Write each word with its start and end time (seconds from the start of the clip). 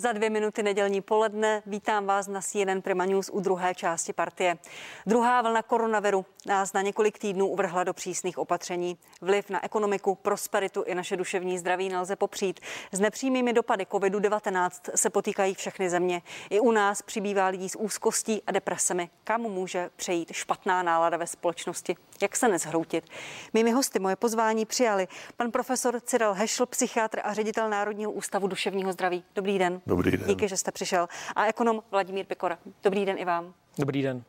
Za 0.00 0.12
dvě 0.12 0.30
minuty 0.30 0.62
nedělní 0.62 1.00
poledne 1.00 1.62
vítám 1.66 2.06
vás 2.06 2.28
na 2.28 2.40
CNN 2.40 2.80
Prima 2.82 3.04
News 3.04 3.30
u 3.32 3.40
druhé 3.40 3.74
části 3.74 4.12
partie. 4.12 4.58
Druhá 5.06 5.42
vlna 5.42 5.62
koronaviru 5.62 6.26
nás 6.46 6.72
na 6.72 6.82
několik 6.82 7.18
týdnů 7.18 7.46
uvrhla 7.46 7.84
do 7.84 7.94
přísných 7.94 8.38
opatření. 8.38 8.98
Vliv 9.20 9.50
na 9.50 9.64
ekonomiku, 9.64 10.14
prosperitu 10.14 10.82
i 10.82 10.94
naše 10.94 11.16
duševní 11.16 11.58
zdraví 11.58 11.88
nelze 11.88 12.16
popřít. 12.16 12.60
S 12.92 13.00
nepřímými 13.00 13.52
dopady 13.52 13.84
COVID-19 13.84 14.70
se 14.94 15.10
potýkají 15.10 15.54
všechny 15.54 15.90
země. 15.90 16.22
I 16.50 16.60
u 16.60 16.70
nás 16.70 17.02
přibývá 17.02 17.46
lidí 17.46 17.68
s 17.68 17.78
úzkostí 17.78 18.42
a 18.46 18.52
depresemi. 18.52 19.10
Kam 19.24 19.40
může 19.40 19.90
přejít 19.96 20.32
špatná 20.32 20.82
nálada 20.82 21.16
ve 21.16 21.26
společnosti? 21.26 21.96
Jak 22.22 22.36
se 22.36 22.48
nezhroutit? 22.48 23.04
Mými 23.52 23.70
hosty 23.72 23.98
moje 23.98 24.16
pozvání 24.16 24.66
přijali 24.66 25.08
pan 25.36 25.50
profesor 25.50 26.00
Cyril 26.00 26.34
Hešl, 26.34 26.66
psychiatr 26.66 27.20
a 27.24 27.34
ředitel 27.34 27.70
Národního 27.70 28.12
ústavu 28.12 28.46
duševního 28.46 28.92
zdraví. 28.92 29.24
Dobrý 29.34 29.58
den. 29.58 29.80
Dobrý 29.86 30.10
den. 30.10 30.26
Díky, 30.26 30.48
že 30.48 30.56
jste 30.56 30.72
přišel. 30.72 31.08
A 31.36 31.46
ekonom 31.46 31.82
Vladimír 31.90 32.26
Pikora. 32.26 32.58
Dobrý 32.82 33.04
den 33.06 33.18
i 33.18 33.24
vám. 33.24 33.54
Dobrý 33.78 34.02
den. 34.02 34.22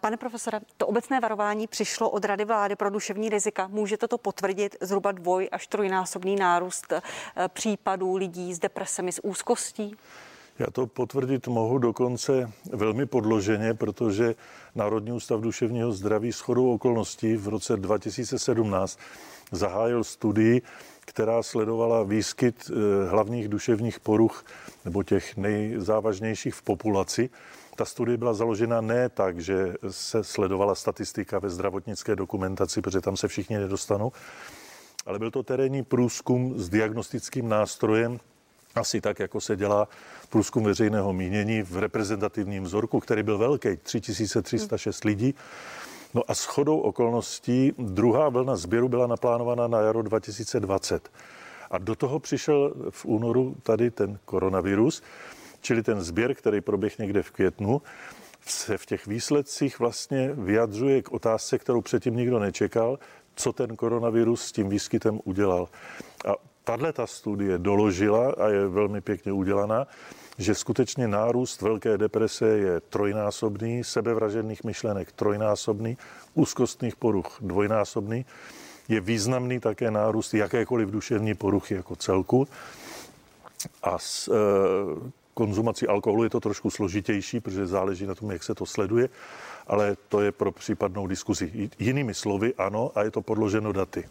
Pane 0.00 0.16
profesore, 0.16 0.60
to 0.76 0.86
obecné 0.86 1.20
varování 1.20 1.66
přišlo 1.66 2.10
od 2.10 2.24
Rady 2.24 2.44
vlády 2.44 2.76
pro 2.76 2.90
duševní 2.90 3.28
rizika. 3.28 3.68
Můžete 3.68 4.08
to 4.08 4.18
potvrdit 4.18 4.76
zhruba 4.80 5.12
dvoj 5.12 5.48
až 5.52 5.66
trojnásobný 5.66 6.36
nárůst 6.36 6.92
eh, 6.92 7.02
případů 7.48 8.16
lidí 8.16 8.54
s 8.54 8.58
depresemi, 8.58 9.12
s 9.12 9.24
úzkostí? 9.24 9.96
Já 10.58 10.66
to 10.72 10.86
potvrdit 10.86 11.48
mohu 11.48 11.78
dokonce 11.78 12.50
velmi 12.72 13.06
podloženě, 13.06 13.74
protože 13.74 14.34
Národní 14.74 15.12
ústav 15.12 15.40
duševního 15.40 15.92
zdraví 15.92 16.32
s 16.32 16.40
chodou 16.40 16.74
okolností 16.74 17.36
v 17.36 17.48
roce 17.48 17.76
2017 17.76 18.98
zahájil 19.52 20.04
studii, 20.04 20.62
která 21.00 21.42
sledovala 21.42 22.02
výskyt 22.02 22.70
eh, 22.70 23.08
hlavních 23.08 23.48
duševních 23.48 24.00
poruch 24.00 24.44
nebo 24.84 25.02
těch 25.02 25.36
nejzávažnějších 25.36 26.54
v 26.54 26.62
populaci. 26.62 27.30
Ta 27.76 27.84
studie 27.84 28.16
byla 28.16 28.34
založena 28.34 28.80
ne 28.80 29.08
tak, 29.08 29.40
že 29.40 29.74
se 29.90 30.24
sledovala 30.24 30.74
statistika 30.74 31.38
ve 31.38 31.50
zdravotnické 31.50 32.16
dokumentaci, 32.16 32.82
protože 32.82 33.00
tam 33.00 33.16
se 33.16 33.28
všichni 33.28 33.58
nedostanou, 33.58 34.12
ale 35.06 35.18
byl 35.18 35.30
to 35.30 35.42
terénní 35.42 35.82
průzkum 35.82 36.58
s 36.58 36.68
diagnostickým 36.68 37.48
nástrojem, 37.48 38.20
asi 38.74 39.00
tak, 39.00 39.18
jako 39.18 39.40
se 39.40 39.56
dělá 39.56 39.88
průzkum 40.28 40.64
veřejného 40.64 41.12
mínění 41.12 41.62
v 41.62 41.78
reprezentativním 41.78 42.64
vzorku, 42.64 43.00
který 43.00 43.22
byl 43.22 43.38
velký, 43.38 43.76
3306 43.76 45.04
lidí. 45.04 45.34
No 46.14 46.22
a 46.28 46.34
s 46.34 46.44
chodou 46.44 46.78
okolností 46.78 47.72
druhá 47.78 48.28
vlna 48.28 48.56
sběru 48.56 48.88
byla 48.88 49.06
naplánovaná 49.06 49.66
na 49.66 49.80
jaro 49.80 50.02
2020. 50.02 51.10
A 51.70 51.78
do 51.78 51.94
toho 51.94 52.20
přišel 52.20 52.74
v 52.90 53.04
únoru 53.04 53.56
tady 53.62 53.90
ten 53.90 54.18
koronavirus, 54.24 55.02
čili 55.60 55.82
ten 55.82 56.02
sběr, 56.02 56.34
který 56.34 56.60
proběh 56.60 56.98
někde 56.98 57.22
v 57.22 57.30
květnu, 57.30 57.82
se 58.46 58.78
v 58.78 58.86
těch 58.86 59.06
výsledcích 59.06 59.78
vlastně 59.78 60.30
vyjadřuje 60.34 61.02
k 61.02 61.12
otázce, 61.12 61.58
kterou 61.58 61.80
předtím 61.80 62.16
nikdo 62.16 62.38
nečekal, 62.38 62.98
co 63.34 63.52
ten 63.52 63.76
koronavirus 63.76 64.42
s 64.42 64.52
tím 64.52 64.68
výskytem 64.68 65.20
udělal. 65.24 65.68
A 66.28 66.34
tahle 66.64 66.92
ta 66.92 67.06
studie 67.06 67.58
doložila, 67.58 68.32
a 68.38 68.48
je 68.48 68.68
velmi 68.68 69.00
pěkně 69.00 69.32
udělaná, 69.32 69.86
že 70.38 70.54
skutečně 70.54 71.08
nárůst 71.08 71.62
velké 71.62 71.98
deprese 71.98 72.46
je 72.46 72.80
trojnásobný, 72.80 73.84
sebevražených 73.84 74.64
myšlenek 74.64 75.12
trojnásobný, 75.12 75.98
úzkostných 76.34 76.96
poruch 76.96 77.38
dvojnásobný, 77.40 78.26
je 78.88 79.00
významný 79.00 79.60
také 79.60 79.90
nárůst 79.90 80.34
jakékoliv 80.34 80.90
duševní 80.90 81.34
poruchy 81.34 81.74
jako 81.74 81.96
celku. 81.96 82.48
A 83.82 83.98
s 83.98 84.28
e, 84.28 84.32
konzumací 85.34 85.86
alkoholu 85.86 86.24
je 86.24 86.30
to 86.30 86.40
trošku 86.40 86.70
složitější, 86.70 87.40
protože 87.40 87.66
záleží 87.66 88.06
na 88.06 88.14
tom, 88.14 88.30
jak 88.30 88.42
se 88.42 88.54
to 88.54 88.66
sleduje, 88.66 89.08
ale 89.66 89.96
to 90.08 90.20
je 90.20 90.32
pro 90.32 90.52
případnou 90.52 91.06
diskuzi. 91.06 91.70
Jinými 91.78 92.14
slovy, 92.14 92.54
ano, 92.58 92.90
a 92.94 93.02
je 93.02 93.10
to 93.10 93.22
podloženo 93.22 93.72
daty. 93.72 94.04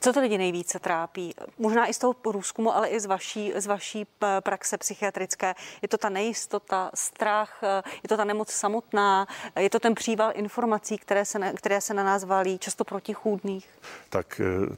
Co 0.00 0.12
to 0.12 0.20
lidi 0.20 0.38
nejvíce 0.38 0.78
trápí? 0.78 1.34
Možná 1.58 1.86
i 1.86 1.94
z 1.94 1.98
toho 1.98 2.12
průzkumu, 2.12 2.74
ale 2.74 2.88
i 2.88 3.00
z 3.00 3.06
vaší, 3.06 3.52
z 3.56 3.66
vaší 3.66 4.06
praxe 4.40 4.78
psychiatrické. 4.78 5.54
Je 5.82 5.88
to 5.88 5.98
ta 5.98 6.08
nejistota, 6.08 6.90
strach, 6.94 7.62
je 8.02 8.08
to 8.08 8.16
ta 8.16 8.24
nemoc 8.24 8.50
samotná, 8.50 9.26
je 9.58 9.70
to 9.70 9.80
ten 9.80 9.94
příval 9.94 10.32
informací, 10.34 10.98
které 10.98 11.24
se, 11.24 11.52
které 11.56 11.80
se 11.80 11.94
na 11.94 12.04
nás 12.04 12.24
valí, 12.24 12.58
často 12.58 12.84
protichůdných? 12.84 13.68
Tak 14.08 14.40
eh, 14.40 14.76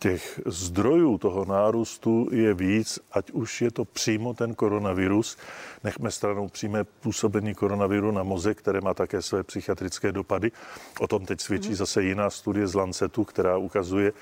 těch 0.00 0.40
zdrojů 0.46 1.18
toho 1.18 1.44
nárůstu 1.44 2.28
je 2.32 2.54
víc, 2.54 2.98
ať 3.12 3.30
už 3.30 3.62
je 3.62 3.70
to 3.70 3.84
přímo 3.84 4.34
ten 4.34 4.54
koronavirus, 4.54 5.36
nechme 5.84 6.10
stranou 6.10 6.48
přímé 6.48 6.84
působení 6.84 7.54
koronaviru 7.54 8.10
na 8.10 8.22
mozek, 8.22 8.58
které 8.58 8.80
má 8.80 8.94
také 8.94 9.22
své 9.22 9.42
psychiatrické 9.42 10.12
dopady. 10.12 10.52
O 11.00 11.06
tom 11.08 11.26
teď 11.26 11.40
svědčí 11.40 11.70
mm-hmm. 11.70 11.84
zase 11.84 12.02
jiná 12.02 12.30
studie 12.30 12.66
z 12.66 12.74
Lancetu, 12.74 13.24
která 13.24 13.56
ukazuje, 13.56 14.12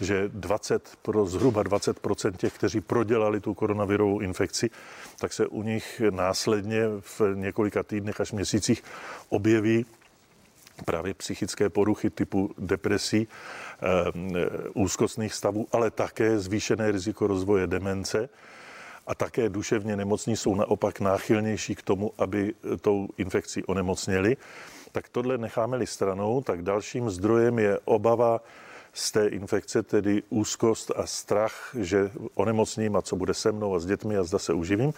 že 0.00 0.28
20, 0.28 0.90
pro 1.02 1.26
zhruba 1.26 1.64
20% 1.64 2.32
těch, 2.36 2.54
kteří 2.54 2.80
prodělali 2.80 3.40
tu 3.40 3.54
koronavirovou 3.54 4.20
infekci, 4.20 4.70
tak 5.18 5.32
se 5.32 5.46
u 5.46 5.62
nich 5.62 6.02
následně 6.10 6.82
v 7.00 7.20
několika 7.34 7.82
týdnech 7.82 8.20
až 8.20 8.32
měsících 8.32 8.82
objeví 9.28 9.86
právě 10.84 11.14
psychické 11.14 11.68
poruchy 11.68 12.10
typu 12.10 12.50
depresí, 12.58 13.28
eh, 13.28 13.86
úzkostných 14.74 15.34
stavů, 15.34 15.66
ale 15.72 15.90
také 15.90 16.38
zvýšené 16.38 16.92
riziko 16.92 17.26
rozvoje 17.26 17.66
demence 17.66 18.28
a 19.06 19.14
také 19.14 19.48
duševně 19.48 19.96
nemocní 19.96 20.36
jsou 20.36 20.54
naopak 20.54 21.00
náchylnější 21.00 21.74
k 21.74 21.82
tomu, 21.82 22.12
aby 22.18 22.54
tou 22.80 23.08
infekcí 23.18 23.64
onemocněli. 23.64 24.36
Tak 24.92 25.08
tohle 25.08 25.38
necháme-li 25.38 25.86
stranou, 25.86 26.40
tak 26.40 26.62
dalším 26.62 27.10
zdrojem 27.10 27.58
je 27.58 27.78
obava 27.84 28.40
z 28.92 29.12
té 29.12 29.26
infekce, 29.26 29.82
tedy 29.82 30.22
úzkost 30.30 30.90
a 30.96 31.06
strach, 31.06 31.74
že 31.78 32.10
onemocním 32.34 32.96
a 32.96 33.02
co 33.02 33.16
bude 33.16 33.34
se 33.34 33.52
mnou 33.52 33.74
a 33.74 33.78
s 33.78 33.86
dětmi 33.86 34.16
a 34.16 34.24
zda 34.24 34.38
se 34.38 34.52
uživím. 34.52 34.92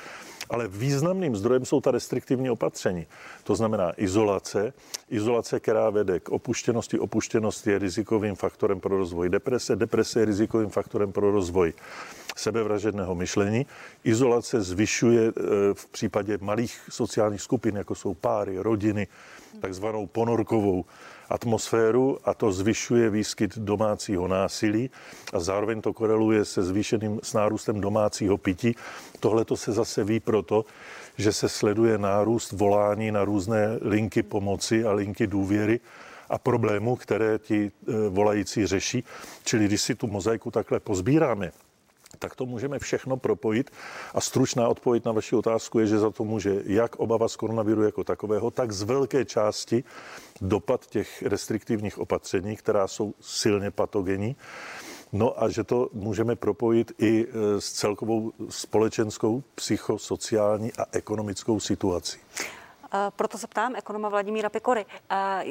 Ale 0.50 0.68
významným 0.68 1.36
zdrojem 1.36 1.64
jsou 1.64 1.80
ta 1.80 1.90
restriktivní 1.90 2.50
opatření. 2.50 3.06
To 3.44 3.54
znamená 3.56 3.92
izolace. 3.96 4.72
Izolace, 5.10 5.60
která 5.60 5.90
vede 5.90 6.20
k 6.20 6.28
opuštěnosti. 6.28 6.98
Opuštěnost 6.98 7.66
je 7.66 7.78
rizikovým 7.78 8.34
faktorem 8.34 8.80
pro 8.80 8.98
rozvoj 8.98 9.28
deprese. 9.28 9.76
Deprese 9.76 10.20
je 10.20 10.24
rizikovým 10.24 10.68
faktorem 10.68 11.12
pro 11.12 11.30
rozvoj 11.30 11.72
sebevražedného 12.36 13.14
myšlení. 13.14 13.66
Izolace 14.04 14.62
zvyšuje 14.62 15.28
e, 15.28 15.32
v 15.74 15.86
případě 15.86 16.38
malých 16.40 16.80
sociálních 16.90 17.42
skupin, 17.42 17.76
jako 17.76 17.94
jsou 17.94 18.14
páry, 18.14 18.58
rodiny, 18.58 19.06
takzvanou 19.60 20.06
ponorkovou 20.06 20.84
atmosféru 21.32 22.18
a 22.24 22.34
to 22.34 22.52
zvyšuje 22.52 23.10
výskyt 23.10 23.58
domácího 23.58 24.28
násilí 24.28 24.90
a 25.32 25.40
zároveň 25.40 25.80
to 25.80 25.92
koreluje 25.92 26.44
se 26.44 26.62
zvýšeným 26.62 27.20
s 27.22 27.32
nárůstem 27.32 27.80
domácího 27.80 28.38
pití. 28.38 28.76
Tohle 29.20 29.44
to 29.44 29.56
se 29.56 29.72
zase 29.72 30.04
ví 30.04 30.20
proto, 30.20 30.64
že 31.16 31.32
se 31.32 31.48
sleduje 31.48 31.98
nárůst 31.98 32.52
volání 32.52 33.10
na 33.10 33.24
různé 33.24 33.78
linky 33.80 34.22
pomoci 34.22 34.84
a 34.84 34.92
linky 34.92 35.26
důvěry 35.26 35.80
a 36.28 36.38
problémů, 36.38 36.96
které 36.96 37.38
ti 37.38 37.70
e, 37.70 38.08
volající 38.08 38.66
řeší. 38.66 39.04
Čili 39.44 39.64
když 39.64 39.82
si 39.82 39.94
tu 39.94 40.06
mozaiku 40.06 40.50
takhle 40.50 40.80
pozbíráme, 40.80 41.52
tak 42.22 42.36
to 42.36 42.46
můžeme 42.46 42.78
všechno 42.78 43.16
propojit. 43.16 43.70
A 44.14 44.20
stručná 44.20 44.68
odpověď 44.68 45.04
na 45.04 45.12
vaši 45.12 45.36
otázku 45.36 45.78
je, 45.78 45.86
že 45.86 45.98
za 45.98 46.10
to 46.10 46.24
může 46.24 46.62
jak 46.64 46.96
obava 46.96 47.28
z 47.28 47.36
koronaviru 47.36 47.82
jako 47.82 48.04
takového, 48.04 48.50
tak 48.50 48.72
z 48.72 48.82
velké 48.82 49.24
části 49.24 49.84
dopad 50.40 50.86
těch 50.86 51.22
restriktivních 51.22 51.98
opatření, 51.98 52.56
která 52.56 52.88
jsou 52.88 53.14
silně 53.20 53.70
patogenní. 53.70 54.36
No 55.12 55.42
a 55.42 55.48
že 55.48 55.64
to 55.64 55.88
můžeme 55.92 56.36
propojit 56.36 56.92
i 56.98 57.26
e, 57.26 57.60
s 57.60 57.72
celkovou 57.72 58.32
společenskou, 58.48 59.42
psychosociální 59.54 60.72
a 60.72 60.84
ekonomickou 60.92 61.60
situací. 61.60 62.18
Proto 63.16 63.38
se 63.38 63.46
ptám 63.46 63.76
ekonoma 63.76 64.08
Vladimíra 64.08 64.48
Pikory. 64.48 64.86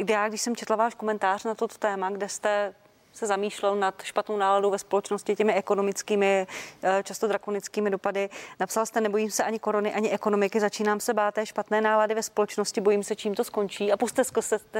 Já, 0.09 0.29
když 0.29 0.41
jsem 0.41 0.55
četla 0.55 0.75
váš 0.75 0.95
komentář 0.95 1.43
na 1.43 1.55
toto 1.55 1.77
téma, 1.77 2.09
kde 2.09 2.29
jste 2.29 2.73
se 3.13 3.27
zamýšlel 3.27 3.75
nad 3.75 4.03
špatnou 4.03 4.37
náladou 4.37 4.69
ve 4.69 4.79
společnosti 4.79 5.35
těmi 5.35 5.53
ekonomickými, 5.53 6.47
eh, 6.83 7.03
často 7.03 7.27
drakonickými 7.27 7.89
dopady. 7.89 8.29
Napsal 8.59 8.85
jste, 8.85 9.01
nebojím 9.01 9.31
se 9.31 9.43
ani 9.43 9.59
korony, 9.59 9.93
ani 9.93 10.11
ekonomiky, 10.11 10.59
začínám 10.59 10.99
se 10.99 11.13
bát 11.13 11.35
té 11.35 11.45
špatné 11.45 11.81
nálady 11.81 12.15
ve 12.15 12.23
společnosti, 12.23 12.81
bojím 12.81 13.03
se, 13.03 13.15
čím 13.15 13.35
to 13.35 13.43
skončí. 13.43 13.91
A 13.91 13.97
puste 13.97 14.23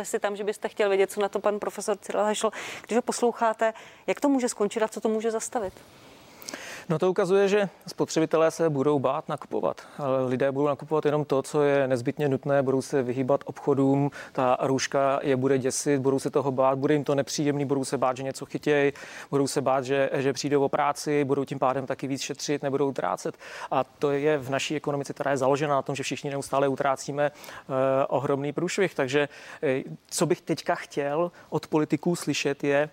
si 0.04 0.20
tam, 0.20 0.36
že 0.36 0.44
byste 0.44 0.70
chtěl 0.70 0.90
vědět, 0.90 1.12
co 1.12 1.22
na 1.22 1.30
to 1.30 1.40
pan 1.40 1.60
profesor 1.60 1.98
Cyril 1.98 2.24
Hešl. 2.24 2.52
Když 2.88 2.96
ho 2.96 3.02
posloucháte, 3.02 3.74
jak 4.08 4.22
to 4.22 4.30
může 4.30 4.50
skončit 4.50 4.84
a 4.84 4.88
co 4.88 5.02
to 5.02 5.10
může 5.10 5.32
zastavit? 5.32 5.74
No 6.92 7.00
to 7.00 7.10
ukazuje, 7.10 7.48
že 7.48 7.70
spotřebitelé 7.88 8.52
se 8.52 8.70
budou 8.70 9.00
bát 9.00 9.30
nakupovat. 9.30 9.82
Ale 9.98 10.26
lidé 10.26 10.52
budou 10.52 10.68
nakupovat 10.68 11.06
jenom 11.06 11.26
to, 11.26 11.42
co 11.42 11.64
je 11.64 11.88
nezbytně 11.88 12.30
nutné, 12.30 12.64
budou 12.64 12.82
se 12.82 13.04
vyhýbat 13.04 13.44
obchodům, 13.46 14.12
ta 14.32 14.58
růžka 14.62 15.20
je 15.24 15.36
bude 15.36 15.58
děsit, 15.58 16.02
budou 16.02 16.20
se 16.20 16.30
toho 16.30 16.52
bát, 16.52 16.78
bude 16.78 16.94
jim 16.94 17.04
to 17.04 17.16
nepříjemný, 17.16 17.66
budou 17.66 17.86
se 17.86 17.98
bát, 17.98 18.18
že 18.18 18.24
něco 18.24 18.46
chytějí, 18.46 18.92
budou 19.30 19.48
se 19.48 19.62
bát, 19.62 19.86
že, 19.86 20.10
že 20.14 20.34
přijdou 20.34 20.64
o 20.64 20.70
práci, 20.70 21.24
budou 21.24 21.46
tím 21.46 21.60
pádem 21.60 21.86
taky 21.86 22.08
víc 22.08 22.22
šetřit, 22.22 22.64
nebudou 22.64 22.90
utrácet. 22.90 23.36
A 23.72 23.84
to 23.84 24.12
je 24.12 24.38
v 24.38 24.50
naší 24.50 24.76
ekonomice, 24.76 25.14
která 25.14 25.32
je 25.32 25.38
založena 25.38 25.76
na 25.76 25.82
tom, 25.82 25.96
že 25.96 26.04
všichni 26.04 26.30
neustále 26.30 26.68
utrácíme 26.68 27.32
eh, 27.32 27.74
ohromný 28.08 28.54
průšvih. 28.54 28.96
Takže 28.96 29.30
eh, 29.64 29.84
co 30.08 30.26
bych 30.26 30.42
teďka 30.42 30.76
chtěl 30.76 31.32
od 31.50 31.68
politiků 31.68 32.16
slyšet 32.16 32.64
je, 32.64 32.90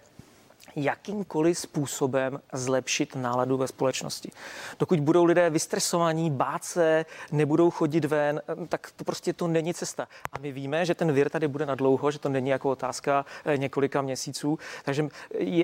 jakýmkoliv 0.77 1.59
způsobem 1.59 2.41
zlepšit 2.53 3.17
náladu 3.17 3.57
ve 3.57 3.69
společnosti. 3.69 4.31
Dokud 4.79 5.01
budou 5.01 5.25
lidé 5.25 5.51
vystresovaní, 5.51 6.31
bát 6.31 6.65
se, 6.65 7.07
nebudou 7.33 7.71
chodit 7.71 8.05
ven, 8.05 8.43
tak 8.69 8.91
to 8.97 9.05
prostě 9.05 9.33
to 9.33 9.49
není 9.49 9.75
cesta. 9.75 10.09
A 10.33 10.39
my 10.39 10.53
víme, 10.53 10.87
že 10.87 10.95
ten 10.95 11.13
vir 11.13 11.29
tady 11.29 11.49
bude 11.49 11.67
na 11.67 11.75
dlouho, 11.75 12.11
že 12.11 12.19
to 12.19 12.29
není 12.29 12.51
jako 12.51 12.71
otázka 12.71 13.25
eh, 13.45 13.59
několika 13.59 14.03
měsíců. 14.03 14.59
Takže 14.85 15.09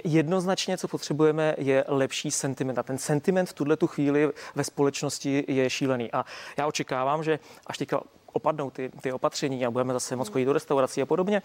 jednoznačně, 0.05 0.79
co 0.79 0.89
potřebujeme, 0.89 1.55
je 1.59 1.85
lepší 1.89 2.31
sentiment. 2.31 2.79
A 2.79 2.83
ten 2.83 2.99
sentiment 2.99 3.49
v 3.49 3.53
tuhle 3.53 3.77
tu 3.77 3.87
chvíli 3.87 4.33
ve 4.55 4.65
společnosti 4.65 5.45
je 5.49 5.71
šílený. 5.71 6.13
A 6.13 6.25
já 6.57 6.67
očekávám, 6.67 7.25
že 7.25 7.39
až 7.67 7.79
teďka 7.79 8.01
opadnou 8.35 8.71
ty, 8.71 8.91
ty 9.01 9.13
opatření 9.13 9.67
a 9.67 9.71
budeme 9.71 9.93
zase 9.93 10.17
moc 10.17 10.29
chodit 10.29 10.45
do 10.45 10.53
restaurací 10.53 11.03
a 11.03 11.07
podobně, 11.07 11.43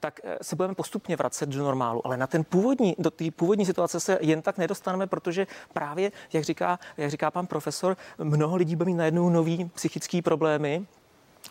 tak 0.00 0.20
eh, 0.24 0.38
se 0.42 0.56
budeme 0.56 0.74
postupně 0.74 1.16
vracet 1.16 1.48
do 1.48 1.64
normálu. 1.64 2.06
Ale 2.06 2.16
na 2.16 2.26
ten 2.26 2.44
původní, 2.44 2.94
do 2.98 3.10
té 3.10 3.30
původní 3.30 3.66
situace 3.66 4.00
se 4.00 4.18
jen 4.20 4.42
tak 4.42 4.58
nedostaneme, 4.58 5.06
protože 5.06 5.46
právě, 5.72 6.12
jak 6.32 6.44
říká, 6.44 6.78
jak 6.96 7.10
říká 7.10 7.30
pan 7.30 7.46
profesor, 7.46 7.96
mnoho 8.18 8.56
lidí 8.56 8.76
bude 8.76 8.90
mít 8.90 8.96
najednou 8.96 9.30
nový 9.30 9.70
psychické 9.74 10.22
problémy, 10.22 10.86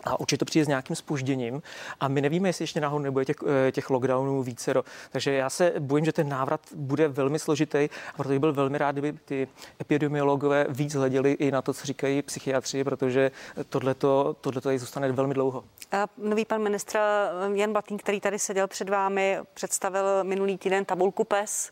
a 0.04 0.20
určitě 0.20 0.38
to 0.38 0.44
přijde 0.44 0.64
s 0.64 0.68
nějakým 0.68 0.96
spožděním 0.96 1.62
a 2.00 2.08
my 2.08 2.20
nevíme, 2.20 2.48
jestli 2.48 2.62
ještě 2.62 2.80
náhodou 2.80 3.02
nebude 3.02 3.24
těch, 3.24 3.36
eh, 3.68 3.72
těch 3.72 3.90
lockdownů 3.90 4.42
více. 4.42 4.74
Takže 5.10 5.32
já 5.32 5.50
se 5.50 5.72
bojím, 5.78 6.04
že 6.04 6.12
ten 6.12 6.28
návrat 6.28 6.60
bude 6.74 7.08
velmi 7.08 7.38
složitý 7.38 7.88
a 8.14 8.16
proto 8.16 8.28
bych 8.28 8.38
byl 8.38 8.52
velmi 8.52 8.78
rád, 8.78 8.92
kdyby 8.92 9.18
ty 9.24 9.48
epidemiologové 9.80 10.66
víc 10.68 10.94
hleděli 10.94 11.32
i 11.32 11.50
na 11.50 11.62
to, 11.62 11.74
co 11.74 11.86
říkají 11.86 12.22
psychiatři, 12.22 12.84
protože 12.84 13.30
tohleto, 13.68 14.36
tohleto 14.40 14.60
tady 14.60 14.78
zůstane 14.78 15.12
velmi 15.12 15.34
dlouho. 15.34 15.64
A 15.92 16.06
nový 16.18 16.44
pan 16.44 16.62
ministr 16.62 16.98
Jan 17.54 17.72
Batín, 17.72 17.98
který 17.98 18.20
tady 18.20 18.38
seděl 18.38 18.66
před 18.66 18.88
vámi, 18.88 19.38
představil 19.54 20.24
minulý 20.24 20.58
týden 20.58 20.84
tabulku 20.84 21.24
PES, 21.24 21.70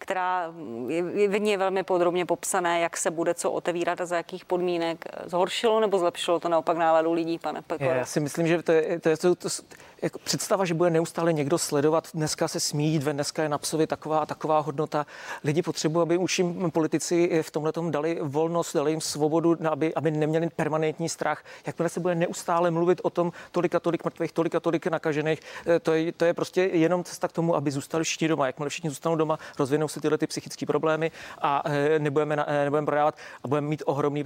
která 0.00 0.52
je 0.88 1.28
v 1.28 1.40
ní 1.40 1.56
velmi 1.56 1.82
podrobně 1.82 2.26
popsané, 2.26 2.80
jak 2.80 2.96
se 2.96 3.10
bude 3.10 3.34
co 3.34 3.50
otevírat 3.50 4.00
a 4.00 4.06
za 4.06 4.16
jakých 4.16 4.44
podmínek. 4.44 5.04
Zhoršilo 5.26 5.80
nebo 5.80 5.98
zlepšilo 5.98 6.40
to 6.40 6.48
naopak 6.48 6.76
náladu 6.76 7.12
lidí, 7.12 7.38
pane 7.38 7.62
Pekor? 7.62 7.86
Já 7.86 8.04
si 8.04 8.20
myslím, 8.20 8.46
že 8.46 8.62
to 8.62 8.72
je, 8.72 9.00
to 9.00 9.08
je 9.08 9.16
to, 9.16 9.34
to, 9.34 9.48
jako 10.02 10.18
představa, 10.18 10.64
že 10.64 10.74
bude 10.74 10.90
neustále 10.90 11.32
někdo 11.32 11.58
sledovat, 11.58 12.08
dneska 12.14 12.48
se 12.48 12.60
smí 12.60 12.92
jít 12.92 13.02
dneska 13.02 13.42
je 13.42 13.48
na 13.48 13.58
psovi 13.58 13.86
taková 13.86 14.18
a 14.18 14.26
taková 14.26 14.60
hodnota. 14.60 15.06
Lidi 15.44 15.62
potřebují, 15.62 16.02
aby 16.02 16.16
už 16.16 16.38
jim 16.38 16.70
politici 16.70 17.42
v 17.42 17.50
tomhle 17.50 17.72
dali 17.90 18.18
volnost, 18.22 18.74
dali 18.74 18.90
jim 18.90 19.00
svobodu, 19.00 19.56
aby, 19.70 19.94
aby 19.94 20.10
neměli 20.10 20.48
permanentní 20.56 21.08
strach. 21.08 21.44
Jakmile 21.66 21.88
se 21.88 22.00
bude 22.00 22.14
neustále 22.14 22.70
mluvit 22.70 23.00
o 23.02 23.10
tom, 23.10 23.32
tolika, 23.52 23.80
tolik 23.80 24.04
mrtvých, 24.04 24.32
tolika, 24.32 24.60
tolik 24.60 24.86
nakažených, 24.86 25.40
eh, 25.66 25.80
to 25.80 25.92
je, 25.92 26.12
to 26.12 26.24
je 26.24 26.34
prostě 26.34 26.62
jenom 26.62 27.04
cesta 27.04 27.28
k 27.28 27.32
tomu, 27.32 27.56
aby 27.56 27.70
zůstali 27.70 28.04
všichni 28.04 28.28
doma. 28.28 28.46
Jakmile 28.46 28.70
všichni 28.70 28.90
zůstanou 28.90 29.16
doma, 29.16 29.38
rozvinou 29.58 29.88
se 29.90 30.00
tyhle 30.00 30.18
ty 30.18 30.26
psychické 30.26 30.66
problémy 30.66 31.10
a 31.42 31.62
eh, 31.64 31.98
nebudeme, 31.98 32.44
eh, 32.46 32.64
nebudeme 32.64 32.86
prodávat 32.86 33.14
a 33.44 33.48
budeme 33.48 33.66
mít 33.68 33.82
ohromný, 33.86 34.24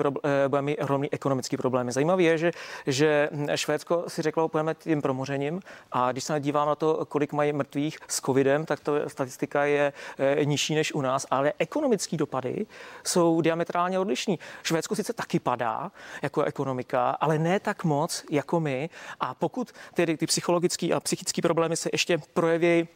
budeme 0.49 0.67
mít 0.67 0.79
ohromný 0.79 1.13
ekonomický 1.13 1.57
problémy. 1.57 1.93
Zajímavé 1.93 2.23
je, 2.23 2.39
že, 2.39 2.51
že 2.87 3.29
Švédsko 3.55 4.05
si 4.09 4.23
řeklo, 4.23 4.49
pojďme 4.49 4.75
tím 4.75 5.03
promořením 5.03 5.61
a 5.93 6.13
když 6.13 6.25
se 6.25 6.41
dívám 6.41 6.69
na 6.69 6.75
to, 6.75 7.07
kolik 7.07 7.33
mají 7.33 7.53
mrtvých 7.53 7.99
s 8.09 8.21
covidem, 8.21 8.67
tak 8.67 8.81
to 8.81 9.09
statistika 9.09 9.65
je 9.65 9.93
eh, 10.19 10.45
nižší 10.45 10.75
než 10.75 10.93
u 10.93 11.01
nás, 11.01 11.27
ale 11.31 11.53
ekonomické 11.59 12.17
dopady 12.17 12.67
jsou 13.05 13.41
diametrálně 13.41 13.99
odlišní. 13.99 14.39
Švédsko 14.63 14.95
sice 14.97 15.13
taky 15.13 15.41
padá 15.41 15.91
jako 16.23 16.43
ekonomika, 16.43 17.11
ale 17.11 17.39
ne 17.39 17.61
tak 17.61 17.85
moc 17.85 18.25
jako 18.31 18.61
my. 18.61 18.91
A 19.21 19.35
pokud 19.35 19.73
tedy 19.95 20.17
ty 20.17 20.27
psychologické 20.27 20.93
a 20.93 21.01
psychické 21.01 21.43
problémy 21.43 21.77
se 21.77 21.89
ještě 21.93 22.19
projeví 22.35 22.89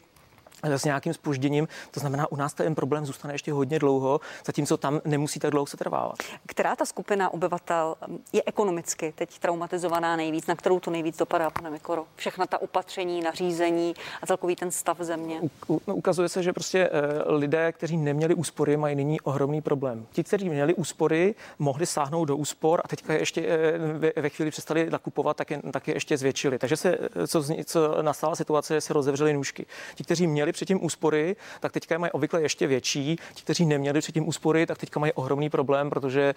s 0.63 0.85
nějakým 0.85 1.15
spožděním. 1.15 1.69
To 1.91 2.01
znamená, 2.01 2.33
u 2.33 2.37
nás 2.37 2.55
ten 2.55 2.75
problém 2.75 3.07
zůstane 3.07 3.35
ještě 3.35 3.53
hodně 3.53 3.79
dlouho, 3.79 4.21
zatímco 4.47 4.77
tam 4.77 5.01
nemusí 5.05 5.41
tak 5.41 5.51
dlouho 5.51 5.67
se 5.67 5.77
trvávat. 5.77 6.17
Která 6.47 6.77
ta 6.77 6.85
skupina 6.85 7.33
obyvatel 7.33 7.95
je 8.33 8.43
ekonomicky 8.47 9.13
teď 9.17 9.39
traumatizovaná 9.39 10.17
nejvíc, 10.17 10.47
na 10.47 10.55
kterou 10.55 10.81
to 10.81 10.91
nejvíc 10.91 11.17
dopadá, 11.17 11.51
pane 11.51 11.71
Mikoro? 11.71 12.05
Všechna 12.17 12.47
ta 12.47 12.63
opatření, 12.63 13.21
nařízení 13.21 13.95
a 14.23 14.27
celkový 14.27 14.57
ten 14.57 14.71
stav 14.71 15.01
země? 15.01 15.41
U, 15.69 15.81
no, 15.87 15.97
ukazuje 15.97 16.29
se, 16.29 16.43
že 16.43 16.53
prostě 16.53 16.79
e, 16.79 16.91
lidé, 17.33 17.73
kteří 17.73 17.97
neměli 17.97 18.35
úspory, 18.35 18.77
mají 18.77 18.97
nyní 18.97 19.21
ohromný 19.21 19.61
problém. 19.61 20.07
Ti, 20.13 20.25
kteří 20.25 20.49
měli 20.49 20.75
úspory, 20.75 21.35
mohli 21.59 21.87
sáhnout 21.87 22.25
do 22.25 22.37
úspor 22.37 22.81
a 22.85 22.89
teďka 22.89 23.13
ještě 23.15 23.47
e, 23.47 23.79
ve, 23.79 24.13
ve 24.17 24.29
chvíli 24.29 24.51
přestali 24.51 24.91
nakupovat, 24.91 25.37
tak 25.37 25.51
je, 25.51 25.61
tak 25.73 25.89
je 25.89 25.95
ještě 25.95 26.19
zvětšili. 26.19 26.59
Takže 26.59 26.77
se, 26.77 26.99
co, 27.27 27.45
co 27.65 28.03
nastala 28.03 28.37
situace, 28.37 28.81
se 28.81 28.93
rozevřely 28.93 29.33
nůžky. 29.33 29.67
Ti, 29.95 30.05
kteří 30.05 30.27
měli 30.27 30.48
měli 30.49 30.53
předtím 30.53 30.85
úspory, 30.85 31.37
tak 31.61 31.73
teďka 31.73 31.95
je 31.95 31.99
mají 31.99 32.13
obvykle 32.13 32.43
ještě 32.43 32.67
větší. 32.67 33.17
Ti, 33.35 33.43
kteří 33.43 33.67
neměli 33.67 34.01
předtím 34.01 34.29
úspory, 34.29 34.67
tak 34.67 34.79
teďka 34.79 35.01
mají 35.01 35.13
ohromný 35.13 35.51
problém, 35.51 35.91
protože 35.91 36.23
e, 36.23 36.35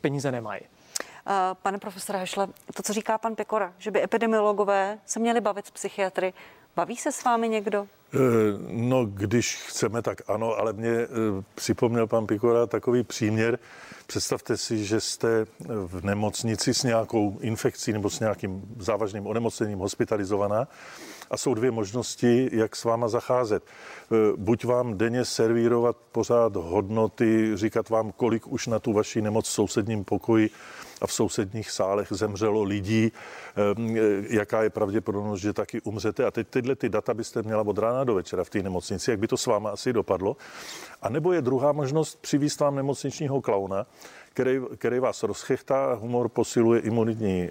peníze 0.00 0.32
nemají. 0.32 0.60
Pane 1.62 1.78
profesore 1.78 2.18
Hešle, 2.18 2.48
to, 2.74 2.82
co 2.82 2.92
říká 2.92 3.18
pan 3.18 3.34
Pekora, 3.34 3.72
že 3.78 3.90
by 3.90 4.02
epidemiologové 4.02 4.98
se 5.06 5.20
měli 5.20 5.40
bavit 5.40 5.66
s 5.66 5.70
psychiatry, 5.70 6.32
baví 6.76 6.96
se 6.96 7.12
s 7.12 7.24
vámi 7.24 7.48
někdo? 7.48 7.86
Eh, 8.16 8.58
no, 8.70 9.04
když 9.04 9.56
chceme, 9.56 10.02
tak 10.02 10.22
ano, 10.26 10.54
ale 10.58 10.72
mě 10.72 10.90
eh, 10.90 11.08
připomněl 11.54 12.06
pan 12.06 12.26
Pikora 12.26 12.66
takový 12.66 13.02
příměr. 13.02 13.58
Představte 14.06 14.56
si, 14.56 14.84
že 14.84 15.00
jste 15.00 15.46
v 15.86 16.04
nemocnici 16.04 16.74
s 16.74 16.82
nějakou 16.82 17.38
infekcí 17.40 17.92
nebo 17.92 18.10
s 18.10 18.20
nějakým 18.20 18.62
závažným 18.78 19.26
onemocněním 19.26 19.78
hospitalizovaná 19.78 20.68
a 21.30 21.36
jsou 21.36 21.54
dvě 21.54 21.70
možnosti, 21.70 22.48
jak 22.52 22.76
s 22.76 22.84
váma 22.84 23.08
zacházet. 23.08 23.62
E, 23.62 24.36
buď 24.36 24.64
vám 24.64 24.98
denně 24.98 25.24
servírovat 25.24 25.96
pořád 26.12 26.56
hodnoty, 26.56 27.50
říkat 27.54 27.88
vám, 27.88 28.12
kolik 28.12 28.46
už 28.46 28.66
na 28.66 28.78
tu 28.78 28.92
vaši 28.92 29.22
nemoc 29.22 29.48
v 29.48 29.52
sousedním 29.52 30.04
pokoji 30.04 30.50
a 31.00 31.06
v 31.06 31.12
sousedních 31.12 31.70
sálech 31.70 32.08
zemřelo 32.10 32.62
lidí, 32.62 33.04
e, 33.06 33.12
jaká 34.34 34.62
je 34.62 34.70
pravděpodobnost, 34.70 35.40
že 35.40 35.52
taky 35.52 35.80
umřete. 35.80 36.24
A 36.24 36.30
teď 36.30 36.48
tyhle 36.48 36.76
ty 36.76 36.88
data 36.88 37.14
byste 37.14 37.42
měla 37.42 37.62
od 37.66 37.78
rána 37.78 38.04
do 38.04 38.14
večera 38.14 38.44
v 38.44 38.50
té 38.50 38.62
nemocnici, 38.62 39.10
jak 39.10 39.20
by 39.20 39.28
to 39.28 39.36
s 39.36 39.46
váma 39.46 39.70
asi 39.70 39.92
dopadlo. 39.92 40.36
A 41.02 41.08
nebo 41.08 41.32
je 41.32 41.42
druhá 41.42 41.72
možnost 41.72 42.18
přivízt 42.20 42.60
vám 42.60 42.74
nemocničního 42.74 43.40
klauna, 43.40 43.86
který, 44.36 44.60
který 44.76 44.98
vás 44.98 45.22
rozchechtá, 45.22 45.94
humor 45.94 46.28
posiluje 46.28 46.80
imunitní 46.80 47.42
e, 47.42 47.50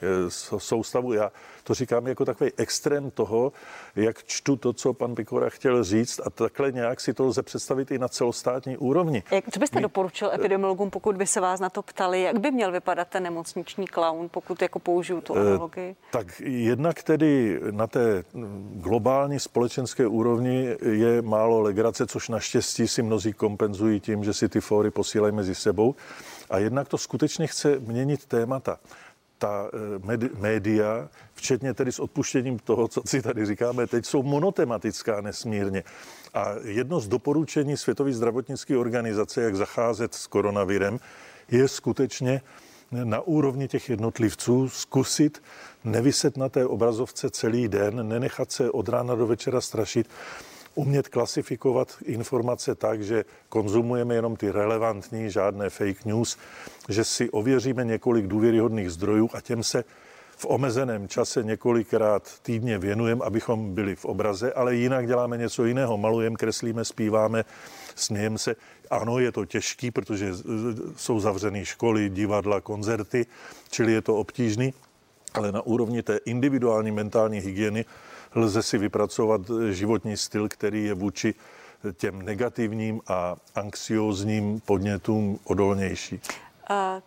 soustavu. 0.57 1.13
Já 1.13 1.31
to 1.63 1.73
říkám 1.73 2.07
jako 2.07 2.25
takový 2.25 2.51
extrém 2.57 3.11
toho, 3.11 3.51
jak 3.95 4.23
čtu 4.23 4.55
to, 4.55 4.73
co 4.73 4.93
pan 4.93 5.15
Pikora 5.15 5.49
chtěl 5.49 5.83
říct 5.83 6.21
a 6.25 6.29
takhle 6.29 6.71
nějak 6.71 7.01
si 7.01 7.13
to 7.13 7.25
lze 7.25 7.43
představit 7.43 7.91
i 7.91 7.99
na 7.99 8.07
celostátní 8.07 8.77
úrovni. 8.77 9.23
Jak, 9.31 9.45
co 9.51 9.59
byste 9.59 9.77
My, 9.77 9.81
doporučil 9.81 10.31
epidemiologům, 10.33 10.89
pokud 10.89 11.17
by 11.17 11.27
se 11.27 11.41
vás 11.41 11.59
na 11.59 11.69
to 11.69 11.81
ptali, 11.81 12.21
jak 12.21 12.39
by 12.39 12.51
měl 12.51 12.71
vypadat 12.71 13.07
ten 13.07 13.23
nemocniční 13.23 13.87
klaun, 13.87 14.29
pokud 14.29 14.61
jako 14.61 14.79
použiju 14.79 15.21
tu 15.21 15.35
eh, 15.35 15.41
analogii? 15.41 15.95
Tak 16.11 16.41
jednak 16.45 17.03
tedy 17.03 17.59
na 17.71 17.87
té 17.87 18.23
globální 18.73 19.39
společenské 19.39 20.07
úrovni 20.07 20.75
je 20.81 21.21
málo 21.21 21.61
legrace, 21.61 22.07
což 22.07 22.29
naštěstí 22.29 22.87
si 22.87 23.03
mnozí 23.03 23.33
kompenzují 23.33 23.99
tím, 23.99 24.23
že 24.23 24.33
si 24.33 24.49
ty 24.49 24.61
fóry 24.61 24.91
posílají 24.91 25.35
mezi 25.35 25.55
sebou. 25.55 25.95
A 26.49 26.57
jednak 26.57 26.87
to 26.87 26.97
skutečně 26.97 27.47
chce 27.47 27.79
měnit 27.79 28.25
témata 28.25 28.79
ta 29.37 29.69
eh, 29.73 30.29
média, 30.39 31.09
včetně 31.33 31.73
tedy 31.73 31.91
s 31.91 31.99
odpuštěním 31.99 32.59
toho, 32.59 32.87
co 32.87 33.01
si 33.05 33.21
tady 33.21 33.45
říkáme 33.45 33.87
teď, 33.87 34.05
jsou 34.05 34.23
monotematická 34.23 35.21
nesmírně. 35.21 35.83
A 36.33 36.53
jedno 36.63 36.99
z 36.99 37.07
doporučení 37.07 37.77
Světové 37.77 38.13
zdravotnické 38.13 38.77
organizace, 38.77 39.41
jak 39.41 39.55
zacházet 39.55 40.13
s 40.13 40.27
koronavirem, 40.27 40.99
je 41.51 41.67
skutečně 41.67 42.41
na 42.91 43.21
úrovni 43.21 43.67
těch 43.67 43.89
jednotlivců 43.89 44.69
zkusit 44.69 45.43
nevyset 45.83 46.37
na 46.37 46.49
té 46.49 46.65
obrazovce 46.65 47.29
celý 47.29 47.67
den, 47.67 48.07
nenechat 48.07 48.51
se 48.51 48.71
od 48.71 48.89
rána 48.89 49.15
do 49.15 49.27
večera 49.27 49.61
strašit, 49.61 50.07
umět 50.75 51.07
klasifikovat 51.07 51.97
informace 52.05 52.75
tak, 52.75 53.03
že 53.03 53.25
konzumujeme 53.49 54.15
jenom 54.15 54.35
ty 54.35 54.51
relevantní, 54.51 55.31
žádné 55.31 55.69
fake 55.69 56.05
news, 56.05 56.37
že 56.89 57.03
si 57.03 57.29
ověříme 57.29 57.85
několik 57.85 58.27
důvěryhodných 58.27 58.91
zdrojů 58.91 59.29
a 59.33 59.41
těm 59.41 59.63
se 59.63 59.83
v 60.37 60.45
omezeném 60.45 61.07
čase 61.07 61.43
několikrát 61.43 62.39
týdně 62.41 62.77
věnujeme, 62.77 63.25
abychom 63.25 63.73
byli 63.73 63.95
v 63.95 64.05
obraze, 64.05 64.53
ale 64.53 64.75
jinak 64.75 65.07
děláme 65.07 65.37
něco 65.37 65.65
jiného. 65.65 65.97
Malujeme, 65.97 66.35
kreslíme, 66.35 66.85
zpíváme, 66.85 67.45
smějeme 67.95 68.37
se. 68.37 68.55
Ano, 68.89 69.19
je 69.19 69.31
to 69.31 69.45
těžký, 69.45 69.91
protože 69.91 70.31
jsou 70.95 71.19
zavřené 71.19 71.65
školy, 71.65 72.09
divadla, 72.09 72.61
koncerty, 72.61 73.25
čili 73.71 73.91
je 73.91 74.01
to 74.01 74.15
obtížný, 74.15 74.73
ale 75.33 75.51
na 75.51 75.61
úrovni 75.61 76.03
té 76.03 76.17
individuální 76.25 76.91
mentální 76.91 77.39
hygieny 77.39 77.85
lze 78.35 78.63
si 78.63 78.77
vypracovat 78.77 79.41
životní 79.69 80.17
styl, 80.17 80.49
který 80.49 80.85
je 80.85 80.93
vůči 80.93 81.33
těm 81.93 82.21
negativním 82.21 83.01
a 83.07 83.35
anxiózním 83.55 84.59
podnětům 84.59 85.39
odolnější. 85.43 86.21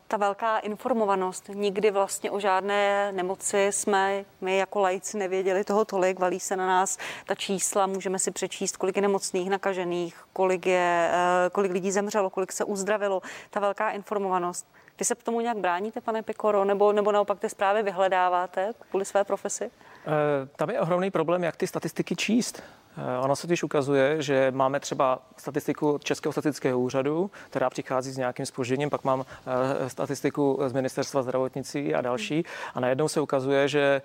Ta 0.08 0.16
velká 0.16 0.58
informovanost, 0.58 1.50
nikdy 1.54 1.90
vlastně 1.90 2.30
o 2.30 2.40
žádné 2.40 3.12
nemoci 3.12 3.68
jsme 3.70 4.24
my 4.40 4.56
jako 4.56 4.80
lajci 4.80 5.18
nevěděli 5.18 5.64
toho 5.64 5.84
tolik, 5.84 6.18
valí 6.18 6.40
se 6.40 6.56
na 6.56 6.66
nás 6.66 6.98
ta 7.26 7.34
čísla, 7.34 7.86
můžeme 7.86 8.18
si 8.18 8.30
přečíst, 8.30 8.76
kolik 8.76 8.96
je 8.96 9.02
nemocných, 9.02 9.50
nakažených, 9.50 10.16
kolik, 10.32 10.66
je, 10.66 11.10
eh, 11.12 11.50
kolik 11.50 11.72
lidí 11.72 11.92
zemřelo, 11.92 12.30
kolik 12.30 12.52
se 12.52 12.64
uzdravilo. 12.64 13.22
Ta 13.50 13.60
velká 13.60 13.90
informovanost. 13.90 14.66
Vy 14.98 15.04
se 15.04 15.14
tomu 15.14 15.40
nějak 15.40 15.56
bráníte, 15.56 16.00
pane 16.00 16.22
Pikoro, 16.22 16.64
nebo, 16.64 16.92
nebo 16.92 17.12
naopak 17.12 17.38
ty 17.38 17.48
zprávy 17.48 17.82
vyhledáváte 17.82 18.72
kvůli 18.90 19.04
své 19.04 19.24
profesi? 19.24 19.64
Eh, 19.64 20.48
tam 20.56 20.70
je 20.70 20.80
ohromný 20.80 21.10
problém, 21.10 21.44
jak 21.44 21.56
ty 21.56 21.66
statistiky 21.66 22.16
číst. 22.16 22.62
Eh, 22.98 23.18
ono 23.18 23.36
se 23.36 23.42
totiž 23.46 23.62
ukazuje, 23.62 24.22
že 24.22 24.52
máme 24.54 24.80
třeba 24.80 25.18
statistiku 25.36 25.98
Českého 26.02 26.32
statistického 26.32 26.80
úřadu, 26.80 27.30
která 27.50 27.70
přichází 27.70 28.10
s 28.10 28.16
nějakým 28.16 28.46
spožděním, 28.46 28.90
pak 28.90 29.04
mám 29.04 29.24
eh, 29.46 29.90
statistiku 29.90 30.60
z 30.66 30.72
Ministerstva 30.72 31.22
zdravotnictví 31.22 31.94
a 31.94 32.00
další. 32.00 32.44
A 32.74 32.80
najednou 32.80 33.08
se 33.08 33.20
ukazuje, 33.20 33.68
že 33.68 34.02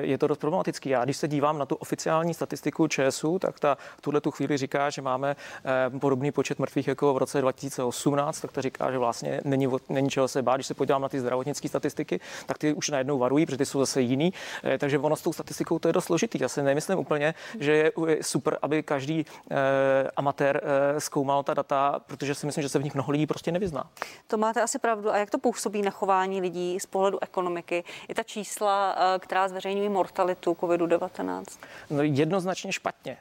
je 0.00 0.18
to 0.18 0.26
dost 0.26 0.38
problematický. 0.38 0.88
Já 0.88 1.04
když 1.04 1.16
se 1.16 1.28
dívám 1.28 1.58
na 1.58 1.66
tu 1.66 1.74
oficiální 1.74 2.34
statistiku 2.34 2.88
ČSU, 2.88 3.38
tak 3.38 3.60
ta 3.60 3.76
v 3.96 4.00
tuhle 4.00 4.20
tu 4.20 4.30
chvíli 4.30 4.56
říká, 4.56 4.90
že 4.90 5.02
máme 5.02 5.36
podobný 6.00 6.32
počet 6.32 6.58
mrtvých 6.58 6.88
jako 6.88 7.14
v 7.14 7.16
roce 7.16 7.40
2018, 7.40 8.40
tak 8.40 8.52
to 8.52 8.62
říká, 8.62 8.90
že 8.90 8.98
vlastně 8.98 9.40
není, 9.44 9.68
není 9.88 10.10
čeho 10.10 10.28
se 10.28 10.42
bát. 10.42 10.56
Když 10.56 10.66
se 10.66 10.74
podívám 10.74 11.02
na 11.02 11.08
ty 11.08 11.20
zdravotnické 11.20 11.68
statistiky, 11.68 12.20
tak 12.46 12.58
ty 12.58 12.72
už 12.72 12.90
najednou 12.90 13.18
varují, 13.18 13.46
protože 13.46 13.58
ty 13.58 13.66
jsou 13.66 13.78
zase 13.78 14.00
jiný. 14.00 14.32
Takže 14.78 14.98
ono 14.98 15.16
s 15.16 15.22
tou 15.22 15.32
statistikou 15.32 15.78
to 15.78 15.88
je 15.88 15.92
dost 15.92 16.04
složitý. 16.04 16.38
Já 16.40 16.48
si 16.48 16.62
nemyslím 16.62 16.98
úplně, 16.98 17.34
že 17.60 17.72
je 17.72 17.92
super, 18.22 18.58
aby 18.62 18.82
každý 18.82 19.26
eh, 19.50 19.56
amatér 20.16 20.60
eh, 20.64 21.00
zkoumal 21.00 21.42
ta 21.42 21.54
data, 21.54 22.00
protože 22.06 22.34
si 22.34 22.46
myslím, 22.46 22.62
že 22.62 22.68
se 22.68 22.78
v 22.78 22.84
nich 22.84 22.94
mnoho 22.94 23.12
lidí 23.12 23.26
prostě 23.26 23.52
nevyzná. 23.52 23.90
To 24.26 24.36
máte 24.36 24.62
asi 24.62 24.78
pravdu. 24.78 25.10
A 25.10 25.16
jak 25.16 25.30
to 25.30 25.38
působí 25.38 25.82
na 25.82 25.90
chování 25.90 26.40
lidí 26.40 26.80
z 26.80 26.86
pohledu 26.86 27.22
ekonomiky? 27.22 27.84
I 28.08 28.14
ta 28.14 28.22
čísla, 28.22 28.96
eh, 28.98 29.18
která 29.18 29.48
zveřejňují 29.48 29.88
mortalitu 29.88 30.56
COVID-19? 30.60 31.44
No, 31.90 32.02
jednoznačně 32.02 32.72
špatně. 32.72 33.16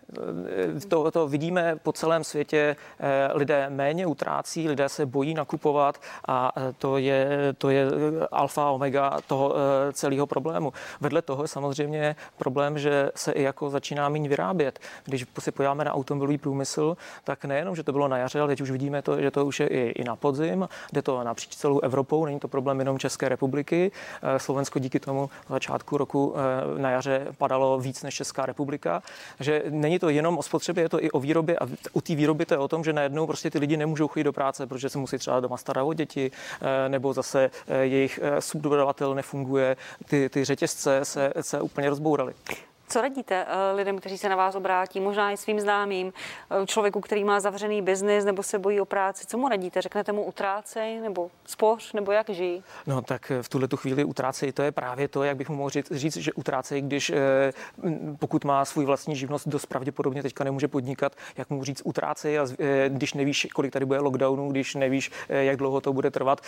To, 0.89 1.11
to 1.11 1.27
vidíme 1.27 1.75
po 1.75 1.93
celém 1.93 2.23
světě. 2.23 2.75
Eh, 2.99 3.29
lidé 3.33 3.69
méně 3.69 4.07
utrácí, 4.07 4.69
lidé 4.69 4.89
se 4.89 5.05
bojí 5.05 5.33
nakupovat 5.33 6.01
a 6.27 6.51
to 6.77 6.97
je, 6.97 7.53
to 7.57 7.69
je 7.69 7.85
alfa 8.31 8.69
omega 8.69 9.17
toho 9.27 9.55
eh, 9.55 9.93
celého 9.93 10.27
problému. 10.27 10.73
Vedle 11.01 11.21
toho 11.21 11.47
samozřejmě 11.47 12.15
problém, 12.37 12.79
že 12.79 13.11
se 13.15 13.31
i 13.31 13.43
jako 13.43 13.69
začíná 13.69 14.09
méně 14.09 14.29
vyrábět. 14.29 14.79
Když 15.05 15.25
se 15.39 15.51
podíváme 15.51 15.85
na 15.85 15.93
automobilový 15.93 16.37
průmysl, 16.37 16.97
tak 17.23 17.45
nejenom, 17.45 17.75
že 17.75 17.83
to 17.83 17.91
bylo 17.91 18.07
na 18.07 18.17
jaře, 18.17 18.39
ale 18.39 18.47
teď 18.47 18.61
už 18.61 18.71
vidíme 18.71 19.01
to, 19.01 19.21
že 19.21 19.31
to 19.31 19.45
už 19.45 19.59
je 19.59 19.67
i, 19.67 19.79
i 19.89 20.03
na 20.03 20.15
podzim, 20.15 20.69
jde 20.93 21.01
to 21.01 21.23
napříč 21.23 21.55
celou 21.55 21.79
Evropou, 21.79 22.25
není 22.25 22.39
to 22.39 22.47
problém 22.47 22.79
jenom 22.79 22.99
České 22.99 23.29
republiky. 23.29 23.91
Eh, 24.21 24.39
Slovensko 24.39 24.79
díky 24.79 24.99
tomu 24.99 25.29
začátku 25.49 25.97
roku 25.97 26.35
eh, 26.35 26.79
na 26.81 26.89
jaře 26.89 27.27
padalo 27.37 27.79
víc 27.79 28.03
než 28.03 28.15
Česká 28.15 28.45
republika. 28.45 29.03
Že 29.39 29.63
není 29.69 29.99
to 29.99 30.09
jenom 30.09 30.37
o 30.37 30.43
spotřebě, 30.43 30.83
je 30.83 30.89
to 30.89 31.03
i 31.03 31.11
o 31.11 31.19
výrobě 31.19 31.59
a 31.59 31.67
u 31.93 32.01
té 32.01 32.15
výroby 32.15 32.45
to 32.45 32.53
je 32.53 32.57
o 32.57 32.67
tom, 32.67 32.83
že 32.83 32.93
najednou 32.93 33.27
prostě 33.27 33.51
ty 33.51 33.59
lidi 33.59 33.77
nemůžou 33.77 34.07
chodit 34.07 34.23
do 34.23 34.33
práce, 34.33 34.67
protože 34.67 34.89
se 34.89 34.97
musí 34.97 35.17
třeba 35.17 35.39
doma 35.39 35.57
starat 35.57 35.83
o 35.83 35.93
děti, 35.93 36.31
nebo 36.87 37.13
zase 37.13 37.51
jejich 37.81 38.19
subdodavatel 38.39 39.15
nefunguje, 39.15 39.77
ty, 40.09 40.29
ty 40.29 40.45
řetězce 40.45 41.05
se, 41.05 41.33
se 41.41 41.61
úplně 41.61 41.89
rozbouraly. 41.89 42.33
Co 42.89 43.01
radíte 43.01 43.45
eh, 43.47 43.75
lidem, 43.75 43.97
kteří 43.97 44.17
se 44.17 44.29
na 44.29 44.35
vás 44.35 44.55
obrátí, 44.55 44.99
možná 44.99 45.31
i 45.31 45.37
svým 45.37 45.59
známým, 45.59 46.13
eh, 46.63 46.65
člověku, 46.65 47.01
který 47.01 47.23
má 47.23 47.39
zavřený 47.39 47.81
biznis 47.81 48.25
nebo 48.25 48.43
se 48.43 48.59
bojí 48.59 48.81
o 48.81 48.85
práci? 48.85 49.25
Co 49.27 49.37
mu 49.37 49.47
radíte? 49.47 49.81
Řeknete 49.81 50.11
mu 50.11 50.23
utrácej 50.23 50.99
nebo 50.99 51.29
spoř 51.45 51.93
nebo 51.93 52.11
jak 52.11 52.29
žijí? 52.29 52.63
No 52.87 53.01
tak 53.01 53.31
v 53.41 53.49
tuhle 53.49 53.67
tu 53.67 53.77
chvíli 53.77 54.03
utrácej, 54.03 54.51
to 54.51 54.61
je 54.61 54.71
právě 54.71 55.07
to, 55.07 55.23
jak 55.23 55.37
bych 55.37 55.49
mu 55.49 55.55
mohl 55.55 55.69
říct, 55.91 56.17
že 56.17 56.33
utrácej, 56.33 56.81
když 56.81 57.09
eh, 57.09 57.53
pokud 58.19 58.45
má 58.45 58.65
svůj 58.65 58.85
vlastní 58.85 59.15
živnost, 59.15 59.47
dost 59.47 59.65
pravděpodobně 59.65 60.23
teďka 60.23 60.43
nemůže 60.43 60.67
podnikat, 60.67 61.15
jak 61.37 61.49
mu 61.49 61.63
říct 61.63 61.81
utrácej 61.85 62.39
a 62.39 62.45
když 62.89 63.13
nevíš, 63.13 63.47
kolik 63.53 63.73
tady 63.73 63.85
bude 63.85 63.99
lockdownu, 63.99 64.51
když 64.51 64.75
nevíš, 64.75 65.11
jak 65.29 65.57
dlouho 65.57 65.81
to 65.81 65.93
bude 65.93 66.11
trvat, 66.11 66.41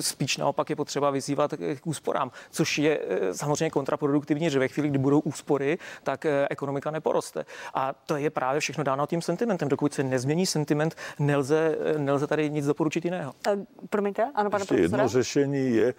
spíš 0.00 0.36
naopak 0.36 0.70
je 0.70 0.76
potřeba 0.76 1.10
vyzývat 1.10 1.54
k 1.80 1.86
úsporám, 1.86 2.30
což 2.50 2.78
je 2.78 3.00
samozřejmě 3.32 3.70
kontraproduktivní, 3.70 4.50
že 4.50 4.58
ve 4.58 4.68
chvíli, 4.68 4.88
kdy 4.88 4.98
budou 4.98 5.19
úspory, 5.20 5.78
tak 6.02 6.26
eh, 6.26 6.46
ekonomika 6.50 6.90
neporoste. 6.90 7.44
A 7.74 7.92
to 7.92 8.16
je 8.16 8.30
právě 8.30 8.60
všechno 8.60 8.84
dáno 8.84 9.06
tím 9.06 9.22
sentimentem. 9.22 9.68
Dokud 9.68 9.94
se 9.94 10.02
nezmění 10.02 10.46
sentiment, 10.46 10.94
nelze, 11.18 11.78
eh, 11.94 11.98
nelze 11.98 12.26
tady 12.26 12.50
nic 12.50 12.66
doporučit 12.66 13.04
jiného. 13.04 13.32
Uh, 13.48 13.64
promiňte, 13.90 14.30
ano, 14.34 14.50
pane 14.50 14.62
Ještě 14.62 14.74
Jedno 14.74 15.08
řešení 15.08 15.70
je 15.70 15.94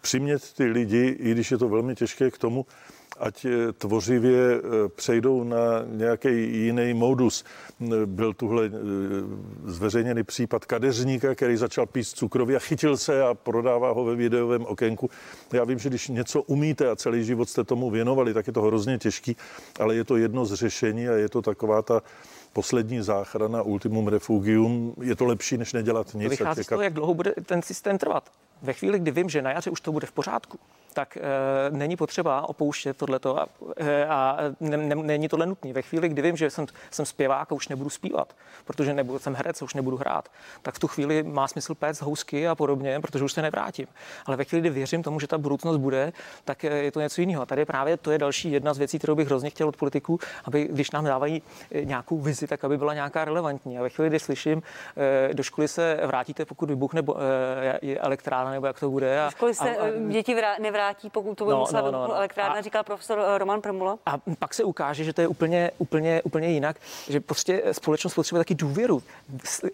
přimět 0.00 0.52
ty 0.52 0.64
lidi, 0.64 1.16
i 1.18 1.30
když 1.30 1.50
je 1.50 1.58
to 1.58 1.68
velmi 1.68 1.94
těžké 1.94 2.30
k 2.30 2.38
tomu, 2.38 2.66
ať 3.20 3.44
eh, 3.44 3.72
tvořivě 3.72 4.54
eh, 4.54 4.88
přejdou 4.88 5.44
na 5.44 5.58
nějaký 5.86 6.28
jiný 6.64 6.94
modus. 6.94 7.44
Byl 8.06 8.32
tuhle 8.32 8.66
eh, 8.66 8.70
zveřejněný 9.64 10.22
případ 10.22 10.64
kadeřníka, 10.64 11.34
který 11.34 11.56
začal 11.56 11.86
píst 11.86 12.16
cukroví 12.16 12.56
a 12.56 12.58
chytil 12.58 12.96
se 12.96 13.22
a 13.22 13.34
prodává 13.34 13.92
ho 13.92 14.04
ve 14.04 14.16
videovém 14.16 14.64
okénku. 14.64 15.10
Já 15.52 15.64
vím, 15.64 15.78
že 15.78 15.88
když 15.88 16.08
něco 16.08 16.42
umíte 16.42 16.90
a 16.90 16.96
celý 16.96 17.24
život 17.24 17.48
jste 17.48 17.64
tomu 17.64 17.90
věnovali, 17.90 18.34
tak 18.34 18.46
je 18.46 18.52
to 18.52 18.62
hrozně 18.62 18.98
těžký, 18.98 19.36
ale 19.80 19.94
je 19.94 20.04
to 20.04 20.16
jedno 20.16 20.46
z 20.46 20.54
řešení 20.54 21.08
a 21.08 21.12
je 21.12 21.28
to 21.28 21.42
taková 21.42 21.82
ta 21.82 22.02
poslední 22.52 23.02
záchrana, 23.02 23.62
ultimum 23.62 24.08
refugium. 24.08 24.94
Je 25.02 25.16
to 25.16 25.24
lepší, 25.24 25.56
než 25.56 25.72
nedělat 25.72 26.14
nic. 26.14 26.30
Vychází 26.30 26.64
z 26.64 26.66
toho, 26.66 26.82
jak 26.82 26.92
dlouho 26.92 27.14
bude 27.14 27.34
ten 27.46 27.62
systém 27.62 27.98
trvat. 27.98 28.30
Ve 28.62 28.72
chvíli, 28.72 28.98
kdy 28.98 29.10
vím, 29.10 29.28
že 29.28 29.42
na 29.42 29.50
jaře 29.50 29.70
už 29.70 29.80
to 29.80 29.92
bude 29.92 30.06
v 30.06 30.12
pořádku, 30.12 30.58
tak 30.94 31.16
e, 31.16 31.20
není 31.70 31.96
potřeba 31.96 32.48
opouštět 32.48 32.96
tohleto 32.96 33.40
a, 33.40 33.46
e, 33.76 34.06
a 34.06 34.38
ne, 34.60 34.76
ne, 34.76 34.94
není 34.94 35.28
tohle 35.28 35.46
nutné. 35.46 35.72
Ve 35.72 35.82
chvíli, 35.82 36.08
kdy 36.08 36.22
vím, 36.22 36.36
že 36.36 36.50
jsem, 36.50 36.66
jsem 36.90 37.06
zpěvák 37.06 37.52
a 37.52 37.54
už 37.54 37.68
nebudu 37.68 37.90
zpívat, 37.90 38.36
protože 38.64 38.94
nebudu, 38.94 39.18
jsem 39.18 39.34
herec 39.34 39.62
a 39.62 39.64
už 39.64 39.74
nebudu 39.74 39.96
hrát, 39.96 40.28
tak 40.62 40.74
v 40.74 40.78
tu 40.78 40.88
chvíli 40.88 41.22
má 41.22 41.48
smysl 41.48 41.74
péct 41.74 42.02
housky 42.02 42.48
a 42.48 42.54
podobně, 42.54 43.00
protože 43.00 43.24
už 43.24 43.32
se 43.32 43.42
nevrátím. 43.42 43.86
Ale 44.26 44.36
ve 44.36 44.44
chvíli, 44.44 44.60
kdy 44.60 44.70
věřím 44.70 45.02
tomu, 45.02 45.20
že 45.20 45.26
ta 45.26 45.38
budoucnost 45.38 45.76
bude, 45.76 46.12
tak 46.44 46.62
je 46.62 46.92
to 46.92 47.00
něco 47.00 47.20
jiného. 47.20 47.42
A 47.42 47.46
tady 47.46 47.64
právě 47.64 47.96
to 47.96 48.10
je 48.10 48.18
další 48.18 48.52
jedna 48.52 48.74
z 48.74 48.78
věcí, 48.78 48.98
kterou 48.98 49.14
bych 49.14 49.26
hrozně 49.26 49.50
chtěl 49.50 49.68
od 49.68 49.76
politiků, 49.76 50.18
aby 50.44 50.64
když 50.64 50.90
nám 50.90 51.04
dávají 51.04 51.42
nějakou 51.84 52.18
vizi, 52.18 52.46
tak 52.46 52.64
aby 52.64 52.78
byla 52.78 52.94
nějaká 52.94 53.24
relevantní. 53.24 53.78
A 53.78 53.82
ve 53.82 53.88
chvíli, 53.88 54.08
kdy 54.08 54.18
slyším, 54.18 54.62
e, 55.30 55.34
do 55.34 55.42
školy 55.42 55.68
se 55.68 56.00
vrátíte, 56.06 56.44
pokud 56.44 56.68
vybuchne 56.68 57.02
e, 57.82 57.96
elektrárna 57.96 58.50
nebo 58.50 58.66
jak 58.66 58.80
to 58.80 58.90
bude. 58.90 59.20
A, 59.20 59.24
do 59.24 59.30
školy 59.30 59.54
se 59.54 59.76
a, 59.76 59.84
a, 59.84 59.90
děti 60.08 60.36
nevrátí 60.60 60.83
vrátí, 60.84 61.10
pokud 61.10 61.38
to 61.38 61.44
bude 61.44 61.54
no, 61.54 61.60
musela 61.60 61.82
no, 61.82 61.90
no, 61.90 62.06
no. 62.08 62.14
elektrárna, 62.14 62.56
a, 62.56 62.60
říkal 62.60 62.84
profesor 62.84 63.18
eh, 63.18 63.38
Roman 63.38 63.60
Promula. 63.60 63.98
A 64.06 64.18
pak 64.38 64.54
se 64.54 64.64
ukáže, 64.64 65.04
že 65.04 65.12
to 65.12 65.20
je 65.20 65.28
úplně, 65.28 65.70
úplně, 65.78 66.22
úplně 66.22 66.48
jinak, 66.48 66.76
že 67.08 67.20
prostě 67.20 67.62
společnost 67.72 68.14
potřebuje 68.14 68.40
taky 68.40 68.54
důvěru. 68.54 69.02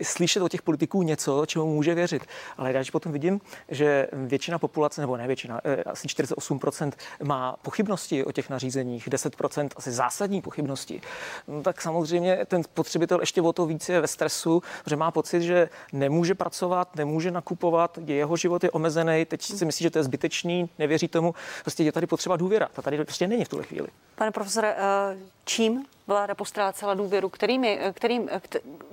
Slyšet 0.02 0.42
od 0.42 0.48
těch 0.48 0.62
politiků 0.62 1.02
něco, 1.02 1.46
čemu 1.46 1.66
může 1.66 1.94
věřit. 1.94 2.22
Ale 2.56 2.72
když 2.72 2.90
potom 2.90 3.12
vidím, 3.12 3.40
že 3.68 4.08
většina 4.12 4.58
populace, 4.58 5.00
nebo 5.00 5.16
ne 5.16 5.26
většina, 5.26 5.60
eh, 5.64 5.82
asi 5.82 6.08
48% 6.08 6.92
má 7.22 7.56
pochybnosti 7.62 8.24
o 8.24 8.32
těch 8.32 8.50
nařízeních, 8.50 9.08
10% 9.08 9.68
asi 9.76 9.92
zásadní 9.92 10.42
pochybnosti, 10.42 11.00
no, 11.48 11.62
tak 11.62 11.82
samozřejmě 11.82 12.38
ten 12.46 12.62
spotřebitel 12.62 13.20
ještě 13.20 13.42
o 13.42 13.52
to 13.52 13.66
víc 13.66 13.88
je 13.88 14.00
ve 14.00 14.06
stresu, 14.06 14.62
že 14.86 14.96
má 14.96 15.10
pocit, 15.10 15.42
že 15.42 15.68
nemůže 15.92 16.34
pracovat, 16.34 16.96
nemůže 16.96 17.30
nakupovat, 17.30 17.98
jeho 18.06 18.36
život 18.36 18.64
je 18.64 18.70
omezený, 18.70 19.24
teď 19.24 19.42
si 19.42 19.64
myslí, 19.64 19.82
že 19.82 19.90
to 19.90 19.98
je 19.98 20.04
zbytečný, 20.04 20.70
nevěří 20.78 20.99
věří 21.00 21.08
tomu, 21.08 21.34
prostě 21.62 21.82
je 21.82 21.92
tady 21.92 22.06
potřeba 22.06 22.36
důvěra. 22.36 22.68
Ta 22.72 22.82
tady 22.82 23.04
prostě 23.04 23.26
není 23.26 23.44
v 23.44 23.48
tuhle 23.48 23.64
chvíli. 23.64 23.88
Pane 24.14 24.30
profesore, 24.30 24.76
eh, 24.76 25.16
čím 25.44 25.84
vláda 26.06 26.34
postrácela 26.34 26.94
důvěru? 26.94 27.28
Kterými, 27.28 27.78
eh, 27.80 27.92
kterým, 27.92 28.28
eh, 28.30 28.40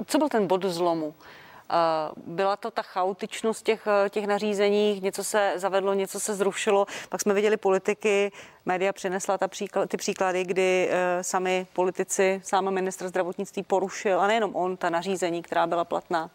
co 0.05 0.17
byl 0.17 0.29
ten 0.29 0.47
bod 0.47 0.65
zlomu? 0.65 1.13
Byla 2.27 2.55
to 2.55 2.71
ta 2.71 2.81
chaotičnost 2.81 3.65
těch, 3.65 3.87
těch 4.09 4.27
nařízení, 4.27 4.99
něco 5.03 5.23
se 5.23 5.53
zavedlo, 5.55 5.93
něco 5.93 6.19
se 6.19 6.35
zrušilo. 6.35 6.87
Pak 7.09 7.21
jsme 7.21 7.33
viděli 7.33 7.57
politiky, 7.57 8.31
média 8.65 8.93
přinesla 8.93 9.37
ta 9.37 9.47
příklad, 9.47 9.89
ty 9.89 9.97
příklady, 9.97 10.43
kdy 10.43 10.89
sami 11.21 11.67
politici, 11.73 12.41
sám 12.43 12.71
ministr 12.71 13.07
zdravotnictví 13.07 13.63
porušil, 13.63 14.21
a 14.21 14.27
nejenom 14.27 14.55
on, 14.55 14.77
ta 14.77 14.89
nařízení, 14.89 15.43
která 15.43 15.67
byla 15.67 15.83
platná. 15.85 16.29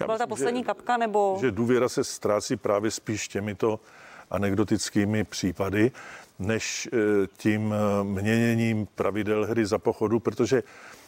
Já 0.00 0.06
byla 0.06 0.14
myslím, 0.14 0.18
ta 0.18 0.26
poslední 0.26 0.60
že, 0.60 0.66
kapka, 0.66 0.96
nebo... 0.96 1.38
Že 1.40 1.50
důvěra 1.50 1.88
se 1.88 2.04
ztrácí 2.04 2.56
právě 2.56 2.90
spíš 2.90 3.28
těmito 3.28 3.80
anekdotickými 4.30 5.24
případy, 5.24 5.90
než 6.38 6.88
eh, 6.92 6.96
tím 7.36 7.74
eh, 7.74 8.04
měněním 8.04 8.86
pravidel 8.94 9.46
hry 9.46 9.66
za 9.66 9.78
pochodu, 9.78 10.20
protože 10.20 10.62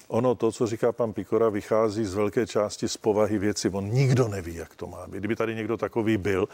ono, 0.08 0.34
to, 0.34 0.52
co 0.52 0.66
říká 0.66 0.92
pan 0.92 1.12
Pikora, 1.12 1.48
vychází 1.48 2.04
z 2.04 2.14
velké 2.14 2.46
části 2.46 2.88
z 2.88 2.96
povahy 2.96 3.38
věci. 3.38 3.68
On 3.68 3.84
nikdo 3.84 4.28
neví, 4.28 4.54
jak 4.54 4.76
to 4.76 4.86
má 4.86 5.06
být. 5.06 5.18
Kdyby 5.18 5.36
tady 5.36 5.54
někdo 5.54 5.76
takový 5.76 6.16
byl, 6.16 6.48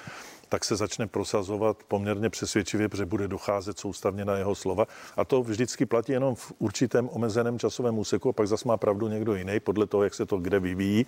tak 0.48 0.64
se 0.64 0.76
začne 0.76 1.06
prosazovat 1.06 1.76
poměrně 1.88 2.30
přesvědčivě, 2.30 2.88
protože 2.88 3.06
bude 3.06 3.28
docházet 3.28 3.78
soustavně 3.78 4.24
na 4.24 4.36
jeho 4.36 4.54
slova. 4.54 4.86
A 5.16 5.24
to 5.24 5.42
vždycky 5.42 5.86
platí 5.86 6.12
jenom 6.12 6.34
v 6.34 6.52
určitém 6.58 7.08
omezeném 7.12 7.58
časovém 7.58 7.98
úseku, 7.98 8.28
a 8.28 8.32
pak 8.32 8.48
zase 8.48 8.68
má 8.68 8.76
pravdu 8.76 9.08
někdo 9.08 9.34
jiný, 9.34 9.60
podle 9.60 9.86
toho, 9.86 10.04
jak 10.04 10.14
se 10.14 10.26
to 10.26 10.38
kde 10.38 10.60
vyvíjí. 10.60 11.06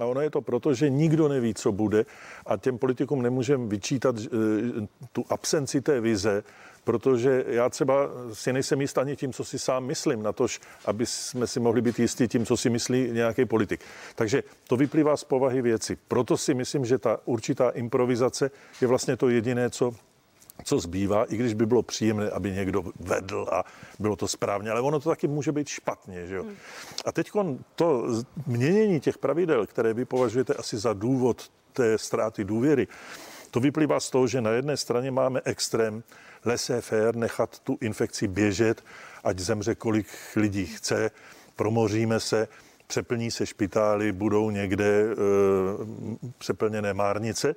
A 0.00 0.04
ono 0.04 0.20
je 0.20 0.30
to 0.30 0.40
proto, 0.40 0.74
že 0.74 0.90
nikdo 0.90 1.28
neví, 1.28 1.54
co 1.54 1.72
bude 1.72 2.06
a 2.46 2.56
těm 2.56 2.78
politikům 2.78 3.22
nemůžeme 3.22 3.66
vyčítat 3.66 4.16
eh, 4.18 4.28
tu 5.12 5.24
absenci 5.28 5.80
té 5.80 6.00
vize, 6.00 6.42
protože 6.84 7.44
já 7.46 7.68
třeba 7.68 8.08
si 8.32 8.52
nejsem 8.52 8.80
jist 8.80 8.98
ani 8.98 9.16
tím, 9.16 9.32
co 9.32 9.44
si 9.44 9.58
sám 9.58 9.84
myslím, 9.84 10.22
na 10.22 10.32
tož, 10.32 10.60
aby 10.84 11.06
jsme 11.06 11.46
si 11.46 11.60
mohli 11.60 11.80
být 11.80 11.98
jistí 11.98 12.28
tím, 12.28 12.46
co 12.46 12.56
si 12.56 12.70
myslí 12.70 13.10
nějaký 13.12 13.44
politik. 13.44 13.80
Takže 14.14 14.42
to 14.68 14.76
vyplývá 14.76 15.16
z 15.16 15.24
povahy 15.24 15.62
věci. 15.62 15.98
Proto 16.08 16.36
si 16.36 16.54
myslím, 16.54 16.84
že 16.84 16.98
ta 16.98 17.20
určitá 17.24 17.70
improvizace 17.70 18.50
je 18.80 18.88
vlastně 18.88 19.16
to 19.16 19.28
jediné, 19.28 19.70
co 19.70 19.94
co 20.64 20.80
zbývá, 20.80 21.24
i 21.24 21.36
když 21.36 21.54
by 21.54 21.66
bylo 21.66 21.82
příjemné, 21.82 22.30
aby 22.30 22.52
někdo 22.52 22.82
vedl 23.00 23.46
a 23.52 23.64
bylo 23.98 24.16
to 24.16 24.28
správně, 24.28 24.70
ale 24.70 24.80
ono 24.80 25.00
to 25.00 25.08
taky 25.08 25.28
může 25.28 25.52
být 25.52 25.68
špatně. 25.68 26.26
Že 26.26 26.34
jo? 26.34 26.42
Hmm. 26.42 26.56
A 27.04 27.12
teď 27.12 27.30
to 27.74 28.06
měnění 28.46 29.00
těch 29.00 29.18
pravidel, 29.18 29.66
které 29.66 29.94
vy 29.94 30.04
považujete 30.04 30.54
asi 30.54 30.78
za 30.78 30.92
důvod 30.92 31.50
té 31.72 31.98
ztráty 31.98 32.44
důvěry, 32.44 32.88
to 33.50 33.60
vyplývá 33.60 34.00
z 34.00 34.10
toho, 34.10 34.26
že 34.26 34.40
na 34.40 34.50
jedné 34.50 34.76
straně 34.76 35.10
máme 35.10 35.40
extrém 35.44 36.02
laissez-faire, 36.44 37.16
nechat 37.16 37.58
tu 37.58 37.78
infekci 37.80 38.28
běžet, 38.28 38.84
ať 39.24 39.38
zemře 39.38 39.74
kolik 39.74 40.06
lidí 40.36 40.66
chce, 40.66 41.10
promoříme 41.56 42.20
se, 42.20 42.48
přeplní 42.86 43.30
se 43.30 43.46
špitály, 43.46 44.12
budou 44.12 44.50
někde 44.50 44.84
e, 44.84 45.14
přeplněné 46.38 46.94
márnice. 46.94 47.54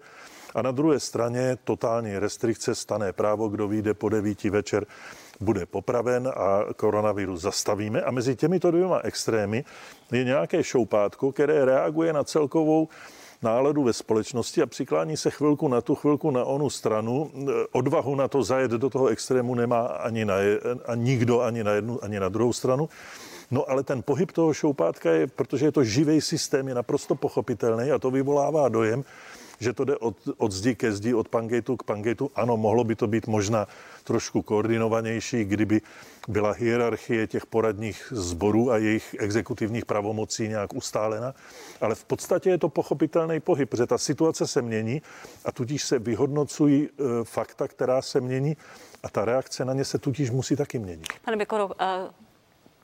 A 0.55 0.61
na 0.61 0.71
druhé 0.71 0.99
straně 0.99 1.57
totální 1.63 2.19
restrikce, 2.19 2.75
stané 2.75 3.13
právo, 3.13 3.47
kdo 3.47 3.67
vyjde 3.67 3.93
po 3.93 4.09
devíti 4.09 4.49
večer, 4.49 4.85
bude 5.39 5.65
popraven 5.65 6.27
a 6.27 6.73
koronavirus 6.75 7.41
zastavíme. 7.41 8.01
A 8.01 8.11
mezi 8.11 8.35
těmito 8.35 8.71
dvěma 8.71 8.99
extrémy 9.03 9.65
je 10.11 10.23
nějaké 10.23 10.63
šoupátko, 10.63 11.31
které 11.31 11.65
reaguje 11.65 12.13
na 12.13 12.23
celkovou 12.23 12.87
náladu 13.41 13.83
ve 13.83 13.93
společnosti 13.93 14.61
a 14.61 14.65
přiklání 14.65 15.17
se 15.17 15.29
chvilku 15.29 15.67
na 15.67 15.81
tu, 15.81 15.95
chvilku 15.95 16.31
na 16.31 16.43
onu 16.43 16.69
stranu. 16.69 17.31
Odvahu 17.71 18.15
na 18.15 18.27
to 18.27 18.43
zajet 18.43 18.71
do 18.71 18.89
toho 18.89 19.07
extrému 19.07 19.55
nemá 19.55 19.81
ani 19.81 20.25
na, 20.25 20.35
a 20.85 20.95
nikdo 20.95 21.41
ani 21.41 21.63
na 21.63 21.71
jednu, 21.71 22.03
ani 22.03 22.19
na 22.19 22.29
druhou 22.29 22.53
stranu. 22.53 22.89
No 23.51 23.69
ale 23.69 23.83
ten 23.83 24.03
pohyb 24.03 24.31
toho 24.31 24.53
šoupátka 24.53 25.11
je, 25.11 25.27
protože 25.27 25.65
je 25.65 25.71
to 25.71 25.83
živý 25.83 26.21
systém, 26.21 26.67
je 26.67 26.75
naprosto 26.75 27.15
pochopitelný 27.15 27.91
a 27.91 27.99
to 27.99 28.11
vyvolává 28.11 28.69
dojem, 28.69 29.03
že 29.59 29.73
to 29.73 29.85
jde 29.85 29.97
od, 29.97 30.15
od 30.37 30.51
zdi 30.51 30.75
ke 30.75 30.91
zdi, 30.91 31.13
od 31.13 31.29
pangejtu 31.29 31.77
k 31.77 31.83
pangejtu. 31.83 32.31
Ano, 32.35 32.57
mohlo 32.57 32.83
by 32.83 32.95
to 32.95 33.07
být 33.07 33.27
možná 33.27 33.67
trošku 34.03 34.41
koordinovanější, 34.41 35.45
kdyby 35.45 35.81
byla 36.27 36.51
hierarchie 36.51 37.27
těch 37.27 37.45
poradních 37.45 38.07
sborů 38.11 38.71
a 38.71 38.77
jejich 38.77 39.15
exekutivních 39.19 39.85
pravomocí 39.85 40.47
nějak 40.47 40.73
ustálena, 40.73 41.35
ale 41.81 41.95
v 41.95 42.03
podstatě 42.05 42.49
je 42.49 42.57
to 42.57 42.69
pochopitelný 42.69 43.39
pohyb, 43.39 43.69
protože 43.69 43.85
ta 43.85 43.97
situace 43.97 44.47
se 44.47 44.61
mění 44.61 45.01
a 45.45 45.51
tudíž 45.51 45.83
se 45.83 45.99
vyhodnocují 45.99 46.87
e, 46.87 46.89
fakta, 47.23 47.67
která 47.67 48.01
se 48.01 48.21
mění 48.21 48.57
a 49.03 49.09
ta 49.09 49.25
reakce 49.25 49.65
na 49.65 49.73
ně 49.73 49.85
se 49.85 49.97
tudíž 49.97 50.29
musí 50.29 50.55
taky 50.55 50.79
měnit. 50.79 51.07
Pane 51.25 51.37
Bekoro, 51.37 51.69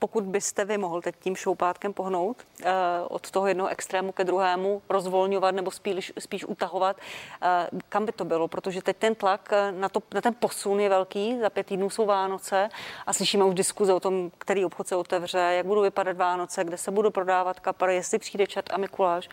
pokud 0.03 0.24
byste 0.24 0.65
vy 0.65 0.77
mohl 0.77 1.01
teď 1.01 1.15
tím 1.19 1.36
šoupátkem 1.36 1.93
pohnout 1.93 2.38
uh, 2.65 2.72
od 3.10 3.31
toho 3.31 3.48
jednoho 3.48 3.69
extrému 3.69 4.12
ke 4.12 4.24
druhému, 4.24 4.81
rozvolňovat 4.89 5.55
nebo 5.55 5.72
spíš, 5.72 6.13
spíš 6.19 6.45
utahovat, 6.45 6.98
uh, 6.98 7.79
kam 7.89 8.05
by 8.05 8.12
to 8.12 8.25
bylo? 8.25 8.48
Protože 8.48 8.81
teď 8.81 8.98
ten 8.98 9.15
tlak 9.15 9.50
eh, 9.53 9.72
na, 9.72 9.89
to, 9.89 10.03
na 10.13 10.22
ten 10.22 10.36
posun 10.39 10.79
je 10.79 10.89
velký, 10.89 11.39
za 11.39 11.50
pět 11.50 11.67
týdnů 11.67 11.89
jsou 11.89 12.05
Vánoce 12.05 12.69
a 13.07 13.13
slyšíme 13.13 13.43
už 13.45 13.55
diskuze 13.55 13.93
o 13.93 14.00
tom, 14.00 14.31
který 14.38 14.65
obchod 14.65 14.88
se 14.88 14.95
otevře, 14.95 15.38
jak 15.38 15.65
budou 15.65 15.81
vypadat 15.81 16.17
Vánoce, 16.17 16.63
kde 16.63 16.77
se 16.77 16.91
budou 16.91 17.10
prodávat 17.10 17.59
kapary, 17.59 17.96
jestli 17.96 18.20
přijde 18.20 18.48
čet 18.48 18.70
a 18.74 18.77
Mikuláš. 18.77 19.29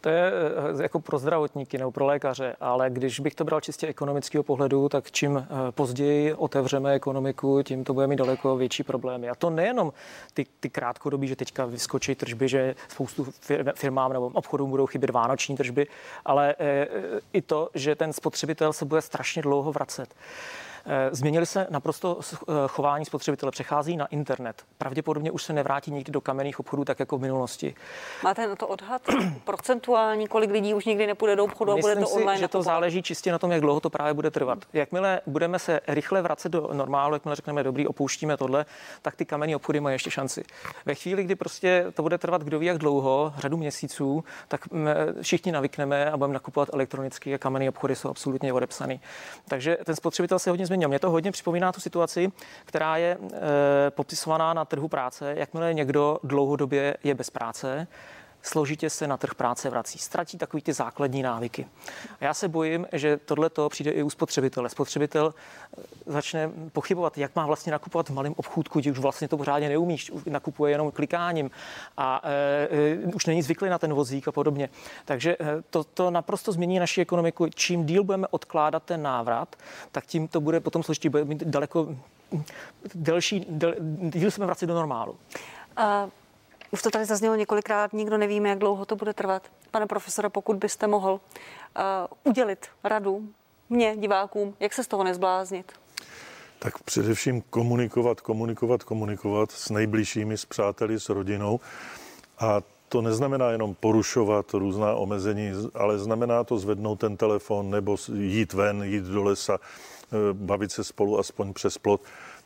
To 0.00 0.08
je 0.08 0.32
eh, 0.78 0.82
jako 0.82 1.00
pro 1.00 1.18
zdravotníky 1.18 1.78
nebo 1.78 1.90
pro 1.90 2.06
lékaře, 2.06 2.56
ale 2.60 2.90
když 2.90 3.20
bych 3.20 3.34
to 3.34 3.44
bral 3.44 3.60
čistě 3.60 3.86
ekonomického 3.86 4.44
pohledu, 4.44 4.88
tak 4.88 5.10
čím 5.10 5.36
eh, 5.36 5.72
později 5.72 6.34
otevřeme 6.34 6.92
ekonomiku, 6.92 7.62
tím 7.62 7.84
to 7.84 7.94
bude 7.94 8.06
mít 8.06 8.16
daleko 8.16 8.56
větší 8.56 8.82
problémy. 8.82 9.28
A 9.28 9.34
to 9.34 9.50
nejenom 9.50 9.92
ty, 10.34 10.46
ty 10.60 10.70
krátkodobí, 10.70 11.28
že 11.28 11.36
teďka 11.36 11.64
vyskočí 11.64 12.14
tržby, 12.14 12.48
že 12.48 12.74
spoustu 12.88 13.26
firmám 13.74 14.12
nebo 14.12 14.26
obchodům 14.26 14.70
budou 14.70 14.86
chybět 14.86 15.10
vánoční 15.10 15.56
tržby, 15.56 15.86
ale 16.24 16.54
eh, 16.58 16.88
i 17.32 17.42
to, 17.42 17.70
že 17.74 17.94
ten 17.94 18.12
spotřebitel 18.12 18.72
se 18.72 18.84
bude 18.84 19.02
strašně 19.02 19.42
dlouho 19.42 19.72
vracet. 19.72 20.14
Eh, 20.86 21.08
změnili 21.12 21.46
se 21.46 21.66
naprosto 21.70 22.20
eh, 22.20 22.52
chování 22.66 23.04
spotřebitele, 23.04 23.52
přechází 23.52 23.96
na 23.96 24.06
internet. 24.06 24.62
Pravděpodobně 24.78 25.30
už 25.30 25.42
se 25.42 25.52
nevrátí 25.52 25.90
nikdy 25.90 26.12
do 26.12 26.20
kamenných 26.20 26.60
obchodů, 26.60 26.84
tak 26.84 27.00
jako 27.00 27.18
v 27.18 27.20
minulosti. 27.20 27.74
Máte 28.24 28.46
na 28.46 28.56
to 28.56 28.68
odhad 28.68 29.02
procentuální, 29.44 30.28
kolik 30.28 30.50
lidí 30.50 30.74
už 30.74 30.84
nikdy 30.84 31.06
nepůjde 31.06 31.36
do 31.36 31.44
obchodu 31.44 31.74
Myslím 31.74 31.90
a 31.90 31.94
bude 31.94 32.06
to 32.06 32.10
online? 32.12 32.36
Si, 32.36 32.40
že 32.40 32.48
to 32.48 32.62
záleží 32.62 33.02
čistě 33.02 33.32
na 33.32 33.38
tom, 33.38 33.52
jak 33.52 33.60
dlouho 33.60 33.80
to 33.80 33.90
právě 33.90 34.14
bude 34.14 34.30
trvat. 34.30 34.58
Jakmile 34.72 35.20
budeme 35.26 35.58
se 35.58 35.80
rychle 35.88 36.22
vracet 36.22 36.48
do 36.48 36.70
normálu, 36.72 37.14
jakmile 37.14 37.36
řekneme, 37.36 37.62
dobrý, 37.62 37.86
opouštíme 37.86 38.36
tohle, 38.36 38.66
tak 39.02 39.16
ty 39.16 39.24
kamenné 39.24 39.56
obchody 39.56 39.80
mají 39.80 39.94
ještě 39.94 40.10
šanci. 40.10 40.44
Ve 40.86 40.94
chvíli, 40.94 41.24
kdy 41.24 41.34
prostě 41.34 41.86
to 41.94 42.02
bude 42.02 42.18
trvat 42.18 42.42
kdo 42.42 42.58
ví 42.58 42.66
jak 42.66 42.78
dlouho, 42.78 43.32
řadu 43.38 43.56
měsíců, 43.56 44.24
tak 44.48 44.70
mm, 44.70 44.88
všichni 45.22 45.52
navykneme 45.52 46.10
a 46.10 46.16
budeme 46.16 46.34
nakupovat 46.34 46.68
elektronicky 46.72 47.34
a 47.34 47.38
kamenné 47.38 47.68
obchody 47.68 47.96
jsou 47.96 48.08
absolutně 48.08 48.52
odepsané. 48.52 48.98
Takže 49.48 49.78
ten 49.84 49.96
spotřebitel 49.96 50.38
se 50.38 50.50
hodně 50.50 50.66
změnil. 50.70 50.88
Mě 50.88 50.98
to 50.98 51.10
hodně 51.10 51.32
připomíná 51.32 51.72
tu 51.72 51.80
situaci, 51.80 52.32
která 52.64 52.96
je 52.96 53.18
e, 53.18 53.90
popisovaná 53.90 54.54
na 54.54 54.64
trhu 54.64 54.88
práce. 54.88 55.34
Jakmile 55.36 55.74
někdo 55.74 56.18
dlouhodobě 56.24 56.96
je 57.04 57.14
bez 57.14 57.30
práce, 57.30 57.86
složitě 58.42 58.90
se 58.90 59.06
na 59.06 59.16
trh 59.16 59.34
práce 59.34 59.70
vrací. 59.70 59.98
Ztratí 59.98 60.38
takový 60.38 60.62
ty 60.62 60.72
základní 60.72 61.22
návyky. 61.22 61.66
A 62.20 62.24
já 62.24 62.34
se 62.34 62.48
bojím, 62.48 62.86
že 62.92 63.16
tohle 63.16 63.50
to 63.50 63.68
přijde 63.68 63.90
i 63.90 64.02
u 64.02 64.10
spotřebitele. 64.10 64.68
Spotřebitel 64.68 65.34
eh, 65.78 65.82
začne 66.06 66.50
pochybovat, 66.72 67.18
jak 67.18 67.36
má 67.36 67.46
vlastně 67.46 67.72
nakupovat 67.72 68.08
v 68.08 68.12
malém 68.12 68.34
obchůdku, 68.36 68.78
když 68.80 68.92
už 68.92 68.98
vlastně 68.98 69.28
to 69.28 69.36
pořádně 69.36 69.68
neumíš, 69.68 70.12
nakupuje 70.26 70.72
jenom 70.72 70.90
klikáním 70.90 71.50
a 71.96 72.22
e, 72.24 72.98
už 73.14 73.26
není 73.26 73.42
zvyklý 73.42 73.68
na 73.68 73.78
ten 73.78 73.94
vozík 73.94 74.28
a 74.28 74.32
podobně. 74.32 74.68
Takže 75.04 75.36
to, 75.70 75.84
to 75.84 76.10
naprosto 76.10 76.52
změní 76.52 76.78
naši 76.78 77.00
ekonomiku. 77.00 77.46
Čím 77.54 77.86
díl 77.86 78.04
budeme 78.04 78.26
odkládat 78.30 78.82
ten 78.82 79.02
návrat, 79.02 79.56
tak 79.92 80.06
tím 80.06 80.28
to 80.28 80.40
bude 80.40 80.60
potom 80.60 80.82
složitý, 80.82 81.08
bude 81.08 81.24
mít 81.24 81.42
daleko 81.42 81.96
delší, 82.94 83.46
del, 83.48 83.74
díl 84.00 84.30
jsme 84.30 84.46
vracet 84.46 84.66
do 84.66 84.74
normálu. 84.74 85.12
Uh... 85.78 86.10
Už 86.70 86.82
to 86.82 86.90
tady 86.90 87.04
zaznělo 87.04 87.34
několikrát, 87.34 87.92
nikdo 87.92 88.18
nevíme, 88.18 88.48
jak 88.48 88.58
dlouho 88.58 88.84
to 88.84 88.96
bude 88.96 89.12
trvat. 89.14 89.42
Pane 89.70 89.86
profesore, 89.86 90.28
pokud 90.28 90.56
byste 90.56 90.86
mohl 90.86 91.12
uh, 91.12 91.20
udělit 92.24 92.66
radu 92.84 93.28
mě, 93.68 93.96
divákům, 93.96 94.54
jak 94.60 94.72
se 94.72 94.84
z 94.84 94.88
toho 94.88 95.04
nezbláznit? 95.04 95.72
Tak 96.58 96.78
především 96.78 97.42
komunikovat, 97.50 98.20
komunikovat, 98.20 98.82
komunikovat 98.82 99.50
s 99.50 99.70
nejbližšími, 99.70 100.38
s 100.38 100.44
přáteli, 100.44 101.00
s 101.00 101.08
rodinou. 101.08 101.60
A 102.38 102.60
to 102.88 103.02
neznamená 103.02 103.50
jenom 103.50 103.74
porušovat 103.74 104.54
různá 104.54 104.94
omezení, 104.94 105.52
ale 105.74 105.98
znamená 105.98 106.44
to 106.44 106.58
zvednout 106.58 107.00
ten 107.00 107.16
telefon 107.16 107.70
nebo 107.70 107.96
jít 108.14 108.52
ven, 108.52 108.82
jít 108.82 109.04
do 109.04 109.22
lesa, 109.22 109.58
eh, 109.58 110.16
bavit 110.32 110.72
se 110.72 110.84
spolu 110.84 111.18
aspoň 111.18 111.52
přes 111.52 111.78
plot. 111.78 112.00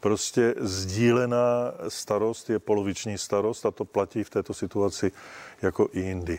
Prostě 0.05 0.55
sdílená 0.61 1.73
starost 1.89 2.51
je 2.51 2.59
poloviční 2.59 3.19
starost 3.19 3.67
a 3.67 3.71
to 3.71 3.85
platí 3.85 4.25
v 4.25 4.31
této 4.31 4.55
situaci 4.55 5.13
jako 5.63 5.89
i 5.93 6.01
jindy. 6.01 6.39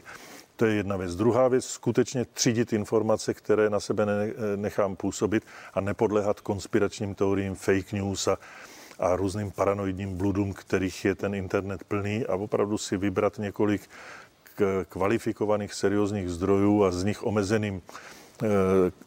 To 0.56 0.66
je 0.66 0.76
jedna 0.76 0.98
věc. 0.98 1.16
Druhá 1.16 1.48
věc, 1.48 1.66
skutečně 1.66 2.26
třídit 2.26 2.74
informace, 2.74 3.34
které 3.34 3.70
na 3.70 3.80
sebe 3.80 4.06
nechám 4.56 4.96
působit 4.96 5.44
a 5.74 5.82
nepodléhat 5.82 6.40
konspiračním 6.40 7.16
teoriím, 7.16 7.56
fake 7.56 7.94
news 7.94 8.28
a, 8.28 8.38
a 9.00 9.16
různým 9.16 9.52
paranoidním 9.52 10.18
bludům, 10.18 10.54
kterých 10.54 11.06
je 11.06 11.16
ten 11.16 11.36
internet 11.36 11.84
plný 11.84 12.26
a 12.26 12.36
opravdu 12.36 12.78
si 12.78 12.98
vybrat 12.98 13.38
několik 13.38 13.82
kvalifikovaných 14.90 15.74
seriózních 15.74 16.30
zdrojů 16.30 16.84
a 16.84 16.92
z 16.92 17.04
nich 17.04 17.24
omezeným 17.24 17.82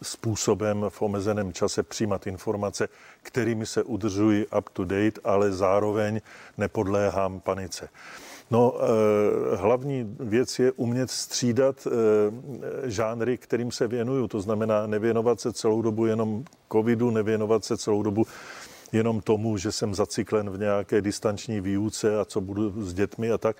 způsobem 0.03 0.87
v 0.89 1.03
omezeném 1.03 1.53
čase 1.53 1.83
přijímat 1.83 2.27
informace, 2.27 2.89
kterými 3.23 3.67
se 3.67 3.83
udržují 3.83 4.47
up 4.59 4.69
to 4.69 4.85
date, 4.85 5.21
ale 5.25 5.53
zároveň 5.53 6.21
nepodléhám 6.59 7.41
panice. 7.41 7.89
No, 8.51 8.75
eh, 8.81 9.57
hlavní 9.57 10.17
věc 10.21 10.59
je 10.59 10.73
umět 10.73 11.11
střídat 11.11 11.87
eh, 11.87 12.91
žánry, 12.91 13.39
kterým 13.39 13.71
se 13.71 13.87
věnuju. 13.87 14.29
To 14.29 14.41
znamená 14.41 14.87
nevěnovat 14.87 15.41
se 15.41 15.53
celou 15.53 15.83
dobu 15.83 16.07
jenom 16.07 16.45
covidu, 16.73 17.11
nevěnovat 17.11 17.65
se 17.65 17.77
celou 17.77 18.03
dobu 18.03 18.27
jenom 18.93 19.21
tomu, 19.21 19.57
že 19.57 19.73
jsem 19.73 19.95
zacyklen 19.95 20.51
v 20.51 20.59
nějaké 20.59 21.01
distanční 21.01 21.61
výuce 21.61 22.21
a 22.21 22.25
co 22.25 22.41
budu 22.41 22.85
s 22.85 22.95
dětmi 22.95 23.31
a 23.31 23.39
tak, 23.39 23.57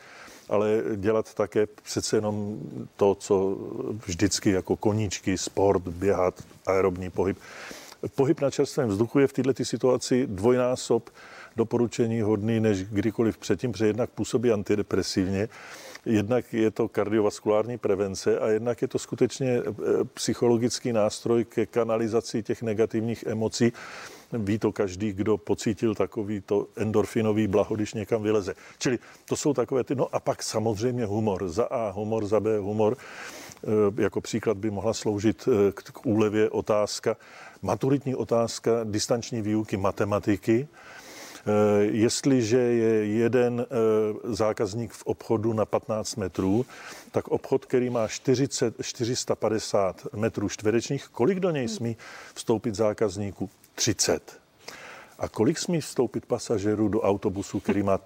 ale 0.49 0.83
dělat 0.97 1.35
také 1.35 1.67
přece 1.67 2.17
jenom 2.17 2.59
to, 2.97 3.15
co 3.15 3.57
vždycky 4.07 4.51
jako 4.51 4.77
koníčky, 4.77 5.39
sport, 5.39 5.83
běhat, 5.89 6.35
aerobní 6.67 7.11
pohyb. 7.11 7.39
Pohyb 8.15 8.41
na 8.41 8.51
čerstvém 8.51 8.89
vzduchu 8.89 9.19
je 9.19 9.27
v 9.27 9.33
této 9.33 9.65
situaci 9.65 10.27
dvojnásob 10.27 11.11
doporučení 11.57 12.21
hodný 12.21 12.61
než 12.61 12.85
kdykoliv 12.85 13.39
předtím, 13.39 13.73
protože 13.73 13.87
jednak 13.87 14.11
působí 14.11 14.53
antidepresivně, 14.53 15.49
jednak 16.07 16.53
je 16.53 16.71
to 16.71 16.89
kardiovaskulární 16.89 17.79
prevence 17.79 18.39
a 18.39 18.49
jednak 18.49 18.83
je 18.83 18.89
to 18.89 18.99
skutečně 18.99 19.51
e, 19.51 19.63
psychologický 20.15 20.93
nástroj 20.93 21.45
ke 21.45 21.67
kanalizaci 21.67 22.43
těch 22.43 22.63
negativních 22.63 23.25
emocí. 23.27 23.73
Ví 24.33 24.59
to 24.59 24.73
každý, 24.73 25.13
kdo 25.13 25.37
pocítil 25.37 25.95
takový 25.95 26.41
to 26.41 26.67
endorfinový 26.77 27.47
blaho, 27.47 27.77
když 27.77 27.95
někam 27.95 28.23
vyleze. 28.23 28.55
Čili 28.79 28.99
to 29.25 29.37
jsou 29.37 29.55
takové 29.55 29.85
ty, 29.85 29.95
no 29.95 30.15
a 30.15 30.21
pak 30.21 30.43
samozřejmě 30.43 31.05
humor. 31.05 31.49
Za 31.49 31.65
A 31.65 31.91
humor, 31.91 32.27
za 32.27 32.41
B 32.41 32.59
humor. 32.59 32.97
E, 32.97 34.03
jako 34.03 34.21
příklad 34.21 34.57
by 34.57 34.71
mohla 34.71 34.95
sloužit 34.95 35.49
e, 35.49 35.73
k 35.73 36.07
úlevě 36.07 36.51
otázka, 36.51 37.17
maturitní 37.63 38.15
otázka 38.15 38.71
distanční 38.85 39.43
výuky 39.43 39.77
matematiky, 39.77 40.69
Eh, 41.49 41.85
jestliže 41.85 42.59
je 42.59 43.07
jeden 43.07 43.61
eh, 43.61 44.35
zákazník 44.35 44.93
v 44.93 45.03
obchodu 45.03 45.53
na 45.53 45.65
15 45.65 46.17
metrů, 46.17 46.67
tak 47.13 47.29
obchod, 47.29 47.65
který 47.65 47.91
má 47.91 48.09
40, 48.09 48.75
450 48.83 50.07
metrů 50.17 50.49
čtverečních, 50.49 51.09
kolik 51.09 51.41
do 51.41 51.51
něj 51.51 51.69
smí 51.69 51.97
vstoupit 52.35 52.75
zákazníků? 52.75 53.51
30. 53.79 54.41
A 55.19 55.29
kolik 55.29 55.59
smí 55.59 55.81
vstoupit 55.81 56.27
pasažerů 56.27 56.89
do 56.89 57.01
autobusu, 57.01 57.61
který 57.61 57.83
má 57.83 57.99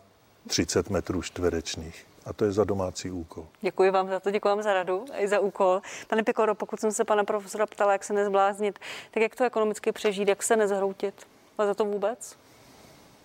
30 0.46 0.90
metrů 0.90 1.22
čtverečných? 1.22 2.06
A 2.26 2.32
to 2.32 2.44
je 2.44 2.52
za 2.52 2.64
domácí 2.64 3.10
úkol. 3.10 3.46
Děkuji 3.60 3.90
vám 3.90 4.08
za 4.08 4.20
to, 4.20 4.30
děkuji 4.30 4.48
vám 4.48 4.62
za 4.62 4.74
radu 4.74 5.04
i 5.18 5.28
za 5.28 5.40
úkol. 5.40 5.82
Pane 6.08 6.22
Pikoro, 6.22 6.54
pokud 6.54 6.80
jsem 6.80 6.92
se 6.92 7.04
pana 7.04 7.24
profesora 7.24 7.66
ptala, 7.66 7.92
jak 7.92 8.04
se 8.04 8.12
nezbláznit, 8.12 8.78
tak 9.10 9.22
jak 9.22 9.36
to 9.36 9.44
ekonomicky 9.44 9.92
přežít, 9.92 10.28
jak 10.28 10.42
se 10.42 10.56
nezhroutit? 10.56 11.26
A 11.58 11.66
za 11.66 11.74
to 11.74 11.84
vůbec? 11.84 12.36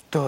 To 0.09 0.25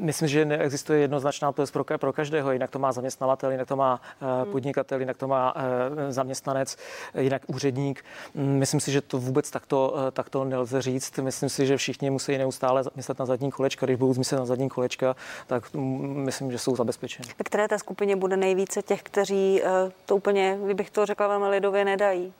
myslím, 0.00 0.28
že 0.28 0.44
neexistuje 0.44 1.00
jednoznačná 1.00 1.48
odpověď 1.48 1.70
pro, 1.70 1.84
pro 1.98 2.12
každého. 2.12 2.52
Jinak 2.52 2.70
to 2.70 2.78
má 2.78 2.92
zaměstnavatel, 2.92 3.50
jinak 3.50 3.68
to 3.68 3.76
má 3.76 4.00
uh, 4.44 4.52
podnikatel, 4.52 5.00
jinak 5.00 5.16
to 5.16 5.28
má 5.28 5.56
uh, 5.56 5.62
zaměstnanec, 6.08 6.76
jinak 7.18 7.42
úředník. 7.46 8.04
Mm, 8.34 8.58
myslím 8.58 8.80
si, 8.80 8.92
že 8.92 9.00
to 9.00 9.18
vůbec 9.18 9.50
takto, 9.50 9.94
uh, 9.94 10.10
takto 10.10 10.44
nelze 10.44 10.82
říct. 10.82 11.18
Myslím 11.18 11.48
si, 11.48 11.66
že 11.66 11.76
všichni 11.76 12.10
musí 12.10 12.38
neustále 12.38 12.84
myslet 12.96 13.18
na 13.18 13.26
zadní 13.26 13.50
kolečka. 13.50 13.86
Když 13.86 13.96
budou 13.96 14.14
myslet 14.14 14.38
na 14.38 14.46
zadní 14.46 14.68
kolečka, 14.68 15.16
tak 15.46 15.74
myslím, 15.74 16.52
že 16.52 16.58
jsou 16.58 16.76
zabezpečeni. 16.76 17.28
Ve 17.38 17.44
které 17.44 17.68
té 17.68 17.78
skupině 17.78 18.16
bude 18.16 18.36
nejvíce 18.36 18.82
těch, 18.82 19.02
kteří 19.02 19.62
to 20.06 20.16
úplně, 20.16 20.58
kdybych 20.64 20.90
to 20.90 21.06
řekla 21.06 21.28
velmi 21.28 21.48
lidově, 21.48 21.84
nedají? 21.84 22.32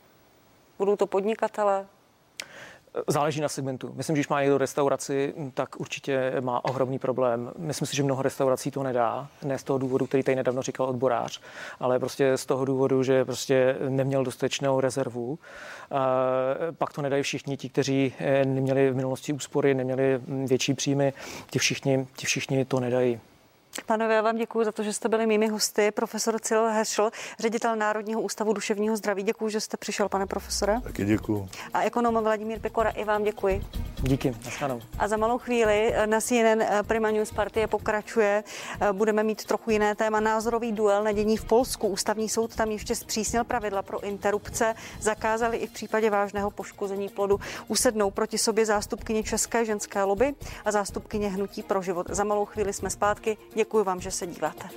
Budou 0.78 0.96
to 0.96 1.06
podnikatele, 1.06 1.86
Záleží 3.06 3.40
na 3.40 3.48
segmentu. 3.48 3.92
Myslím, 3.94 4.16
že 4.16 4.20
když 4.20 4.28
má 4.28 4.40
někdo 4.40 4.59
restauraci, 4.59 5.35
tak 5.54 5.80
určitě 5.80 6.32
má 6.40 6.64
ohromný 6.64 6.98
problém. 6.98 7.52
Myslím 7.59 7.87
si, 7.87 7.96
že 7.96 8.02
mnoho 8.02 8.22
restaurací 8.22 8.70
to 8.70 8.82
nedá. 8.82 9.28
Ne 9.44 9.59
z 9.59 9.62
toho 9.62 9.78
důvodu, 9.78 10.06
který 10.06 10.22
tady 10.22 10.37
nedávno 10.37 10.62
říkal 10.62 10.87
odborář, 10.87 11.40
ale 11.80 11.98
prostě 11.98 12.37
z 12.37 12.46
toho 12.46 12.64
důvodu, 12.64 13.02
že 13.02 13.24
prostě 13.24 13.76
neměl 13.88 14.24
dostatečnou 14.24 14.80
rezervu. 14.80 15.38
Pak 16.78 16.92
to 16.92 17.02
nedají 17.02 17.22
všichni 17.22 17.56
ti, 17.56 17.68
kteří 17.68 18.12
eh, 18.18 18.44
neměli 18.44 18.90
v 18.90 18.96
minulosti 18.96 19.32
úspory, 19.32 19.74
neměli 19.74 20.20
větší 20.46 20.74
příjmy. 20.74 21.12
Ti 21.50 21.59
všichni, 21.59 22.06
ti 22.16 22.26
všichni 22.26 22.64
to 22.64 22.80
nedají. 22.80 23.20
Pánové, 23.82 24.14
já 24.14 24.22
vám 24.22 24.36
děkuji 24.36 24.64
za 24.64 24.72
to, 24.72 24.82
že 24.82 24.92
jste 24.92 25.08
byli 25.08 25.26
mými 25.26 25.48
hosty. 25.48 25.90
Profesor 25.90 26.38
Cyril 26.40 26.66
Herschel, 26.66 27.10
ředitel 27.38 27.76
Národního 27.76 28.20
ústavu 28.20 28.52
duševního 28.52 28.96
zdraví. 28.96 29.22
Děkuji, 29.22 29.48
že 29.48 29.60
jste 29.60 29.76
přišel, 29.76 30.08
pane 30.08 30.26
profesore. 30.26 30.80
Taky 30.80 31.04
děkuji. 31.04 31.48
A 31.74 31.82
ekonom 31.82 32.24
Vladimír 32.24 32.60
Pekora, 32.60 32.90
i 32.90 33.04
vám 33.04 33.24
děkuji. 33.24 33.64
Díky, 34.02 34.34
naschanou. 34.44 34.80
A 34.98 35.08
za 35.08 35.16
malou 35.16 35.38
chvíli 35.38 35.94
na 36.06 36.20
CNN 36.20 36.62
Prima 36.86 37.10
News 37.10 37.32
Party 37.32 37.66
pokračuje. 37.66 38.44
Budeme 38.92 39.22
mít 39.22 39.44
trochu 39.44 39.70
jiné 39.70 39.94
téma. 39.94 40.20
Názorový 40.20 40.72
duel 40.72 41.04
na 41.04 41.12
dění 41.12 41.36
v 41.36 41.44
Polsku. 41.44 41.88
Ústavní 41.88 42.28
soud 42.28 42.56
tam 42.56 42.70
ještě 42.70 42.94
zpřísnil 42.94 43.44
pravidla 43.44 43.82
pro 43.82 44.00
interrupce. 44.04 44.74
Zakázali 45.00 45.56
i 45.56 45.66
v 45.66 45.70
případě 45.70 46.10
vážného 46.10 46.50
poškození 46.50 47.08
plodu. 47.08 47.40
Usednou 47.68 48.10
proti 48.10 48.38
sobě 48.38 48.66
zástupkyně 48.66 49.22
České 49.22 49.64
ženské 49.64 50.02
lobby 50.02 50.34
a 50.64 50.70
zástupkyně 50.70 51.28
Hnutí 51.28 51.62
pro 51.62 51.82
život. 51.82 52.06
Za 52.10 52.24
malou 52.24 52.44
chvíli 52.44 52.72
jsme 52.72 52.90
zpátky. 52.90 53.36
Děkuji 53.54 53.65
Děkuji 53.66 53.85
vám, 53.85 54.00
že 54.00 54.11
se 54.11 54.26
díváte. 54.26 54.68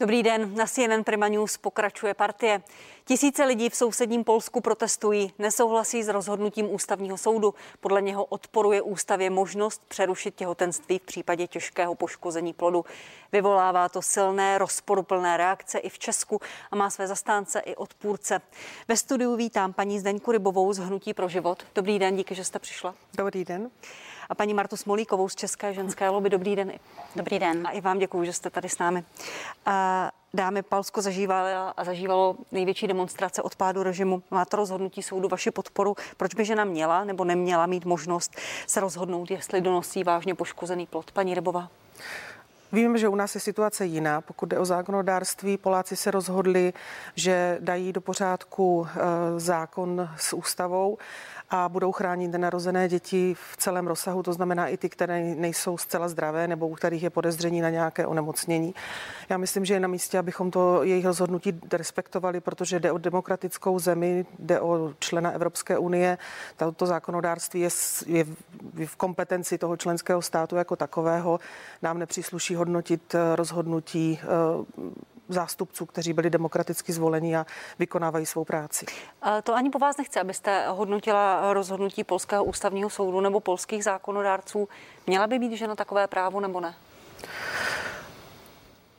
Dobrý 0.00 0.22
den, 0.22 0.54
na 0.54 0.66
CNN 0.66 1.04
Prima 1.04 1.28
News 1.28 1.56
pokračuje 1.56 2.14
partie. 2.14 2.62
Tisíce 3.04 3.44
lidí 3.44 3.70
v 3.70 3.76
sousedním 3.76 4.24
Polsku 4.24 4.60
protestují, 4.60 5.32
nesouhlasí 5.38 6.02
s 6.02 6.08
rozhodnutím 6.08 6.74
ústavního 6.74 7.18
soudu. 7.18 7.54
Podle 7.80 8.02
něho 8.02 8.24
odporuje 8.24 8.82
ústavě 8.82 9.30
možnost 9.30 9.82
přerušit 9.88 10.34
těhotenství 10.34 10.98
v 10.98 11.02
případě 11.02 11.46
těžkého 11.46 11.94
poškození 11.94 12.52
plodu. 12.52 12.84
Vyvolává 13.32 13.88
to 13.88 14.02
silné, 14.02 14.58
rozporuplné 14.58 15.36
reakce 15.36 15.78
i 15.78 15.88
v 15.88 15.98
Česku 15.98 16.40
a 16.70 16.76
má 16.76 16.90
své 16.90 17.06
zastánce 17.06 17.60
i 17.60 17.76
odpůrce. 17.76 18.40
Ve 18.88 18.96
studiu 18.96 19.36
vítám 19.36 19.72
paní 19.72 20.00
Zdeňku 20.00 20.32
Rybovou 20.32 20.72
z 20.72 20.78
Hnutí 20.78 21.14
pro 21.14 21.28
život. 21.28 21.62
Dobrý 21.74 21.98
den, 21.98 22.16
díky, 22.16 22.34
že 22.34 22.44
jste 22.44 22.58
přišla. 22.58 22.94
Dobrý 23.16 23.44
den 23.44 23.70
a 24.28 24.34
paní 24.34 24.54
Martu 24.54 24.76
Smolíkovou 24.76 25.28
z 25.28 25.34
České 25.34 25.74
ženské 25.74 26.08
lobby. 26.08 26.30
Dobrý 26.30 26.56
den. 26.56 26.72
Dobrý 27.16 27.38
den. 27.38 27.66
A 27.66 27.70
i 27.70 27.80
vám 27.80 27.98
děkuji, 27.98 28.24
že 28.24 28.32
jste 28.32 28.50
tady 28.50 28.68
s 28.68 28.78
námi. 28.78 29.04
A 29.66 30.10
dámy, 30.34 30.62
Palsko 30.62 31.02
zažívalo 31.02 31.48
a 31.76 31.84
zažívalo 31.84 32.36
největší 32.52 32.86
demonstrace 32.86 33.42
odpádu 33.42 33.82
režimu. 33.82 34.22
Má 34.30 34.44
to 34.44 34.56
rozhodnutí 34.56 35.02
soudu 35.02 35.28
vaši 35.28 35.50
podporu? 35.50 35.96
Proč 36.16 36.34
by 36.34 36.44
žena 36.44 36.64
měla 36.64 37.04
nebo 37.04 37.24
neměla 37.24 37.66
mít 37.66 37.84
možnost 37.84 38.36
se 38.66 38.80
rozhodnout, 38.80 39.30
jestli 39.30 39.60
donosí 39.60 40.04
vážně 40.04 40.34
poškozený 40.34 40.86
plot? 40.86 41.10
Paní 41.10 41.34
Rybová. 41.34 41.68
Vím, 42.74 42.98
že 42.98 43.08
u 43.08 43.14
nás 43.14 43.34
je 43.34 43.40
situace 43.40 43.86
jiná. 43.86 44.20
Pokud 44.20 44.46
jde 44.46 44.58
o 44.58 44.64
zákonodárství, 44.64 45.58
Poláci 45.58 45.96
se 45.96 46.10
rozhodli, 46.10 46.72
že 47.14 47.58
dají 47.60 47.92
do 47.92 48.00
pořádku 48.00 48.86
eh, 48.88 49.00
zákon 49.40 50.08
s 50.16 50.32
ústavou 50.32 50.98
a 51.50 51.68
budou 51.68 51.92
chránit 51.92 52.28
nenarozené 52.28 52.88
děti 52.88 53.34
v 53.52 53.56
celém 53.56 53.86
rozsahu, 53.86 54.22
to 54.22 54.32
znamená 54.32 54.68
i 54.68 54.76
ty, 54.76 54.88
které 54.88 55.34
nejsou 55.34 55.78
zcela 55.78 56.08
zdravé 56.08 56.48
nebo 56.48 56.68
u 56.68 56.74
kterých 56.74 57.02
je 57.02 57.10
podezření 57.10 57.60
na 57.60 57.70
nějaké 57.70 58.06
onemocnění. 58.06 58.74
Já 59.28 59.36
myslím, 59.36 59.64
že 59.64 59.74
je 59.74 59.80
na 59.80 59.88
místě, 59.88 60.18
abychom 60.18 60.50
to 60.50 60.82
jejich 60.82 61.04
rozhodnutí 61.04 61.60
respektovali, 61.72 62.40
protože 62.40 62.80
jde 62.80 62.92
o 62.92 62.98
demokratickou 62.98 63.78
zemi, 63.78 64.26
jde 64.38 64.60
o 64.60 64.92
člena 64.98 65.30
Evropské 65.30 65.78
unie. 65.78 66.18
Toto 66.56 66.86
zákonodárství 66.86 67.60
je, 67.60 67.68
je 68.06 68.24
v 68.86 68.96
kompetenci 68.96 69.58
toho 69.58 69.76
členského 69.76 70.22
státu 70.22 70.56
jako 70.56 70.76
takového. 70.76 71.40
Nám 71.82 71.98
nepřísluší 71.98 72.54
hodnotit 72.54 73.14
eh, 73.14 73.36
rozhodnutí 73.36 74.18
eh, 74.22 75.13
zástupců, 75.28 75.86
kteří 75.86 76.12
byli 76.12 76.30
demokraticky 76.30 76.92
zvoleni 76.92 77.36
a 77.36 77.46
vykonávají 77.78 78.26
svou 78.26 78.44
práci. 78.44 78.86
To 79.42 79.54
ani 79.54 79.70
po 79.70 79.78
vás 79.78 79.96
nechce, 79.96 80.20
abyste 80.20 80.66
hodnotila 80.68 81.52
rozhodnutí 81.52 82.04
Polského 82.04 82.44
ústavního 82.44 82.90
soudu 82.90 83.20
nebo 83.20 83.40
polských 83.40 83.84
zákonodárců. 83.84 84.68
Měla 85.06 85.26
by 85.26 85.38
být 85.38 85.52
žena 85.52 85.74
takové 85.74 86.06
právo 86.06 86.40
nebo 86.40 86.60
ne? 86.60 86.74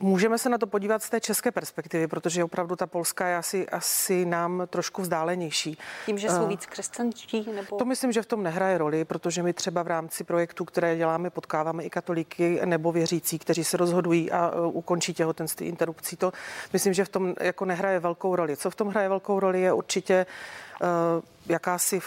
Můžeme 0.00 0.38
se 0.38 0.48
na 0.48 0.58
to 0.58 0.66
podívat 0.66 1.02
z 1.02 1.10
té 1.10 1.20
české 1.20 1.50
perspektivy, 1.50 2.06
protože 2.06 2.44
opravdu 2.44 2.76
ta 2.76 2.86
Polska 2.86 3.28
je 3.28 3.36
asi, 3.36 3.68
asi 3.68 4.24
nám 4.24 4.62
trošku 4.70 5.02
vzdálenější. 5.02 5.78
Tím, 6.06 6.18
že 6.18 6.30
jsou 6.30 6.42
uh, 6.42 6.48
víc 6.48 6.66
křesťanští? 6.66 7.48
Nebo... 7.54 7.76
To 7.76 7.84
myslím, 7.84 8.12
že 8.12 8.22
v 8.22 8.26
tom 8.26 8.42
nehraje 8.42 8.78
roli, 8.78 9.04
protože 9.04 9.42
my 9.42 9.52
třeba 9.52 9.82
v 9.82 9.86
rámci 9.86 10.24
projektu, 10.24 10.64
které 10.64 10.96
děláme, 10.96 11.30
potkáváme 11.30 11.84
i 11.84 11.90
katolíky 11.90 12.60
nebo 12.64 12.92
věřící, 12.92 13.38
kteří 13.38 13.64
se 13.64 13.76
rozhodují 13.76 14.30
a 14.30 14.50
uh, 14.50 14.76
ukončí 14.76 15.14
těhotenství 15.14 15.66
interrupcí. 15.66 16.16
To 16.16 16.32
myslím, 16.72 16.92
že 16.92 17.04
v 17.04 17.08
tom 17.08 17.34
jako 17.40 17.64
nehraje 17.64 17.98
velkou 17.98 18.36
roli. 18.36 18.56
Co 18.56 18.70
v 18.70 18.74
tom 18.74 18.88
hraje 18.88 19.08
velkou 19.08 19.40
roli 19.40 19.60
je 19.60 19.72
určitě 19.72 20.26
uh, 20.80 20.88
jakási 21.48 22.00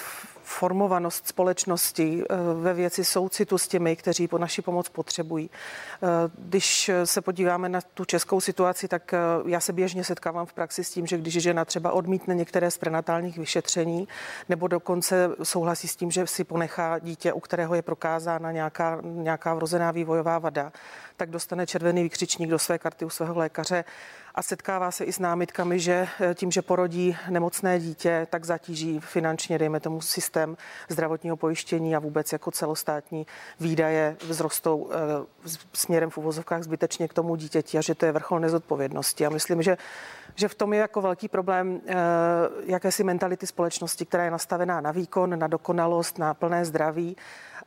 formovanost 0.49 1.27
společnosti 1.27 2.23
ve 2.61 2.73
věci 2.73 3.05
soucitu 3.05 3.57
s 3.57 3.67
těmi, 3.67 3.95
kteří 3.95 4.27
po 4.27 4.37
naši 4.37 4.61
pomoc 4.61 4.89
potřebují. 4.89 5.49
Když 6.37 6.91
se 7.03 7.21
podíváme 7.21 7.69
na 7.69 7.81
tu 7.93 8.05
českou 8.05 8.41
situaci, 8.41 8.87
tak 8.87 9.13
já 9.45 9.59
se 9.59 9.73
běžně 9.73 10.03
setkávám 10.03 10.45
v 10.45 10.53
praxi 10.53 10.83
s 10.83 10.89
tím, 10.89 11.07
že 11.07 11.17
když 11.17 11.33
žena 11.33 11.65
třeba 11.65 11.91
odmítne 11.91 12.35
některé 12.35 12.71
z 12.71 12.77
prenatálních 12.77 13.37
vyšetření 13.37 14.07
nebo 14.49 14.67
dokonce 14.67 15.29
souhlasí 15.43 15.87
s 15.87 15.95
tím, 15.95 16.11
že 16.11 16.27
si 16.27 16.43
ponechá 16.43 16.99
dítě, 16.99 17.33
u 17.33 17.39
kterého 17.39 17.75
je 17.75 17.81
prokázána 17.81 18.51
nějaká, 18.51 18.99
nějaká 19.03 19.53
vrozená 19.53 19.91
vývojová 19.91 20.39
vada, 20.39 20.71
tak 21.17 21.29
dostane 21.29 21.67
červený 21.67 22.03
vykřičník 22.03 22.49
do 22.49 22.59
své 22.59 22.79
karty 22.79 23.05
u 23.05 23.09
svého 23.09 23.37
lékaře 23.37 23.83
a 24.35 24.41
setkává 24.41 24.91
se 24.91 25.03
i 25.03 25.13
s 25.13 25.19
námitkami, 25.19 25.79
že 25.79 26.07
eh, 26.19 26.35
tím, 26.35 26.51
že 26.51 26.61
porodí 26.61 27.17
nemocné 27.29 27.79
dítě, 27.79 28.27
tak 28.29 28.45
zatíží 28.45 28.99
finančně, 28.99 29.57
dejme 29.57 29.79
tomu, 29.79 30.01
systém 30.01 30.57
zdravotního 30.89 31.37
pojištění 31.37 31.95
a 31.95 31.99
vůbec 31.99 32.31
jako 32.31 32.51
celostátní 32.51 33.27
výdaje 33.59 34.15
vzrostou 34.19 34.89
e, 34.91 35.49
směrem 35.73 36.09
v 36.09 36.17
uvozovkách 36.17 36.63
zbytečně 36.63 37.07
k 37.07 37.13
tomu 37.13 37.35
dítěti 37.35 37.77
a 37.77 37.81
že 37.81 37.95
to 37.95 38.05
je 38.05 38.11
vrchol 38.11 38.39
nezodpovědnosti. 38.39 39.25
A 39.25 39.29
myslím, 39.29 39.61
že 39.61 39.77
že 40.35 40.47
v 40.47 40.55
tom 40.55 40.73
je 40.73 40.79
jako 40.79 41.01
velký 41.01 41.27
problém 41.27 41.81
e, 41.87 41.95
jakési 42.65 43.03
mentality 43.03 43.47
společnosti, 43.47 44.05
která 44.05 44.23
je 44.23 44.31
nastavená 44.31 44.81
na 44.81 44.91
výkon, 44.91 45.39
na 45.39 45.47
dokonalost, 45.47 46.17
na 46.17 46.33
plné 46.33 46.65
zdraví 46.65 47.17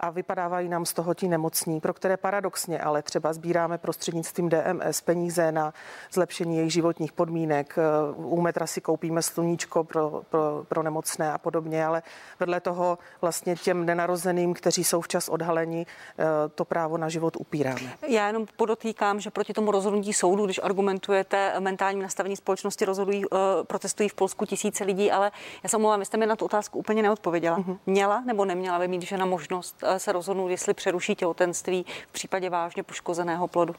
a 0.03 0.11
vypadávají 0.11 0.69
nám 0.69 0.87
z 0.87 0.93
toho 0.93 1.15
ti 1.15 1.29
nemocní, 1.29 1.81
pro 1.81 1.95
které 1.95 2.17
paradoxně 2.17 2.79
ale 2.81 3.03
třeba 3.03 3.33
sbíráme 3.33 3.79
prostřednictvím 3.79 4.49
DMS 4.49 5.01
peníze 5.01 5.53
na 5.53 5.73
zlepšení 6.13 6.57
jejich 6.57 6.73
životních 6.73 7.13
podmínek. 7.13 7.77
U 8.17 8.41
metra 8.41 8.67
si 8.67 8.81
koupíme 8.81 9.23
sluníčko 9.23 9.85
pro, 9.85 10.23
pro, 10.31 10.65
pro 10.69 10.83
nemocné 10.83 11.33
a 11.33 11.39
podobně, 11.39 11.87
ale 11.87 12.03
vedle 12.41 12.61
toho 12.61 12.99
vlastně 13.21 13.57
těm 13.57 13.87
nenarozeným, 13.87 14.55
kteří 14.55 14.85
jsou 14.85 15.01
včas 15.01 15.29
odhaleni, 15.29 15.87
eh, 16.19 16.25
to 16.55 16.65
právo 16.65 16.99
na 16.99 17.09
život 17.09 17.37
upíráme. 17.37 17.93
Já 18.09 18.27
jenom 18.27 18.47
podotýkám, 18.57 19.21
že 19.21 19.31
proti 19.31 19.53
tomu 19.53 19.71
rozhodnutí 19.71 20.13
soudu, 20.13 20.45
když 20.45 20.61
argumentujete 20.63 21.61
mentálním 21.61 22.03
nastavení 22.03 22.37
společnosti, 22.37 22.85
rozhodují, 22.85 23.25
eh, 23.25 23.37
protestují 23.65 24.09
v 24.09 24.15
Polsku 24.15 24.47
tisíce 24.47 24.85
lidí, 24.85 25.11
ale 25.11 25.33
já 25.63 25.69
se 25.69 25.77
omlouvám, 25.77 26.01
vy 26.01 26.07
jste 26.07 26.17
mi 26.17 26.27
na 26.27 26.37
tu 26.37 26.45
otázku 26.45 26.79
úplně 26.79 27.03
neodpověděla. 27.03 27.59
Mm-hmm. 27.59 27.79
Měla 27.87 28.21
nebo 28.21 28.45
neměla 28.45 28.79
by 28.79 28.89
mít 28.89 29.03
žena 29.03 29.27
možnost 29.27 29.77
eh, 29.83 29.92
se 29.99 30.13
rozhodnout, 30.13 30.49
jestli 30.49 30.75
přeruší 30.75 31.15
těhotenství 31.15 31.87
v 32.09 32.13
případě 32.13 32.51
vážně 32.51 32.83
poškozeného 32.83 33.49
plodu? 33.49 33.75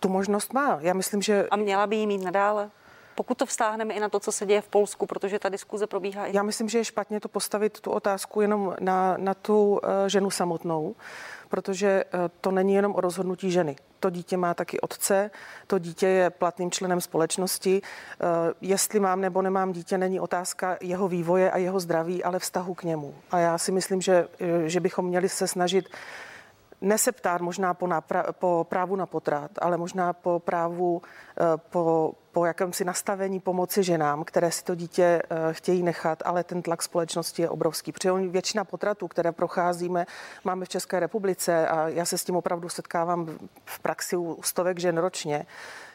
Tu 0.00 0.08
možnost 0.08 0.52
má. 0.52 0.78
Já 0.80 0.94
myslím, 0.94 1.22
že... 1.22 1.48
A 1.50 1.56
měla 1.56 1.86
by 1.86 1.96
jí 1.96 2.06
mít 2.06 2.24
nadále? 2.24 2.70
Pokud 3.14 3.38
to 3.38 3.46
vztáhneme 3.46 3.94
i 3.94 4.00
na 4.00 4.08
to, 4.08 4.20
co 4.20 4.32
se 4.32 4.46
děje 4.46 4.60
v 4.60 4.68
Polsku, 4.68 5.06
protože 5.06 5.38
ta 5.38 5.48
diskuze 5.48 5.86
probíhá. 5.86 6.26
I... 6.26 6.36
Já 6.36 6.42
myslím, 6.42 6.68
že 6.68 6.78
je 6.78 6.84
špatně 6.84 7.20
to 7.20 7.28
postavit 7.28 7.80
tu 7.80 7.90
otázku 7.90 8.40
jenom 8.40 8.74
na, 8.80 9.16
na 9.16 9.34
tu 9.34 9.70
uh, 9.70 9.78
ženu 10.06 10.30
samotnou, 10.30 10.94
protože 11.48 12.04
uh, 12.04 12.20
to 12.40 12.50
není 12.50 12.74
jenom 12.74 12.94
o 12.94 13.00
rozhodnutí 13.00 13.50
ženy. 13.50 13.76
To 14.00 14.10
dítě 14.10 14.36
má 14.36 14.54
taky 14.54 14.80
otce, 14.80 15.30
to 15.66 15.78
dítě 15.78 16.06
je 16.06 16.30
platným 16.30 16.70
členem 16.70 17.00
společnosti. 17.00 17.82
Uh, 17.82 18.28
jestli 18.60 19.00
mám 19.00 19.20
nebo 19.20 19.42
nemám 19.42 19.72
dítě, 19.72 19.98
není 19.98 20.20
otázka 20.20 20.76
jeho 20.80 21.08
vývoje 21.08 21.50
a 21.50 21.58
jeho 21.58 21.80
zdraví, 21.80 22.24
ale 22.24 22.38
vztahu 22.38 22.74
k 22.74 22.82
němu. 22.82 23.14
A 23.30 23.38
já 23.38 23.58
si 23.58 23.72
myslím, 23.72 24.00
že, 24.00 24.28
že 24.66 24.80
bychom 24.80 25.04
měli 25.04 25.28
se 25.28 25.46
snažit 25.46 25.88
neseptát 26.80 27.40
možná 27.40 27.74
po, 27.74 27.86
napra- 27.86 28.32
po 28.32 28.66
právu 28.68 28.96
na 28.96 29.06
potrat, 29.06 29.50
ale 29.58 29.76
možná 29.76 30.12
po 30.12 30.38
právu, 30.38 31.02
po 31.70 32.12
po 32.38 32.44
jakémsi 32.44 32.84
nastavení 32.84 33.40
pomoci 33.40 33.82
ženám, 33.82 34.24
které 34.24 34.50
si 34.50 34.64
to 34.64 34.74
dítě 34.74 35.02
eh, 35.02 35.36
chtějí 35.52 35.82
nechat, 35.82 36.22
ale 36.24 36.44
ten 36.44 36.62
tlak 36.62 36.82
společnosti 36.82 37.42
je 37.42 37.48
obrovský. 37.48 37.92
Protože 37.92 38.12
většina 38.12 38.64
potratů, 38.64 39.08
které 39.08 39.32
procházíme, 39.32 40.06
máme 40.44 40.64
v 40.64 40.68
České 40.68 41.00
republice 41.00 41.68
a 41.68 41.88
já 41.88 42.04
se 42.04 42.18
s 42.18 42.24
tím 42.24 42.36
opravdu 42.36 42.68
setkávám 42.68 43.38
v 43.64 43.78
praxi 43.78 44.16
u 44.16 44.38
stovek 44.42 44.78
žen 44.78 44.98
ročně, 44.98 45.46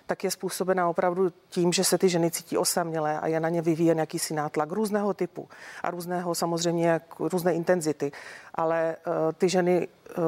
tak 0.05 0.23
je 0.23 0.31
způsobená 0.31 0.89
opravdu 0.89 1.31
tím, 1.49 1.73
že 1.73 1.83
se 1.83 1.97
ty 1.97 2.09
ženy 2.09 2.31
cítí 2.31 2.57
osamělé 2.57 3.19
a 3.19 3.27
je 3.27 3.39
na 3.39 3.49
ně 3.49 3.61
vyvíjen 3.61 3.99
jakýsi 3.99 4.33
nátlak 4.33 4.71
různého 4.71 5.13
typu 5.13 5.49
a 5.83 5.91
různého 5.91 6.35
samozřejmě 6.35 6.87
jak, 6.87 7.19
různé 7.19 7.53
intenzity. 7.53 8.11
Ale 8.55 8.95
uh, 9.07 9.13
ty 9.37 9.49
ženy 9.49 9.87
uh, 9.87 10.23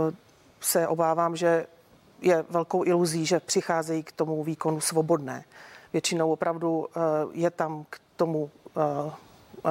se 0.61 0.87
obávám, 0.87 1.35
že 1.35 1.67
je 2.21 2.45
velkou 2.49 2.85
iluzí, 2.85 3.25
že 3.25 3.39
přicházejí 3.39 4.03
k 4.03 4.11
tomu 4.11 4.43
výkonu 4.43 4.79
svobodné 4.81 5.43
většinou 5.93 6.31
opravdu 6.31 6.87
eh, 6.87 6.99
je 7.31 7.49
tam 7.49 7.85
k 7.89 7.99
tomu 8.15 8.49
eh, 8.77 9.11
eh, 9.65 9.69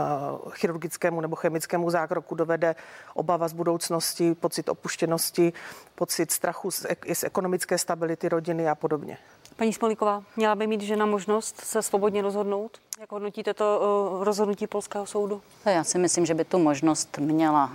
chirurgickému 0.50 1.20
nebo 1.20 1.36
chemickému 1.36 1.90
zákroku 1.90 2.34
dovede 2.34 2.74
obava 3.14 3.48
z 3.48 3.52
budoucnosti, 3.52 4.34
pocit 4.34 4.68
opuštěnosti, 4.68 5.52
pocit 5.94 6.30
strachu 6.30 6.70
z, 6.70 6.86
z 7.12 7.24
ekonomické 7.24 7.78
stability 7.78 8.28
rodiny 8.28 8.68
a 8.68 8.74
podobně. 8.74 9.18
Paní 9.56 9.72
Smolíková, 9.72 10.22
měla 10.36 10.54
by 10.54 10.66
mít 10.66 10.80
žena 10.80 11.06
možnost 11.06 11.60
se 11.60 11.82
svobodně 11.82 12.22
rozhodnout? 12.22 12.78
Jak 13.00 13.12
hodnotíte 13.12 13.54
to 13.54 13.80
rozhodnutí 14.20 14.66
Polského 14.66 15.06
soudu? 15.06 15.42
Já 15.66 15.84
si 15.84 15.98
myslím, 15.98 16.26
že 16.26 16.34
by 16.34 16.44
tu 16.44 16.58
možnost 16.58 17.18
měla 17.18 17.70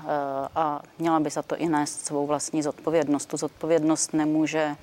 a 0.55 0.81
měla 0.99 1.19
by 1.19 1.29
za 1.29 1.41
to 1.41 1.55
i 1.55 1.69
nést 1.69 2.05
svou 2.05 2.27
vlastní 2.27 2.63
zodpovědnost. 2.63 3.25
Tu 3.25 3.37
zodpovědnost 3.37 4.13
nemůže 4.13 4.75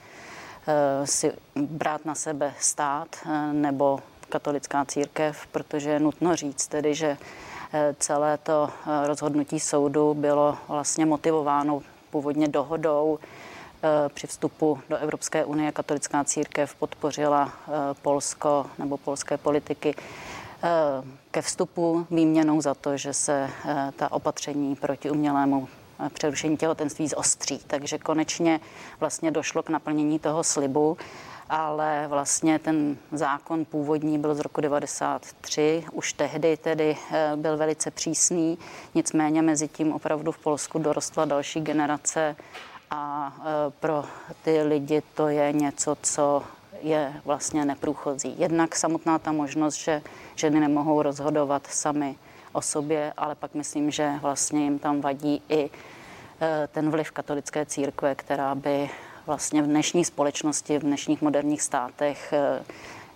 si 1.05 1.33
brát 1.57 2.05
na 2.05 2.15
sebe 2.15 2.55
stát 2.61 3.09
eh, 3.27 3.53
nebo 3.53 3.99
katolická 4.29 4.85
církev, 4.85 5.47
protože 5.47 5.91
je 5.91 6.01
nutno 6.01 6.37
říct 6.37 6.67
tedy, 6.67 6.95
že 6.95 7.17
eh, 7.73 7.95
celé 7.99 8.39
to 8.39 8.71
rozhodnutí 9.05 9.61
soudu 9.61 10.15
bylo 10.15 10.59
vlastně 10.69 11.07
motivováno 11.07 11.83
původně 12.11 12.49
dohodou. 12.49 13.19
Při 14.15 14.27
vstupu 14.27 14.79
do 14.89 14.97
Evropské 14.97 15.45
unie 15.45 15.73
katolická 15.73 16.25
církev 16.25 16.75
podpořila 16.75 17.53
Polsko 18.03 18.67
nebo 18.79 18.97
polské 18.97 19.37
politiky 19.37 19.95
ke 21.31 21.43
vstupu 21.43 22.07
výměnou 22.11 22.61
za 22.61 22.75
to, 22.75 22.97
že 22.97 23.13
se 23.13 23.51
ta 23.97 24.13
opatření 24.13 24.77
proti 24.77 25.11
umělému 25.11 25.69
přerušení 26.13 26.57
těhotenství 26.57 27.09
zostří. 27.09 27.61
Takže 27.67 27.99
konečně 27.99 28.61
vlastně 29.01 29.31
došlo 29.31 29.63
k 29.63 29.69
naplnění 29.69 30.19
toho 30.19 30.45
slibu 30.45 30.97
ale 31.49 32.07
vlastně 32.09 32.59
ten 32.59 32.97
zákon 33.13 33.65
původní 33.65 34.19
byl 34.19 34.35
z 34.35 34.41
roku 34.41 34.61
93, 34.61 35.85
už 35.93 36.13
tehdy 36.13 36.57
tedy 36.57 36.97
eh, 37.13 37.33
byl 37.37 37.57
velice 37.57 37.91
přísný, 37.91 38.59
nicméně 38.95 39.43
mezi 39.43 39.69
tím 39.69 39.93
opravdu 39.93 40.33
v 40.33 40.39
Polsku 40.39 40.79
dorostla 40.79 41.25
další 41.25 41.61
generace 41.61 42.37
a 42.91 43.33
eh, 43.39 43.45
pro 43.81 44.05
ty 44.45 44.63
lidi 44.63 45.03
to 45.15 45.29
je 45.29 45.53
něco, 45.53 45.97
co 46.03 46.43
je 46.83 47.13
vlastně 47.25 47.65
neprůchozí. 47.65 48.35
Jednak 48.39 48.77
samotná 48.77 49.19
ta 49.19 49.33
možnost, 49.33 49.75
že 49.75 50.03
ženy 50.35 50.61
nemohou 50.61 51.03
rozhodovat 51.03 51.67
sami 51.67 52.17
o 52.57 52.63
sobě, 52.63 53.13
ale 53.17 53.35
pak 53.35 53.55
myslím, 53.55 53.91
že 53.91 54.13
vlastně 54.23 54.65
jim 54.65 54.79
tam 54.79 55.01
vadí 55.01 55.43
i 55.49 55.71
eh, 56.41 56.69
ten 56.73 56.91
vliv 56.91 57.11
katolické 57.11 57.67
církve, 57.67 58.15
která 58.15 58.55
by 58.55 58.91
vlastně 59.27 59.63
v 59.63 59.67
dnešní 59.67 60.05
společnosti, 60.05 60.79
v 60.79 60.83
dnešních 60.83 61.23
moderních 61.23 61.63
státech 61.63 62.33
eh, 62.33 62.65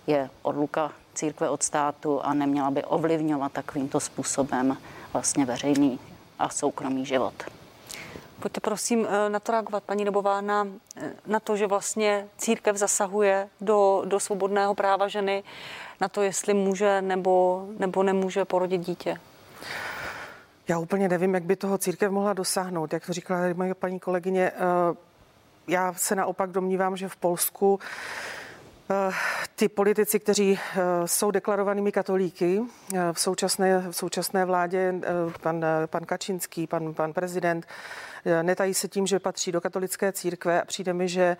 je 0.07 0.29
odluka 0.41 0.91
církve 1.13 1.49
od 1.49 1.63
státu 1.63 2.21
a 2.21 2.33
neměla 2.33 2.71
by 2.71 2.83
ovlivňovat 2.83 3.51
takovýmto 3.51 3.99
způsobem 3.99 4.77
vlastně 5.13 5.45
veřejný 5.45 5.99
a 6.39 6.49
soukromý 6.49 7.05
život. 7.05 7.33
Pojďte 8.39 8.59
prosím 8.59 9.07
eh, 9.09 9.29
na 9.29 9.39
to 9.39 9.51
reagovat, 9.51 9.83
paní 9.83 10.05
Dobová, 10.05 10.41
na, 10.41 10.67
na 11.27 11.39
to, 11.39 11.57
že 11.57 11.67
vlastně 11.67 12.27
církev 12.37 12.75
zasahuje 12.75 13.49
do, 13.61 14.03
do 14.05 14.19
svobodného 14.19 14.75
práva 14.75 15.07
ženy, 15.07 15.43
na 16.01 16.07
to, 16.07 16.21
jestli 16.21 16.53
může 16.53 17.01
nebo, 17.01 17.65
nebo 17.77 18.03
nemůže 18.03 18.45
porodit 18.45 18.81
dítě. 18.81 19.17
Já 20.71 20.79
úplně 20.79 21.09
nevím, 21.09 21.33
jak 21.33 21.43
by 21.43 21.55
toho 21.55 21.77
církev 21.77 22.11
mohla 22.11 22.33
dosáhnout. 22.33 22.93
Jak 22.93 23.05
to 23.05 23.13
říkala 23.13 23.41
moje 23.53 23.73
paní 23.73 23.99
kolegyně, 23.99 24.51
eh, 24.51 24.95
já 25.67 25.93
se 25.93 26.15
naopak 26.15 26.51
domnívám, 26.51 26.97
že 26.97 27.09
v 27.09 27.15
Polsku 27.15 27.79
eh, 28.91 29.11
ty 29.55 29.69
politici, 29.69 30.19
kteří 30.19 30.59
eh, 30.59 30.81
jsou 31.07 31.31
deklarovanými 31.31 31.91
katolíky 31.91 32.61
v 33.13 33.19
současné, 33.19 33.91
v 33.91 33.95
současné 33.95 34.45
vládě, 34.45 34.93
pan, 35.41 35.65
pan 35.85 36.05
Kačinský, 36.05 36.67
pan, 36.67 36.93
pan 36.93 37.13
prezident, 37.13 37.65
netají 38.41 38.73
se 38.73 38.87
tím, 38.87 39.07
že 39.07 39.19
patří 39.19 39.51
do 39.51 39.61
katolické 39.61 40.11
církve 40.11 40.61
a 40.61 40.65
přijde 40.65 40.93
mi, 40.93 41.07
že 41.07 41.37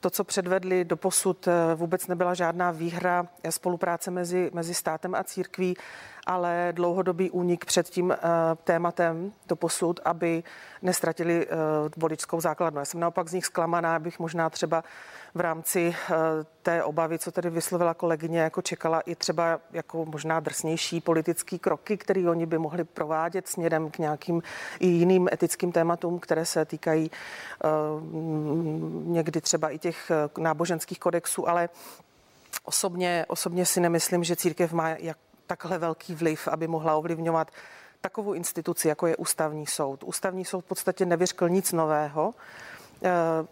to, 0.00 0.10
co 0.10 0.24
předvedli 0.24 0.84
do 0.84 0.96
posud, 0.96 1.48
vůbec 1.74 2.06
nebyla 2.06 2.34
žádná 2.34 2.70
výhra 2.70 3.26
spolupráce 3.50 4.10
mezi, 4.10 4.50
mezi 4.54 4.74
státem 4.74 5.14
a 5.14 5.24
církví 5.24 5.76
ale 6.26 6.68
dlouhodobý 6.72 7.30
únik 7.30 7.64
před 7.64 7.88
tím 7.88 8.14
tématem 8.64 9.32
do 9.48 9.56
posud, 9.56 10.00
aby 10.04 10.42
nestratili 10.82 11.46
voličskou 11.96 12.40
základnu. 12.40 12.78
Já 12.78 12.84
jsem 12.84 13.00
naopak 13.00 13.28
z 13.28 13.32
nich 13.32 13.46
zklamaná, 13.46 13.98
bych 13.98 14.18
možná 14.18 14.50
třeba 14.50 14.84
v 15.34 15.40
rámci 15.40 15.94
eh, 15.96 16.14
té 16.62 16.84
obavy, 16.84 17.18
co 17.18 17.32
tady 17.32 17.50
vyslovila 17.50 17.94
kolegyně, 17.94 18.40
jako 18.40 18.62
čekala 18.62 19.00
i 19.00 19.14
třeba 19.14 19.60
jako 19.72 20.04
možná 20.04 20.40
drsnější 20.40 21.00
politický 21.00 21.58
kroky, 21.58 21.96
které 21.96 22.30
oni 22.30 22.46
by 22.46 22.58
mohli 22.58 22.84
provádět 22.84 23.48
směrem 23.48 23.90
k 23.90 23.98
nějakým 23.98 24.42
i 24.80 24.86
jiným 24.86 25.28
etickým 25.32 25.72
tématům, 25.72 26.18
které 26.18 26.46
se 26.46 26.64
týkají 26.64 27.10
někdy 29.04 29.40
třeba 29.40 29.70
i 29.70 29.78
těch 29.78 30.10
eh, 30.10 30.40
náboženských 30.40 31.00
kodexů, 31.00 31.48
ale 31.48 31.68
osobně, 32.64 33.24
osobně 33.28 33.66
si 33.66 33.80
nemyslím, 33.80 34.24
že 34.24 34.36
církev 34.36 34.72
má 34.72 34.88
jak 34.88 35.16
takhle 35.52 35.78
velký 35.78 36.14
vliv, 36.14 36.48
aby 36.48 36.68
mohla 36.68 36.96
ovlivňovat 36.96 37.50
takovou 38.00 38.32
instituci, 38.32 38.88
jako 38.88 39.06
je 39.06 39.16
ústavní 39.16 39.66
soud. 39.66 40.02
Ústavní 40.02 40.44
soud 40.44 40.60
v 40.60 40.68
podstatě 40.68 41.06
nevyřkl 41.06 41.48
nic 41.48 41.72
nového 41.72 42.34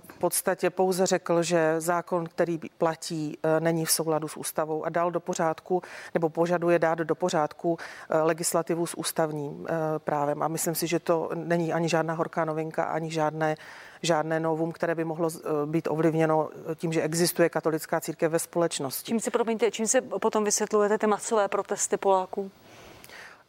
v 0.08 0.18
podstatě 0.18 0.70
pouze 0.70 1.06
řekl, 1.06 1.42
že 1.42 1.80
zákon, 1.80 2.26
který 2.26 2.58
platí, 2.78 3.38
eh, 3.42 3.60
není 3.60 3.84
v 3.84 3.90
souladu 3.90 4.28
s 4.28 4.36
ústavou 4.36 4.84
a 4.84 4.88
dal 4.88 5.10
do 5.10 5.20
pořádku 5.20 5.82
nebo 6.14 6.28
požaduje 6.28 6.78
dát 6.78 6.98
do 6.98 7.14
pořádku 7.14 7.78
eh, 7.78 8.18
legislativu 8.18 8.86
s 8.86 8.98
ústavním 8.98 9.66
eh, 9.68 9.98
právem. 9.98 10.42
A 10.42 10.48
myslím 10.48 10.74
si, 10.74 10.86
že 10.86 10.98
to 10.98 11.30
není 11.34 11.72
ani 11.72 11.88
žádná 11.88 12.14
horká 12.14 12.44
novinka, 12.44 12.84
ani 12.84 13.10
žádné 13.10 13.56
žádné 14.02 14.40
novum, 14.40 14.72
které 14.72 14.94
by 14.94 15.04
mohlo 15.04 15.30
být 15.66 15.88
ovlivněno 15.90 16.48
tím, 16.74 16.92
že 16.92 17.02
existuje 17.02 17.48
katolická 17.48 18.00
církev 18.00 18.32
ve 18.32 18.38
společnosti. 18.38 19.06
Čím 19.06 19.20
si, 19.20 19.30
promiňte, 19.30 19.70
čím 19.70 19.86
si 19.86 20.00
potom 20.00 20.44
vysvětlujete 20.44 20.98
ty 20.98 21.06
masové 21.06 21.48
protesty 21.48 21.96
Poláků? 21.96 22.50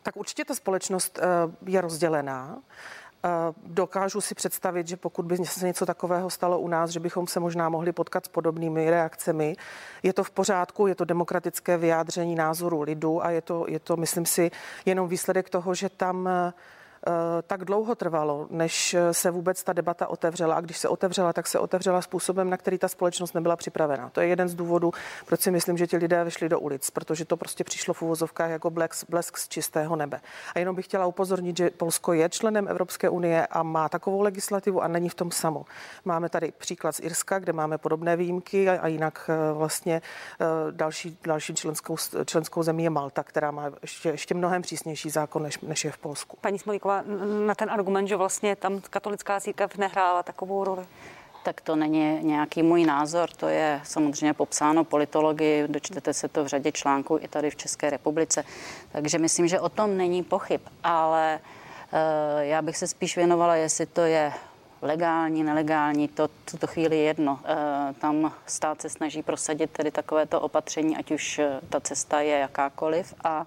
Tak 0.03 0.17
určitě 0.17 0.45
ta 0.45 0.55
společnost 0.55 1.19
je 1.65 1.81
rozdělená. 1.81 2.57
Dokážu 3.63 4.21
si 4.21 4.35
představit, 4.35 4.87
že 4.87 4.97
pokud 4.97 5.25
by 5.25 5.37
se 5.37 5.67
něco 5.67 5.85
takového 5.85 6.29
stalo 6.29 6.59
u 6.59 6.67
nás, 6.67 6.89
že 6.89 6.99
bychom 6.99 7.27
se 7.27 7.39
možná 7.39 7.69
mohli 7.69 7.91
potkat 7.91 8.25
s 8.25 8.29
podobnými 8.29 8.89
reakcemi. 8.89 9.55
Je 10.03 10.13
to 10.13 10.23
v 10.23 10.29
pořádku, 10.31 10.87
je 10.87 10.95
to 10.95 11.05
demokratické 11.05 11.77
vyjádření 11.77 12.35
názoru 12.35 12.81
lidu 12.81 13.25
a 13.25 13.31
je 13.31 13.41
to, 13.41 13.65
je 13.67 13.79
to 13.79 13.97
myslím 13.97 14.25
si, 14.25 14.51
jenom 14.85 15.07
výsledek 15.07 15.49
toho, 15.49 15.75
že 15.75 15.89
tam 15.89 16.29
Eh, 16.29 16.53
tak 17.47 17.65
dlouho 17.65 17.95
trvalo, 17.95 18.47
než 18.49 18.95
se 19.11 19.31
vůbec 19.31 19.63
ta 19.63 19.73
debata 19.73 20.07
otevřela. 20.07 20.55
A 20.55 20.61
když 20.61 20.77
se 20.77 20.87
otevřela, 20.87 21.33
tak 21.33 21.47
se 21.47 21.59
otevřela 21.59 22.01
způsobem, 22.01 22.49
na 22.49 22.57
který 22.57 22.77
ta 22.77 22.87
společnost 22.87 23.33
nebyla 23.33 23.55
připravena. 23.55 24.09
To 24.09 24.21
je 24.21 24.27
jeden 24.27 24.47
z 24.49 24.55
důvodů, 24.55 24.91
proč 25.25 25.41
si 25.41 25.51
myslím, 25.51 25.77
že 25.77 25.87
ti 25.87 25.97
lidé 25.97 26.23
vyšli 26.23 26.49
do 26.49 26.59
ulic, 26.59 26.89
protože 26.89 27.25
to 27.25 27.37
prostě 27.37 27.63
přišlo 27.63 27.93
v 27.93 28.01
uvozovkách 28.01 28.49
jako 28.49 28.69
blesk, 28.69 29.09
blesk 29.09 29.37
z 29.37 29.47
čistého 29.47 29.95
nebe. 29.95 30.21
A 30.55 30.59
jenom 30.59 30.75
bych 30.75 30.85
chtěla 30.85 31.05
upozornit, 31.05 31.57
že 31.57 31.69
Polsko 31.69 32.13
je 32.13 32.29
členem 32.29 32.67
Evropské 32.67 33.09
unie 33.09 33.47
a 33.47 33.63
má 33.63 33.89
takovou 33.89 34.21
legislativu 34.21 34.81
a 34.81 34.87
není 34.87 35.09
v 35.09 35.15
tom 35.15 35.31
samo. 35.31 35.65
Máme 36.05 36.29
tady 36.29 36.53
příklad 36.57 36.95
z 36.95 36.99
Irska, 36.99 37.39
kde 37.39 37.53
máme 37.53 37.77
podobné 37.77 38.15
výjimky 38.15 38.69
a, 38.69 38.81
a 38.81 38.87
jinak 38.87 39.29
eh, 39.29 39.53
vlastně 39.53 40.01
eh, 40.41 40.45
další, 40.71 41.17
další 41.23 41.55
členskou, 41.55 41.95
členskou 42.25 42.63
zemí 42.63 42.83
je 42.83 42.89
Malta, 42.89 43.23
která 43.23 43.51
má 43.51 43.71
ještě, 43.81 44.09
ještě 44.09 44.35
mnohem 44.35 44.61
přísnější 44.61 45.09
zákon, 45.09 45.43
než, 45.43 45.59
než 45.59 45.85
je 45.85 45.91
v 45.91 45.97
Polsku. 45.97 46.37
Paní 46.41 46.59
Smolíková, 46.59 46.90
na 47.45 47.55
ten 47.55 47.69
argument, 47.69 48.07
že 48.07 48.15
vlastně 48.15 48.55
tam 48.55 48.81
katolická 48.89 49.39
církev 49.39 49.77
nehrála 49.77 50.23
takovou 50.23 50.63
roli? 50.63 50.85
Tak 51.43 51.61
to 51.61 51.75
není 51.75 52.19
nějaký 52.23 52.63
můj 52.63 52.85
názor, 52.85 53.29
to 53.29 53.47
je 53.47 53.81
samozřejmě 53.83 54.33
popsáno 54.33 54.83
politologii, 54.83 55.67
dočtete 55.67 56.13
se 56.13 56.27
to 56.27 56.43
v 56.43 56.47
řadě 56.47 56.71
článků 56.71 57.19
i 57.21 57.27
tady 57.27 57.49
v 57.49 57.55
České 57.55 57.89
republice. 57.89 58.43
Takže 58.91 59.17
myslím, 59.17 59.47
že 59.47 59.59
o 59.59 59.69
tom 59.69 59.97
není 59.97 60.23
pochyb, 60.23 60.61
ale 60.83 61.39
e, 61.91 62.45
já 62.45 62.61
bych 62.61 62.77
se 62.77 62.87
spíš 62.87 63.15
věnovala, 63.15 63.55
jestli 63.55 63.85
to 63.85 64.01
je 64.01 64.33
legální, 64.81 65.43
nelegální, 65.43 66.07
to 66.07 66.27
tuto 66.51 66.67
chvíli 66.67 66.97
jedno. 66.97 67.39
E, 67.45 67.93
tam 67.93 68.33
stát 68.45 68.81
se 68.81 68.89
snaží 68.89 69.23
prosadit 69.23 69.71
tedy 69.71 69.91
takovéto 69.91 70.41
opatření, 70.41 70.97
ať 70.97 71.11
už 71.11 71.39
eh, 71.39 71.59
ta 71.69 71.79
cesta 71.79 72.21
je 72.21 72.37
jakákoliv 72.37 73.13
a 73.23 73.45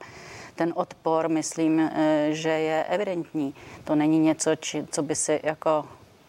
ten 0.54 0.72
odpor, 0.76 1.28
myslím, 1.28 1.80
eh, 1.80 2.28
že 2.30 2.48
je 2.48 2.84
evidentní. 2.84 3.54
To 3.84 3.94
není 3.94 4.18
něco, 4.18 4.56
či, 4.56 4.86
co 4.90 5.02
by 5.02 5.14
si 5.14 5.40
jako 5.42 5.84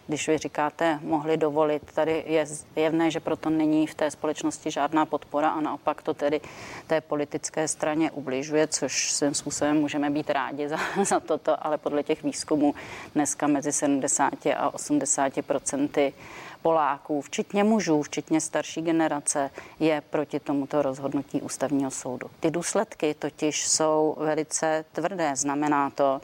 když 0.07 0.27
vy 0.27 0.37
říkáte, 0.37 0.99
mohli 1.01 1.37
dovolit. 1.37 1.91
Tady 1.93 2.23
je 2.27 2.45
zjevné, 2.45 3.11
že 3.11 3.19
proto 3.19 3.49
není 3.49 3.87
v 3.87 3.95
té 3.95 4.11
společnosti 4.11 4.71
žádná 4.71 5.05
podpora 5.05 5.49
a 5.49 5.61
naopak 5.61 6.01
to 6.01 6.13
tedy 6.13 6.41
té 6.87 7.01
politické 7.01 7.67
straně 7.67 8.11
ubližuje, 8.11 8.67
což 8.67 9.11
svým 9.11 9.33
způsobem 9.33 9.77
můžeme 9.77 10.09
být 10.09 10.29
rádi 10.29 10.69
za, 10.69 10.77
za 11.03 11.19
toto, 11.19 11.65
ale 11.65 11.77
podle 11.77 12.03
těch 12.03 12.23
výzkumů 12.23 12.75
dneska 13.15 13.47
mezi 13.47 13.71
70 13.71 14.33
a 14.57 14.73
80 14.73 15.33
procenty 15.45 16.13
Poláků, 16.61 17.21
včetně 17.21 17.63
mužů, 17.63 18.01
včetně 18.01 18.41
starší 18.41 18.81
generace, 18.81 19.49
je 19.79 20.01
proti 20.09 20.39
tomuto 20.39 20.81
rozhodnutí 20.81 21.41
ústavního 21.41 21.91
soudu. 21.91 22.27
Ty 22.39 22.51
důsledky 22.51 23.13
totiž 23.13 23.67
jsou 23.67 24.15
velice 24.19 24.85
tvrdé. 24.91 25.35
Znamená 25.35 25.89
to, 25.89 26.21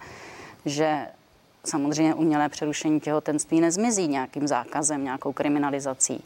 že 0.65 1.07
samozřejmě 1.63 2.13
umělé 2.13 2.49
přerušení 2.49 2.99
těhotenství 2.99 3.61
nezmizí 3.61 4.07
nějakým 4.07 4.47
zákazem, 4.47 5.03
nějakou 5.03 5.33
kriminalizací. 5.33 6.23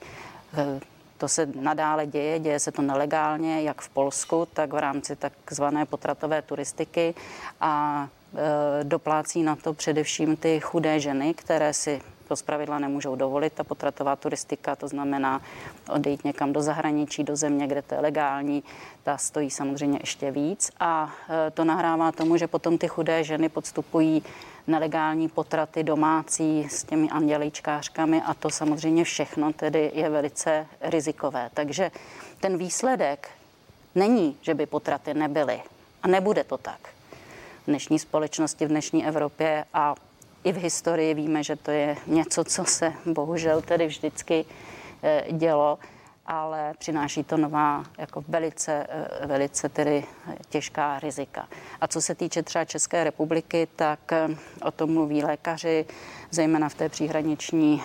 E, 0.57 0.79
to 1.17 1.27
se 1.27 1.45
nadále 1.45 2.05
děje, 2.05 2.39
děje 2.39 2.59
se 2.59 2.71
to 2.71 2.81
nelegálně, 2.81 3.61
jak 3.61 3.81
v 3.81 3.89
Polsku, 3.89 4.47
tak 4.53 4.73
v 4.73 4.77
rámci 4.77 5.15
takzvané 5.15 5.85
potratové 5.85 6.41
turistiky 6.41 7.13
a 7.61 8.07
e, 8.81 8.83
doplácí 8.83 9.43
na 9.43 9.55
to 9.55 9.73
především 9.73 10.35
ty 10.35 10.59
chudé 10.59 10.99
ženy, 10.99 11.33
které 11.33 11.73
si 11.73 12.01
to 12.27 12.35
zpravidla 12.35 12.79
nemůžou 12.79 13.15
dovolit, 13.15 13.53
ta 13.53 13.63
potratová 13.63 14.15
turistika, 14.15 14.75
to 14.75 14.87
znamená 14.87 15.41
odejít 15.89 16.23
někam 16.23 16.53
do 16.53 16.61
zahraničí, 16.61 17.23
do 17.23 17.35
země, 17.35 17.67
kde 17.67 17.81
to 17.81 17.95
je 17.95 18.01
legální, 18.01 18.63
ta 19.03 19.17
stojí 19.17 19.49
samozřejmě 19.49 19.99
ještě 20.01 20.31
víc 20.31 20.71
a 20.79 21.13
e, 21.47 21.51
to 21.51 21.63
nahrává 21.63 22.11
tomu, 22.11 22.37
že 22.37 22.47
potom 22.47 22.77
ty 22.77 22.87
chudé 22.87 23.23
ženy 23.23 23.49
podstupují 23.49 24.23
nelegální 24.67 25.29
potraty 25.29 25.83
domácí 25.83 26.67
s 26.69 26.83
těmi 26.83 27.09
anděličkářkami 27.09 28.21
a 28.21 28.33
to 28.33 28.49
samozřejmě 28.49 29.03
všechno 29.03 29.53
tedy 29.53 29.91
je 29.93 30.09
velice 30.09 30.67
rizikové. 30.81 31.49
Takže 31.53 31.91
ten 32.39 32.57
výsledek 32.57 33.29
není, 33.95 34.37
že 34.41 34.53
by 34.53 34.65
potraty 34.65 35.13
nebyly 35.13 35.61
a 36.03 36.07
nebude 36.07 36.43
to 36.43 36.57
tak. 36.57 36.79
V 37.63 37.65
dnešní 37.67 37.99
společnosti, 37.99 38.65
v 38.65 38.69
dnešní 38.69 39.05
Evropě 39.05 39.65
a 39.73 39.95
i 40.43 40.51
v 40.51 40.57
historii 40.57 41.13
víme, 41.13 41.43
že 41.43 41.55
to 41.55 41.71
je 41.71 41.97
něco, 42.07 42.43
co 42.43 42.65
se 42.65 42.93
bohužel 43.05 43.61
tedy 43.61 43.87
vždycky 43.87 44.45
eh, 45.03 45.23
dělo, 45.31 45.79
ale 46.25 46.73
přináší 46.77 47.23
to 47.23 47.37
nová, 47.37 47.83
jako 47.97 48.23
velice, 48.27 48.87
eh, 48.89 49.27
velice 49.27 49.69
tedy 49.69 50.03
těžká 50.49 50.99
rizika. 50.99 51.47
A 51.81 51.87
co 51.87 52.01
se 52.01 52.15
týče 52.15 52.43
třeba 52.43 52.65
České 52.65 53.03
republiky, 53.03 53.67
tak 53.75 54.11
eh, 54.11 54.27
o 54.61 54.71
tom 54.71 54.93
mluví 54.93 55.23
lékaři, 55.23 55.85
zejména 56.31 56.69
v 56.69 56.75
té 56.75 56.89
příhraniční 56.89 57.83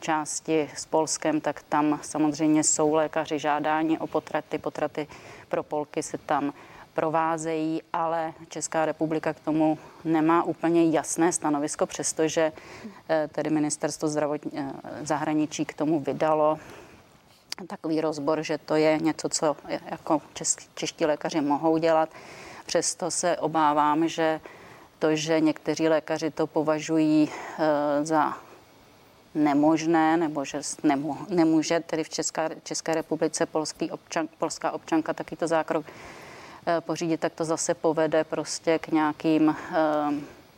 části 0.00 0.70
s 0.76 0.86
Polskem, 0.86 1.40
tak 1.40 1.62
tam 1.62 2.00
samozřejmě 2.02 2.64
jsou 2.64 2.94
lékaři 2.94 3.38
žádání 3.38 3.98
o 3.98 4.06
potraty. 4.06 4.58
Potraty 4.58 5.06
pro 5.48 5.62
Polky 5.62 6.02
se 6.02 6.18
tam 6.18 6.52
provázejí, 6.94 7.82
ale 7.92 8.32
Česká 8.48 8.84
republika 8.84 9.32
k 9.32 9.40
tomu 9.40 9.78
nemá 10.04 10.42
úplně 10.42 10.90
jasné 10.90 11.32
stanovisko, 11.32 11.86
přestože 11.86 12.52
eh, 13.08 13.28
tedy 13.32 13.50
ministerstvo 13.50 14.08
zdravotní, 14.08 14.52
eh, 14.54 14.72
zahraničí 15.02 15.64
k 15.64 15.74
tomu 15.74 16.00
vydalo 16.00 16.58
takový 17.66 18.00
rozbor, 18.00 18.42
že 18.42 18.58
to 18.58 18.74
je 18.74 18.98
něco, 18.98 19.28
co 19.28 19.56
jako 19.90 20.22
česk, 20.34 20.74
čeští 20.74 21.06
lékaři 21.06 21.40
mohou 21.40 21.78
dělat. 21.78 22.08
Přesto 22.66 23.10
se 23.10 23.36
obávám, 23.36 24.08
že 24.08 24.40
to, 24.98 25.16
že 25.16 25.40
někteří 25.40 25.88
lékaři 25.88 26.30
to 26.30 26.46
považují 26.46 27.30
e, 27.30 28.04
za 28.04 28.36
nemožné, 29.34 30.16
nebo 30.16 30.44
že 30.44 30.60
nemůže 31.28 31.80
tedy 31.80 32.04
v 32.04 32.08
České, 32.08 32.50
České 32.62 32.94
republice 32.94 33.46
polský 33.46 33.90
občan, 33.90 34.28
polská 34.38 34.70
občanka 34.70 35.12
takýto 35.12 35.46
zákrok 35.46 35.86
Eh, 36.66 36.80
pořídit, 36.80 37.20
tak 37.20 37.34
to 37.34 37.44
zase 37.44 37.74
povede 37.74 38.24
prostě 38.24 38.78
k 38.78 38.88
nějakým, 38.88 39.56
eh, 39.72 39.74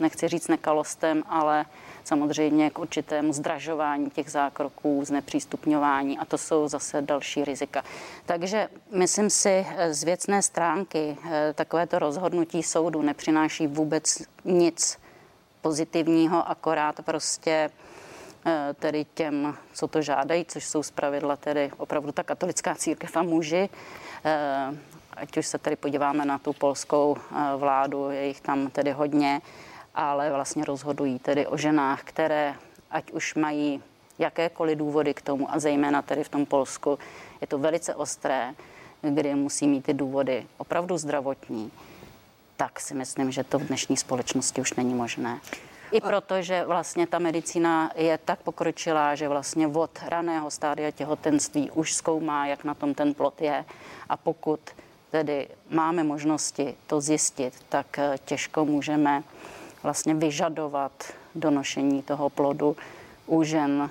nechci 0.00 0.28
říct 0.28 0.48
nekalostem, 0.48 1.22
ale 1.28 1.64
samozřejmě 2.04 2.70
k 2.70 2.78
určitému 2.78 3.32
zdražování 3.32 4.10
těch 4.10 4.30
zákroků, 4.30 5.04
znepřístupňování 5.04 6.18
a 6.18 6.24
to 6.24 6.38
jsou 6.38 6.68
zase 6.68 7.02
další 7.02 7.44
rizika. 7.44 7.82
Takže 8.26 8.68
myslím 8.92 9.30
si, 9.30 9.66
eh, 9.76 9.94
z 9.94 10.04
věcné 10.04 10.42
stránky 10.42 11.16
takovéto 11.54 11.98
rozhodnutí 11.98 12.62
soudu 12.62 13.02
nepřináší 13.02 13.66
vůbec 13.66 14.22
nic 14.44 14.98
pozitivního, 15.62 16.48
akorát 16.48 17.04
prostě 17.04 17.70
tedy 18.74 19.06
těm, 19.14 19.56
co 19.72 19.88
to 19.88 20.02
žádají, 20.02 20.44
což 20.44 20.64
jsou 20.64 20.82
zpravidla 20.82 21.36
tedy 21.36 21.70
opravdu 21.76 22.12
ta 22.12 22.22
katolická 22.22 22.74
církev 22.74 23.16
a 23.16 23.22
muži, 23.22 23.68
ať 25.16 25.36
už 25.36 25.46
se 25.46 25.58
tedy 25.58 25.76
podíváme 25.76 26.24
na 26.24 26.38
tu 26.38 26.52
polskou 26.52 27.16
vládu, 27.56 28.10
je 28.10 28.26
jich 28.26 28.40
tam 28.40 28.70
tedy 28.70 28.90
hodně, 28.90 29.40
ale 29.94 30.30
vlastně 30.30 30.64
rozhodují 30.64 31.18
tedy 31.18 31.46
o 31.46 31.56
ženách, 31.56 32.02
které 32.02 32.54
ať 32.90 33.10
už 33.10 33.34
mají 33.34 33.82
jakékoliv 34.18 34.78
důvody 34.78 35.14
k 35.14 35.22
tomu, 35.22 35.54
a 35.54 35.58
zejména 35.58 36.02
tedy 36.02 36.24
v 36.24 36.28
tom 36.28 36.46
Polsku, 36.46 36.98
je 37.40 37.46
to 37.46 37.58
velice 37.58 37.94
ostré, 37.94 38.54
kdy 39.02 39.34
musí 39.34 39.66
mít 39.66 39.84
ty 39.84 39.94
důvody 39.94 40.46
opravdu 40.58 40.98
zdravotní, 40.98 41.72
tak 42.56 42.80
si 42.80 42.94
myslím, 42.94 43.30
že 43.30 43.44
to 43.44 43.58
v 43.58 43.62
dnešní 43.62 43.96
společnosti 43.96 44.60
už 44.60 44.74
není 44.74 44.94
možné. 44.94 45.40
I 45.92 46.00
proto, 46.00 46.42
že 46.42 46.64
vlastně 46.64 47.06
ta 47.06 47.18
medicína 47.18 47.90
je 47.94 48.18
tak 48.18 48.38
pokročilá, 48.42 49.14
že 49.14 49.28
vlastně 49.28 49.66
od 49.66 49.90
raného 50.06 50.50
stádia 50.50 50.90
těhotenství 50.90 51.70
už 51.70 51.94
zkoumá, 51.94 52.46
jak 52.46 52.64
na 52.64 52.74
tom 52.74 52.94
ten 52.94 53.14
plot 53.14 53.40
je. 53.40 53.64
A 54.08 54.16
pokud 54.16 54.60
tedy 55.10 55.48
máme 55.70 56.04
možnosti 56.04 56.74
to 56.86 57.00
zjistit, 57.00 57.54
tak 57.68 57.98
eh, 57.98 58.18
těžko 58.24 58.64
můžeme 58.64 59.22
vlastně 59.82 60.14
vyžadovat 60.14 60.92
donošení 61.34 62.02
toho 62.02 62.30
plodu 62.30 62.76
u 63.26 63.42
žen, 63.42 63.90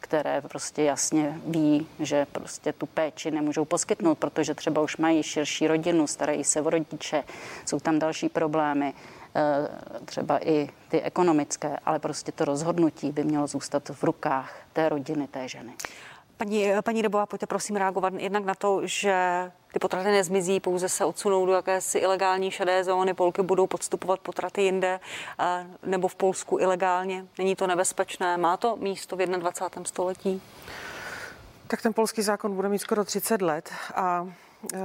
které 0.00 0.40
prostě 0.40 0.82
jasně 0.82 1.40
ví, 1.46 1.86
že 1.98 2.26
prostě 2.32 2.72
tu 2.72 2.86
péči 2.86 3.30
nemůžou 3.30 3.64
poskytnout, 3.64 4.18
protože 4.18 4.54
třeba 4.54 4.82
už 4.82 4.96
mají 4.96 5.22
širší 5.22 5.66
rodinu, 5.66 6.06
starají 6.06 6.44
se 6.44 6.60
o 6.60 6.70
rodiče, 6.70 7.24
jsou 7.66 7.80
tam 7.80 7.98
další 7.98 8.28
problémy, 8.28 8.94
eh, 9.34 9.68
třeba 10.04 10.48
i 10.48 10.68
ty 10.88 11.02
ekonomické, 11.02 11.78
ale 11.86 11.98
prostě 11.98 12.32
to 12.32 12.44
rozhodnutí 12.44 13.12
by 13.12 13.24
mělo 13.24 13.46
zůstat 13.46 13.88
v 13.88 14.04
rukách 14.04 14.56
té 14.72 14.88
rodiny, 14.88 15.28
té 15.28 15.48
ženy. 15.48 15.72
Paní, 16.40 16.72
paní 16.84 17.02
Dobová, 17.02 17.26
pojďte 17.26 17.46
prosím 17.46 17.76
reagovat 17.76 18.12
jednak 18.16 18.44
na 18.44 18.54
to, 18.54 18.80
že 18.84 19.14
ty 19.72 19.78
potraty 19.78 20.10
nezmizí, 20.10 20.60
pouze 20.60 20.88
se 20.88 21.04
odsunou 21.04 21.46
do 21.46 21.52
jakési 21.52 21.98
ilegální 21.98 22.50
šedé 22.50 22.84
zóny. 22.84 23.14
Polky 23.14 23.42
budou 23.42 23.66
podstupovat 23.66 24.20
potraty 24.20 24.62
jinde 24.62 25.00
nebo 25.82 26.08
v 26.08 26.14
Polsku 26.14 26.58
ilegálně. 26.58 27.26
Není 27.38 27.56
to 27.56 27.66
nebezpečné? 27.66 28.36
Má 28.36 28.56
to 28.56 28.76
místo 28.76 29.16
v 29.16 29.26
21. 29.26 29.84
století? 29.84 30.42
Tak 31.66 31.82
ten 31.82 31.92
polský 31.94 32.22
zákon 32.22 32.54
bude 32.54 32.68
mít 32.68 32.78
skoro 32.78 33.04
30 33.04 33.42
let 33.42 33.70
a 33.94 34.28
e, 34.74 34.78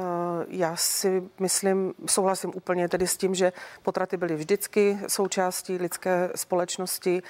já 0.47 0.75
si 0.75 1.23
myslím, 1.39 1.93
souhlasím 2.05 2.51
úplně 2.55 2.89
tedy 2.89 3.07
s 3.07 3.17
tím, 3.17 3.35
že 3.35 3.53
potraty 3.83 4.17
byly 4.17 4.35
vždycky 4.35 4.99
součástí 5.07 5.77
lidské 5.77 6.29
společnosti 6.35 7.23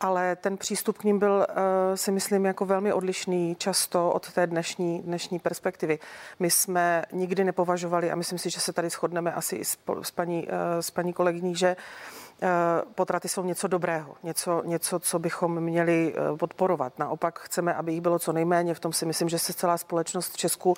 ale 0.00 0.36
ten 0.36 0.56
přístup 0.56 0.98
k 0.98 1.04
ním 1.04 1.18
byl, 1.18 1.46
eh, 1.48 1.96
si 1.96 2.12
myslím, 2.12 2.44
jako 2.44 2.66
velmi 2.66 2.92
odlišný 2.92 3.56
často 3.58 4.12
od 4.12 4.32
té 4.32 4.46
dnešní, 4.46 5.02
dnešní 5.02 5.38
perspektivy. 5.38 5.98
My 6.38 6.50
jsme 6.50 7.04
nikdy 7.12 7.44
nepovažovali, 7.44 8.10
a 8.10 8.14
myslím 8.14 8.38
si, 8.38 8.50
že 8.50 8.60
se 8.60 8.72
tady 8.72 8.90
shodneme 8.90 9.32
asi 9.32 9.56
i 9.56 9.64
s, 9.64 9.78
s, 10.02 10.10
paní, 10.10 10.48
eh, 10.48 10.82
s 10.82 10.90
paní 10.90 11.12
kolegyní, 11.12 11.56
že 11.56 11.76
Eh, 11.76 12.19
potraty 12.94 13.28
jsou 13.28 13.44
něco 13.44 13.68
dobrého, 13.68 14.14
něco, 14.22 14.62
něco, 14.64 14.98
co 14.98 15.18
bychom 15.18 15.60
měli 15.60 16.14
eh, 16.16 16.36
podporovat. 16.36 16.98
Naopak 16.98 17.38
chceme, 17.38 17.74
aby 17.74 17.92
jich 17.92 18.00
bylo 18.00 18.18
co 18.18 18.32
nejméně. 18.32 18.74
V 18.74 18.80
tom 18.80 18.92
si 18.92 19.06
myslím, 19.06 19.28
že 19.28 19.38
se 19.38 19.52
celá 19.52 19.78
společnost 19.78 20.32
v 20.32 20.36
Česku 20.36 20.74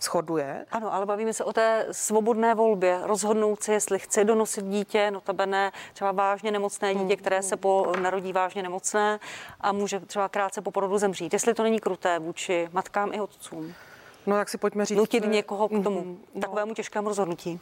shoduje. 0.00 0.66
Ano, 0.70 0.94
ale 0.94 1.06
bavíme 1.06 1.32
se 1.32 1.44
o 1.44 1.52
té 1.52 1.86
svobodné 1.92 2.54
volbě. 2.54 3.00
Rozhodnout 3.02 3.62
si, 3.62 3.72
jestli 3.72 3.98
chce 3.98 4.24
donosit 4.24 4.64
dítě, 4.64 5.10
notabene 5.10 5.72
třeba 5.92 6.12
vážně 6.12 6.50
nemocné 6.50 6.94
dítě, 6.94 7.14
hmm. 7.14 7.16
které 7.16 7.42
se 7.42 7.56
po 7.56 7.92
narodí 8.00 8.32
vážně 8.32 8.62
nemocné 8.62 9.18
a 9.60 9.72
může 9.72 10.00
třeba 10.00 10.28
krátce 10.28 10.60
po 10.60 10.70
porodu 10.70 10.98
zemřít. 10.98 11.32
Jestli 11.32 11.54
to 11.54 11.62
není 11.62 11.80
kruté 11.80 12.18
vůči 12.18 12.68
matkám 12.72 13.14
i 13.14 13.20
otcům. 13.20 13.74
No 14.26 14.36
tak 14.36 14.48
si 14.48 14.58
pojďme 14.58 14.84
říct. 14.84 14.98
Nutit 14.98 15.26
někoho 15.26 15.68
k 15.68 15.82
tomu 15.82 16.00
mm, 16.00 16.40
takovému 16.40 16.74
těžkému 16.74 17.08
rozhodnutí. 17.08 17.60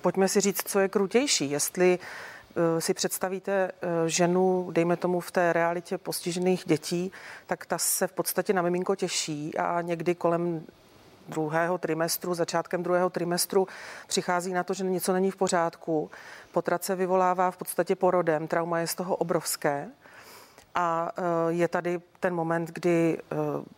Pojďme 0.00 0.28
si 0.28 0.40
říct, 0.40 0.68
co 0.68 0.80
je 0.80 0.88
krutější. 0.88 1.50
Jestli 1.50 1.98
Eh, 1.98 2.35
si 2.78 2.94
představíte 2.94 3.52
eh, 3.52 3.88
ženu, 4.06 4.68
dejme 4.72 4.96
tomu 4.96 5.20
v 5.20 5.30
té 5.30 5.52
realitě 5.52 5.98
postižených 5.98 6.62
dětí, 6.66 7.12
tak 7.46 7.66
ta 7.66 7.78
se 7.78 8.06
v 8.06 8.12
podstatě 8.12 8.52
na 8.52 8.62
miminko 8.62 8.96
těší 8.96 9.58
a 9.58 9.80
někdy 9.80 10.14
kolem 10.14 10.62
druhého 11.28 11.78
trimestru, 11.78 12.34
začátkem 12.34 12.82
druhého 12.82 13.10
trimestru 13.10 13.68
přichází 14.06 14.52
na 14.52 14.64
to, 14.64 14.74
že 14.74 14.84
něco 14.84 15.12
není 15.12 15.30
v 15.30 15.36
pořádku. 15.36 16.10
Potrace 16.52 16.96
vyvolává 16.96 17.50
v 17.50 17.56
podstatě 17.56 17.96
porodem, 17.96 18.48
trauma 18.48 18.78
je 18.78 18.86
z 18.86 18.94
toho 18.94 19.16
obrovské. 19.16 19.88
A 20.74 21.12
eh, 21.16 21.22
je 21.48 21.68
tady 21.68 22.00
ten 22.20 22.34
moment, 22.34 22.70
kdy 22.70 23.18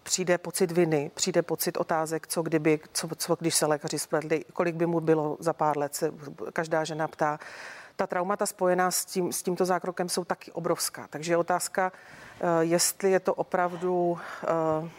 přijde 0.03 0.39
pocit 0.39 0.73
viny, 0.73 1.11
přijde 1.15 1.43
pocit 1.43 1.77
otázek, 1.77 2.27
co 2.27 2.43
kdyby, 2.43 2.81
co, 2.93 3.09
co 3.17 3.37
když 3.41 3.55
se 3.55 3.67
lékaři 3.67 3.99
spletli, 3.99 4.45
kolik 4.53 4.75
by 4.75 4.87
mu 4.87 5.01
bylo 5.01 5.37
za 5.41 5.53
pár 5.53 5.79
let, 5.79 5.95
se 5.95 6.13
každá 6.53 6.85
žena 6.85 7.09
ptá 7.09 7.39
ta 7.99 8.07
traumata 8.07 8.47
spojená 8.47 8.91
s, 8.91 9.05
tím, 9.05 9.33
s 9.33 9.43
tímto 9.43 9.65
zákrokem 9.65 10.09
jsou 10.09 10.25
taky 10.25 10.53
obrovská. 10.53 11.07
Takže 11.11 11.33
je 11.33 11.37
otázka, 11.37 11.93
eh, 11.93 12.45
jestli 12.61 13.11
je 13.11 13.21
to 13.21 13.35
opravdu 13.35 14.19
eh, 14.45 14.91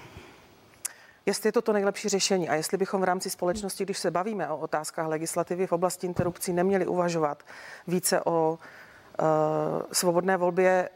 jestli 1.26 1.48
je 1.48 1.52
to 1.52 1.62
to 1.62 1.74
nejlepší 1.74 2.10
řešení 2.10 2.50
a 2.50 2.56
jestli 2.56 2.78
bychom 2.78 3.02
v 3.02 3.04
rámci 3.04 3.30
společnosti, 3.30 3.84
když 3.84 4.00
se 4.00 4.12
bavíme 4.12 4.50
o 4.50 4.58
otázkách 4.58 5.08
legislativy 5.08 5.68
v 5.68 5.72
oblasti 5.72 6.08
interrupcí, 6.08 6.54
neměli 6.54 6.88
uvažovat 6.88 7.44
více 7.88 8.22
o 8.26 8.58
uh, 8.58 9.26
svobodné 9.92 10.38
volbě 10.38 10.90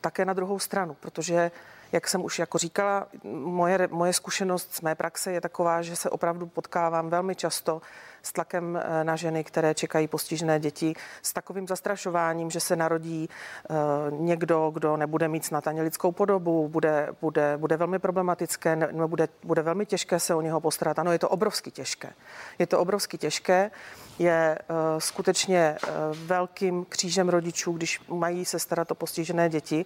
také 0.00 0.24
na 0.24 0.32
druhou 0.32 0.58
stranu, 0.58 0.96
protože 1.00 1.50
jak 1.92 2.08
jsem 2.08 2.24
už 2.24 2.38
jako 2.38 2.58
říkala, 2.58 3.06
moje, 3.32 3.88
moje 3.90 4.12
zkušenost 4.12 4.74
z 4.74 4.80
mé 4.80 4.94
praxe 4.94 5.32
je 5.32 5.40
taková, 5.40 5.82
že 5.82 5.96
se 5.96 6.10
opravdu 6.10 6.46
potkávám 6.46 7.10
velmi 7.10 7.34
často 7.34 7.80
s 8.22 8.32
tlakem 8.32 8.76
eh, 8.76 9.04
na 9.04 9.16
ženy, 9.16 9.44
které 9.44 9.74
čekají 9.74 10.08
postižené 10.08 10.60
děti, 10.60 10.94
s 11.22 11.32
takovým 11.32 11.68
zastrašováním, 11.68 12.50
že 12.50 12.60
se 12.60 12.76
narodí 12.76 13.28
eh, 13.30 13.74
někdo, 14.10 14.70
kdo 14.74 14.96
nebude 14.96 15.28
mít 15.28 15.44
snad 15.44 15.66
ani 15.66 15.82
lidskou 15.82 16.12
podobu, 16.12 16.68
bude, 16.68 17.08
bude, 17.20 17.56
bude 17.56 17.76
velmi 17.76 17.98
problematické, 17.98 18.76
nebo 18.76 19.08
bude, 19.08 19.28
bude 19.44 19.62
velmi 19.62 19.86
těžké 19.86 20.20
se 20.20 20.34
o 20.34 20.40
něho 20.40 20.60
postarat. 20.60 20.98
Ano, 20.98 21.12
je 21.12 21.18
to 21.18 21.28
obrovsky 21.28 21.70
těžké. 21.70 22.12
Je 22.58 22.66
to 22.66 22.80
obrovsky 22.80 23.18
těžké, 23.18 23.70
je 24.18 24.58
uh, 24.70 24.76
skutečně 24.98 25.76
velkým 26.26 26.84
křížem 26.84 27.28
rodičů, 27.28 27.72
když 27.72 28.00
mají 28.08 28.44
se 28.44 28.58
starat 28.58 28.90
o 28.90 28.94
postižené 28.94 29.48
děti. 29.48 29.84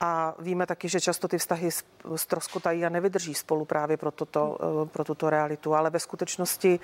A 0.00 0.34
víme 0.38 0.66
taky, 0.66 0.88
že 0.88 1.00
často 1.00 1.28
ty 1.28 1.38
vztahy 1.38 1.70
stroskotají 2.16 2.84
a 2.84 2.88
nevydrží 2.88 3.34
spolu 3.34 3.64
právě 3.64 3.96
pro, 3.96 4.10
toto, 4.10 4.58
eh, 4.60 4.86
pro 4.86 5.04
tuto 5.04 5.30
realitu. 5.30 5.74
Ale 5.74 5.90
ve 5.90 6.00
skutečnosti 6.00 6.80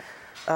eh, 0.48 0.52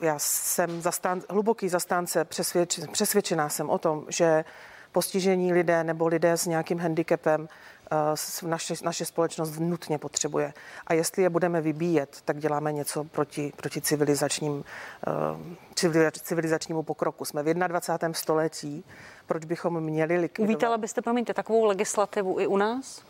já 0.00 0.18
jsem 0.18 0.80
zastán, 0.80 1.22
hluboký 1.30 1.68
zastánce, 1.68 2.24
přesvědč, 2.24 2.80
přesvědčená 2.92 3.48
jsem 3.48 3.70
o 3.70 3.78
tom, 3.78 4.06
že 4.08 4.44
postižení 4.92 5.52
lidé 5.52 5.84
nebo 5.84 6.06
lidé 6.06 6.32
s 6.32 6.46
nějakým 6.46 6.78
handicapem 6.78 7.48
eh, 7.92 8.46
naše, 8.48 8.74
naše 8.84 9.04
společnost 9.04 9.58
nutně 9.58 9.98
potřebuje. 9.98 10.52
A 10.86 10.94
jestli 10.94 11.22
je 11.22 11.30
budeme 11.30 11.60
vybíjet, 11.60 12.18
tak 12.24 12.38
děláme 12.38 12.72
něco 12.72 13.04
proti, 13.04 13.52
proti 13.56 13.80
civilizačním, 13.80 14.64
civilizačnímu 16.22 16.82
pokroku. 16.82 17.24
Jsme 17.24 17.42
v 17.42 17.54
21. 17.54 18.12
století 18.12 18.84
proč 19.28 19.44
bychom 19.44 19.80
měli 19.80 20.18
likvidovat. 20.18 20.48
Uvítala 20.48 20.78
byste, 20.78 21.02
promiňte, 21.02 21.34
takovou 21.34 21.64
legislativu 21.64 22.40
i 22.40 22.46
u 22.46 22.56
nás? 22.56 23.02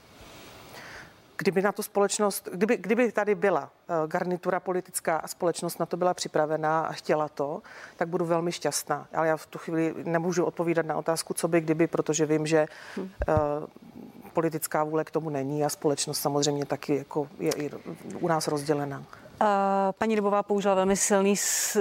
Kdyby 1.38 1.62
na 1.62 1.72
tu 1.72 1.82
společnost, 1.82 2.48
kdyby, 2.52 2.76
kdyby 2.76 3.12
tady 3.12 3.34
byla 3.34 3.70
eh, 3.88 3.94
garnitura 4.06 4.60
politická 4.60 5.16
a 5.16 5.28
společnost 5.28 5.78
na 5.78 5.86
to 5.86 5.96
byla 5.96 6.14
připravená 6.14 6.80
a 6.80 6.92
chtěla 6.92 7.28
to, 7.28 7.62
tak 7.96 8.08
budu 8.08 8.24
velmi 8.24 8.52
šťastná. 8.52 9.06
Ale 9.14 9.28
já 9.28 9.36
v 9.36 9.46
tu 9.46 9.58
chvíli 9.58 9.94
nemůžu 10.04 10.44
odpovídat 10.44 10.86
na 10.86 10.96
otázku, 10.96 11.34
co 11.34 11.48
by 11.48 11.60
kdyby, 11.60 11.86
protože 11.86 12.26
vím, 12.26 12.46
že 12.46 12.66
hmm. 12.96 13.10
uh, 13.28 13.34
politická 14.32 14.84
vůle 14.84 15.04
k 15.04 15.10
tomu 15.10 15.30
není 15.30 15.64
a 15.64 15.68
společnost 15.68 16.20
samozřejmě 16.20 16.66
taky 16.66 16.96
jako 16.96 17.28
je, 17.38 17.52
je 17.62 17.70
u 18.20 18.28
nás 18.28 18.48
rozdělená. 18.48 19.04
Paní 19.98 20.16
Dobová 20.16 20.42
použila 20.42 20.74
velmi 20.74 20.96
silný, 20.96 21.36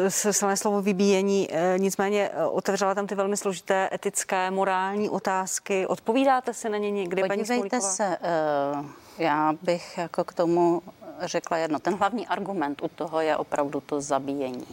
silné 0.10 0.58
slovo 0.58 0.82
vybíjení, 0.82 1.50
nicméně 1.78 2.30
otevřela 2.52 2.96
tam 2.96 3.08
ty 3.08 3.16
velmi 3.16 3.38
složité 3.38 3.90
etické, 3.94 4.52
morální 4.52 5.10
otázky. 5.10 5.88
Odpovídáte 5.88 6.54
se 6.54 6.70
na 6.70 6.78
ně 6.78 6.92
někdy, 6.92 7.22
Podívejte 7.22 7.70
paní 7.70 7.82
se, 7.82 8.18
e, 8.22 9.07
já 9.18 9.54
bych 9.62 9.98
jako 9.98 10.24
k 10.24 10.34
tomu 10.34 10.82
řekla 11.22 11.58
jedno. 11.58 11.80
Ten 11.80 11.96
hlavní 11.96 12.28
argument 12.28 12.82
u 12.82 12.88
toho 12.88 13.22
je 13.22 13.38
opravdu 13.38 13.80
to 13.80 14.02
zabíjení. 14.02 14.68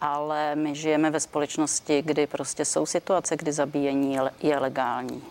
Ale 0.00 0.54
my 0.54 0.74
žijeme 0.74 1.10
ve 1.10 1.20
společnosti, 1.20 2.02
kdy 2.02 2.26
prostě 2.26 2.64
jsou 2.64 2.86
situace, 2.86 3.36
kdy 3.36 3.52
zabíjení 3.52 4.18
je 4.42 4.58
legální. 4.58 5.22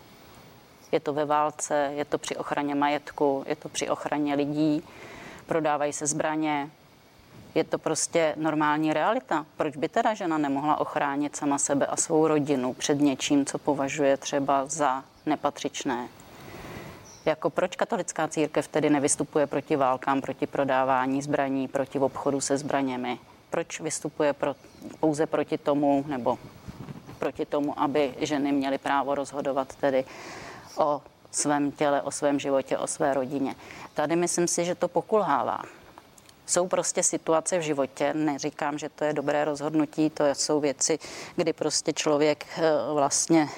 Je 0.92 1.00
to 1.00 1.12
ve 1.12 1.24
válce, 1.24 1.90
je 1.94 2.04
to 2.04 2.18
při 2.18 2.36
ochraně 2.36 2.74
majetku, 2.74 3.44
je 3.46 3.56
to 3.56 3.68
při 3.68 3.88
ochraně 3.88 4.34
lidí 4.34 4.82
prodávají 5.50 5.92
se 5.92 6.06
zbraně. 6.06 6.70
Je 7.54 7.64
to 7.64 7.78
prostě 7.78 8.34
normální 8.36 8.92
realita. 8.92 9.46
Proč 9.56 9.76
by 9.76 9.88
teda 9.88 10.14
žena 10.14 10.38
nemohla 10.38 10.80
ochránit 10.80 11.36
sama 11.36 11.58
sebe 11.58 11.86
a 11.86 11.96
svou 11.96 12.26
rodinu 12.26 12.74
před 12.74 13.00
něčím, 13.00 13.46
co 13.46 13.58
považuje 13.58 14.16
třeba 14.16 14.66
za 14.66 15.04
nepatřičné? 15.26 16.08
Jako 17.30 17.50
proč 17.50 17.76
katolická 17.76 18.28
církev 18.28 18.68
tedy 18.68 18.90
nevystupuje 18.90 19.46
proti 19.46 19.76
válkám, 19.76 20.20
proti 20.20 20.46
prodávání 20.46 21.22
zbraní, 21.22 21.68
proti 21.68 21.98
obchodu 21.98 22.40
se 22.40 22.58
zbraněmi? 22.58 23.18
proč 23.50 23.80
vystupuje 23.80 24.32
pro, 24.32 24.54
pouze 25.00 25.26
proti 25.26 25.58
tomu, 25.58 26.04
nebo 26.06 26.38
proti 27.18 27.46
tomu, 27.46 27.80
aby 27.80 28.14
ženy 28.18 28.52
měly 28.52 28.78
právo 28.78 29.14
rozhodovat 29.14 29.74
tedy 29.74 30.04
o 30.76 31.02
svém 31.30 31.72
těle, 31.72 32.02
o 32.02 32.10
svém 32.10 32.38
životě, 32.38 32.78
o 32.78 32.86
své 32.86 33.14
rodině. 33.14 33.54
Tady 33.94 34.16
myslím 34.16 34.48
si, 34.48 34.64
že 34.64 34.74
to 34.74 34.88
pokulhává. 34.88 35.62
Jsou 36.46 36.68
prostě 36.68 37.02
situace 37.02 37.58
v 37.58 37.62
životě, 37.62 38.14
neříkám, 38.14 38.78
že 38.78 38.88
to 38.88 39.04
je 39.04 39.12
dobré 39.12 39.44
rozhodnutí, 39.44 40.10
to 40.10 40.24
jsou 40.32 40.60
věci, 40.60 40.98
kdy 41.36 41.52
prostě 41.52 41.92
člověk 41.92 42.46
eh, 42.56 42.62
vlastně 42.94 43.48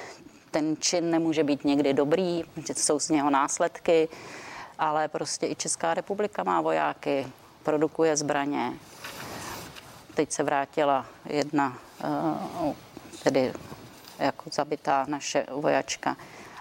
ten 0.53 0.77
čin 0.79 1.11
nemůže 1.11 1.45
být 1.45 1.65
někdy 1.65 1.95
dobrý, 1.95 2.45
jsou 2.77 3.01
z 3.01 3.09
něho 3.09 3.31
následky, 3.31 4.09
ale 4.79 5.09
prostě 5.09 5.47
i 5.47 5.55
Česká 5.55 5.95
republika 5.95 6.45
má 6.45 6.61
vojáky, 6.61 7.27
produkuje 7.63 8.17
zbraně. 8.17 8.73
Teď 10.15 10.33
se 10.33 10.43
vrátila 10.43 11.07
jedna, 11.25 11.79
eh, 12.05 12.75
tedy 13.23 13.53
jako 14.19 14.51
zabitá 14.53 15.05
naše 15.09 15.47
vojačka. 15.51 16.17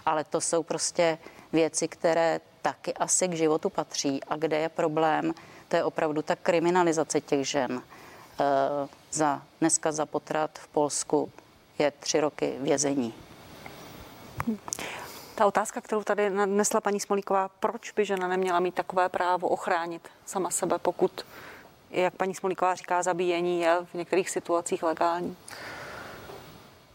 Ale 0.06 0.24
to 0.24 0.40
jsou 0.40 0.62
prostě 0.62 1.18
věci, 1.52 1.88
které 1.88 2.40
taky 2.62 2.94
asi 2.94 3.28
k 3.28 3.34
životu 3.34 3.70
patří 3.70 4.24
a 4.24 4.36
kde 4.36 4.58
je 4.58 4.68
problém, 4.68 5.34
to 5.68 5.76
je 5.76 5.84
opravdu 5.84 6.22
ta 6.22 6.36
kriminalizace 6.36 7.20
těch 7.20 7.48
žen. 7.48 7.82
Eh, 8.40 8.88
za, 9.12 9.42
dneska 9.60 9.92
za 9.92 10.06
potrat 10.06 10.58
v 10.58 10.68
Polsku 10.68 11.30
je 11.78 11.90
tři 11.90 12.20
roky 12.20 12.54
vězení. 12.58 13.14
Ta 15.34 15.46
otázka, 15.46 15.80
kterou 15.80 16.02
tady 16.02 16.30
nadnesla 16.30 16.80
paní 16.80 17.00
Smolíková, 17.00 17.48
proč 17.48 17.92
by 17.92 18.04
žena 18.04 18.28
neměla 18.28 18.60
mít 18.60 18.74
takové 18.74 19.08
právo 19.08 19.48
ochránit 19.48 20.08
sama 20.26 20.50
sebe, 20.50 20.78
pokud, 20.78 21.26
jak 21.90 22.14
paní 22.14 22.34
Smolíková 22.34 22.74
říká, 22.74 23.02
zabíjení 23.02 23.60
je 23.60 23.78
v 23.92 23.94
některých 23.94 24.30
situacích 24.30 24.82
legální? 24.82 25.36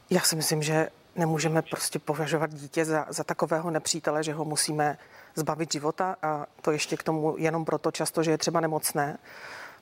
Já 0.09 0.21
si 0.21 0.35
myslím, 0.35 0.63
že 0.63 0.89
nemůžeme 1.15 1.61
prostě 1.61 1.99
považovat 1.99 2.53
dítě 2.53 2.85
za, 2.85 3.05
za 3.09 3.23
takového 3.23 3.71
nepřítele, 3.71 4.23
že 4.23 4.33
ho 4.33 4.45
musíme 4.45 4.97
zbavit 5.35 5.71
života 5.71 6.15
a 6.21 6.45
to 6.61 6.71
ještě 6.71 6.97
k 6.97 7.03
tomu 7.03 7.35
jenom 7.37 7.65
proto 7.65 7.91
často, 7.91 8.23
že 8.23 8.31
je 8.31 8.37
třeba 8.37 8.59
nemocné. 8.59 9.17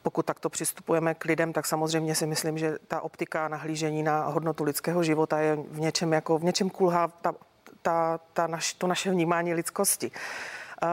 Pokud 0.06 0.26
takto 0.26 0.49
přistupujeme 0.49 1.14
k 1.14 1.26
lidem, 1.26 1.53
tak 1.53 1.66
samozřejmě 1.66 2.16
si 2.16 2.26
myslím, 2.26 2.58
že 2.58 2.78
ta 2.88 3.01
optika 3.01 3.47
nahlížení 3.47 4.03
na 4.03 4.26
hodnotu 4.26 4.64
lidského 4.64 5.03
života 5.03 5.39
je 5.39 5.56
v 5.56 5.80
něčem 5.80 6.14
jako 6.14 6.38
v 6.38 6.43
něčem 6.43 6.70
kulhá 6.70 7.08
ta, 7.08 7.34
ta, 7.82 8.20
ta 8.34 8.47
naš, 8.47 8.74
to 8.74 8.88
naše 8.88 9.12
vnímání 9.12 9.53
lidskosti. 9.53 10.12
Uh, 10.12 10.89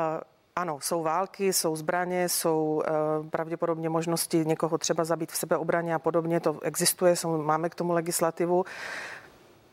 ano, 0.57 0.79
jsou 0.81 1.03
války, 1.03 1.53
jsou 1.53 1.77
zbraně, 1.77 2.29
jsou 2.29 2.83
uh, 3.21 3.27
pravděpodobně 3.27 3.89
možnosti 3.89 4.45
někoho 4.47 4.79
třeba 4.79 5.05
zabít 5.05 5.33
v 5.33 5.37
sebeobraně 5.37 5.95
a 5.95 5.99
podobně. 5.99 6.41
To 6.41 6.61
existuje, 6.63 7.17
jsou, 7.17 7.43
máme 7.43 7.69
k 7.69 7.75
tomu 7.75 7.93
legislativu. 7.93 8.65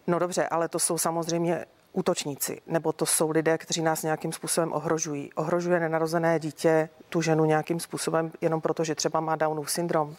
No 0.07 0.19
dobře, 0.19 0.47
ale 0.47 0.67
to 0.67 0.79
jsou 0.79 0.97
samozřejmě 0.97 1.65
útočníci, 1.93 2.61
nebo 2.67 2.91
to 2.93 3.05
jsou 3.05 3.29
lidé, 3.29 3.57
kteří 3.57 3.81
nás 3.81 4.03
nějakým 4.03 4.31
způsobem 4.31 4.73
ohrožují. 4.73 5.33
Ohrožuje 5.33 5.79
nenarozené 5.79 6.39
dítě 6.39 6.89
tu 7.09 7.21
ženu 7.21 7.45
nějakým 7.45 7.79
způsobem 7.79 8.31
jenom 8.41 8.61
proto, 8.61 8.83
že 8.83 8.95
třeba 8.95 9.19
má 9.19 9.35
Downův 9.35 9.71
syndrom. 9.71 10.15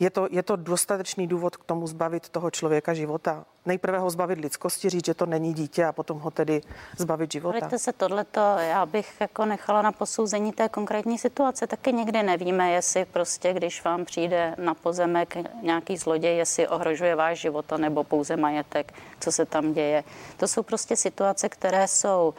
Je 0.00 0.10
to, 0.10 0.28
je 0.30 0.42
to 0.42 0.56
dostatečný 0.56 1.26
důvod 1.26 1.56
k 1.56 1.64
tomu 1.64 1.86
zbavit 1.86 2.28
toho 2.28 2.50
člověka 2.50 2.94
života? 2.94 3.44
Nejprve 3.66 3.98
ho 3.98 4.10
zbavit 4.10 4.38
lidskosti, 4.38 4.90
říct, 4.90 5.06
že 5.06 5.14
to 5.14 5.26
není 5.26 5.54
dítě 5.54 5.84
a 5.84 5.92
potom 5.92 6.18
ho 6.18 6.30
tedy 6.30 6.62
zbavit 6.96 7.32
života. 7.32 7.66
Víte 7.66 7.78
se 7.78 7.92
tohleto, 7.92 8.40
já 8.58 8.86
bych 8.86 9.20
jako 9.20 9.44
nechala 9.44 9.82
na 9.82 9.92
posouzení 9.92 10.52
té 10.52 10.68
konkrétní 10.68 11.18
situace. 11.18 11.66
Taky 11.66 11.92
nikdy 11.92 12.22
nevíme, 12.22 12.70
jestli 12.70 13.04
prostě, 13.04 13.52
když 13.52 13.84
vám 13.84 14.04
přijde 14.04 14.54
na 14.58 14.74
pozemek 14.74 15.36
nějaký 15.62 15.96
zloděj, 15.96 16.36
jestli 16.36 16.68
ohrožuje 16.68 17.14
váš 17.16 17.40
život 17.40 17.72
nebo 17.76 18.04
pouze 18.04 18.36
majetek, 18.36 18.94
co 19.20 19.32
se 19.32 19.46
tam 19.46 19.72
děje. 19.72 20.04
To 20.36 20.48
jsou 20.48 20.62
prostě 20.62 20.96
situace, 20.96 21.48
které 21.48 21.88
jsou 21.88 22.34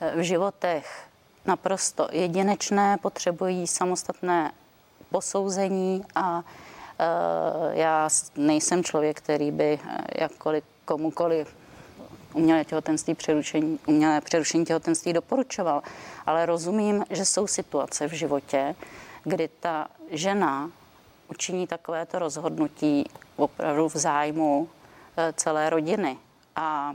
eh, 0.00 0.12
v 0.16 0.20
životech 0.20 1.06
naprosto 1.46 2.08
jedinečné, 2.12 2.96
potřebují 3.02 3.66
samostatné 3.66 4.52
posouzení 5.10 6.04
a 6.14 6.42
já 7.70 8.08
nejsem 8.36 8.84
člověk, 8.84 9.18
který 9.18 9.50
by 9.50 9.78
eh, 9.84 10.20
jakkoliv 10.20 10.64
komukoliv 10.84 11.56
umělé 12.34 12.64
těhotenství, 12.64 13.14
přerušení, 13.14 13.78
umělé 13.86 14.20
přerušení 14.20 14.64
těhotenství 14.64 15.12
doporučoval, 15.12 15.82
ale 16.26 16.46
rozumím, 16.46 17.04
že 17.10 17.24
jsou 17.24 17.46
situace 17.46 18.08
v 18.08 18.12
životě, 18.12 18.74
kdy 19.24 19.48
ta 19.60 19.88
žena 20.10 20.70
učiní 21.28 21.66
takovéto 21.66 22.18
rozhodnutí 22.18 23.04
opravdu 23.36 23.88
v 23.88 23.96
zájmu 23.96 24.68
eh, 25.16 25.32
celé 25.36 25.70
rodiny. 25.70 26.18
A 26.56 26.94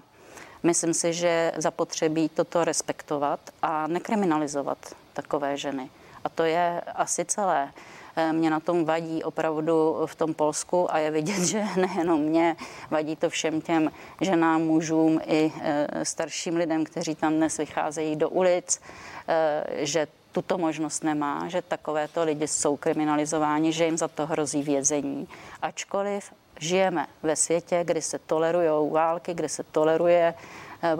myslím 0.64 0.94
si, 0.94 1.14
že 1.14 1.52
zapotřebí 1.58 2.30
toto 2.30 2.64
respektovat 2.64 3.40
a 3.62 3.88
nekriminalizovat 3.88 4.78
takové 5.14 5.58
ženy. 5.58 5.90
A 6.24 6.30
to 6.30 6.44
je 6.44 6.82
asi 6.82 7.26
celé. 7.26 7.72
Eh, 8.18 8.34
mě 8.34 8.50
na 8.50 8.60
tom 8.60 8.86
vadí 8.86 9.24
opravdu 9.24 9.98
v 10.06 10.16
tom 10.16 10.34
Polsku 10.34 10.94
a 10.94 10.98
je 10.98 11.12
vidět, 11.12 11.46
že 11.46 11.64
nejenom 11.76 12.22
mě, 12.22 12.56
vadí 12.92 13.16
to 13.16 13.30
všem 13.30 13.62
těm 13.62 13.92
ženám, 14.22 14.62
mužům 14.62 15.20
i 15.26 15.52
eh, 15.62 15.88
starším 16.06 16.56
lidem, 16.56 16.84
kteří 16.84 17.16
tam 17.16 17.34
dnes 17.34 17.58
vycházejí 17.58 18.16
do 18.16 18.30
ulic, 18.30 18.82
eh, 19.28 19.64
že 19.86 20.08
tuto 20.32 20.58
možnost 20.58 21.04
nemá, 21.04 21.48
že 21.48 21.62
takovéto 21.62 22.24
lidi 22.24 22.48
jsou 22.48 22.78
kriminalizováni, 22.78 23.74
že 23.74 23.86
jim 23.86 23.98
za 23.98 24.08
to 24.08 24.26
hrozí 24.26 24.64
vězení. 24.64 25.28
Ačkoliv 25.62 26.34
žijeme 26.60 27.08
ve 27.24 27.36
světě, 27.36 27.84
kdy 27.84 28.02
se 28.02 28.20
tolerují 28.20 28.92
války, 28.92 29.34
kde 29.34 29.50
se 29.50 29.64
toleruje 29.64 30.34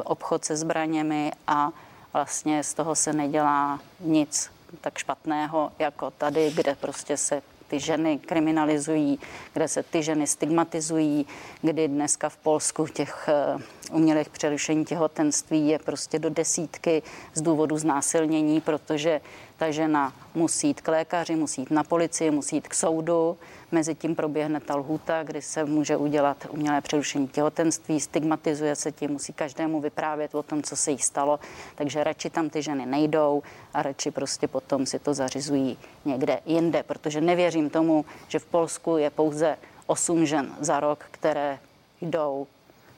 obchod 0.04 0.46
se 0.46 0.56
zbraněmi 0.56 1.32
a 1.48 1.72
vlastně 2.14 2.64
z 2.64 2.74
toho 2.74 2.96
se 2.96 3.14
nedělá 3.14 3.80
nic 4.00 4.55
tak 4.82 4.98
špatného 4.98 5.72
jako 5.80 6.12
tady, 6.12 6.52
kde 6.56 6.76
prostě 6.76 7.18
se 7.18 7.42
ty 7.68 7.80
ženy 7.80 8.18
kriminalizují, 8.18 9.20
kde 9.54 9.68
se 9.68 9.84
ty 9.84 10.04
ženy 10.04 10.28
stigmatizují, 10.28 11.26
kdy 11.62 11.88
dneska 11.88 12.30
v 12.30 12.38
Polsku 12.38 12.88
těch 12.88 13.30
eh, 13.30 13.58
umělých 13.92 14.30
přerušení 14.30 14.86
těhotenství 14.86 15.68
je 15.68 15.80
prostě 15.80 16.20
do 16.20 16.30
desítky 16.30 17.04
z 17.34 17.42
důvodu 17.42 17.78
znásilnění, 17.78 18.62
protože 18.62 19.22
ta 19.58 19.72
žena 19.72 20.14
musí 20.36 20.68
jít 20.68 20.82
k 20.82 20.88
lékaři, 20.88 21.36
musí 21.36 21.62
jít 21.62 21.72
na 21.72 21.84
policii, 21.84 22.32
musí 22.32 22.56
jít 22.56 22.68
k 22.68 22.74
soudu. 22.74 23.38
Mezitím 23.72 24.16
proběhne 24.16 24.60
ta 24.60 24.76
lhůta, 24.76 25.24
kdy 25.24 25.42
se 25.42 25.66
může 25.66 25.98
udělat 25.98 26.48
umělé 26.50 26.82
přerušení 26.82 27.28
těhotenství, 27.28 28.00
stigmatizuje 28.00 28.76
se 28.76 28.92
tím, 28.92 29.12
musí 29.12 29.34
každému 29.34 29.82
vyprávět 29.82 30.36
o 30.36 30.44
tom, 30.44 30.64
co 30.64 30.76
se 30.76 30.92
jí 30.92 30.98
stalo. 30.98 31.40
Takže 31.76 32.04
radši 32.04 32.30
tam 32.30 32.50
ty 32.50 32.62
ženy 32.62 32.86
nejdou 32.86 33.44
a 33.74 33.82
radši 33.82 34.12
prostě 34.12 34.48
potom 34.48 34.86
si 34.86 35.00
to 35.00 35.14
zařizují 35.14 35.78
někde 36.06 36.40
jinde, 36.46 36.84
protože 36.84 37.22
nevěřím 37.22 37.70
tomu, 37.70 38.06
že 38.28 38.40
v 38.40 38.46
Polsku 38.46 38.98
je 38.98 39.10
pouze 39.10 39.58
8 39.88 40.26
žen 40.26 40.56
za 40.60 40.80
rok, 40.80 41.06
které 41.12 41.60
jdou 42.02 42.48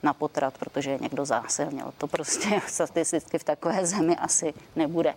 na 0.03 0.13
potrat, 0.13 0.57
protože 0.57 0.91
je 0.91 0.97
někdo 1.01 1.25
zásilnil. 1.25 1.93
To 1.97 2.07
prostě 2.07 2.61
statisticky 2.67 3.39
v 3.39 3.43
takové 3.43 3.85
zemi 3.85 4.15
asi 4.15 4.53
nebude. 4.75 5.13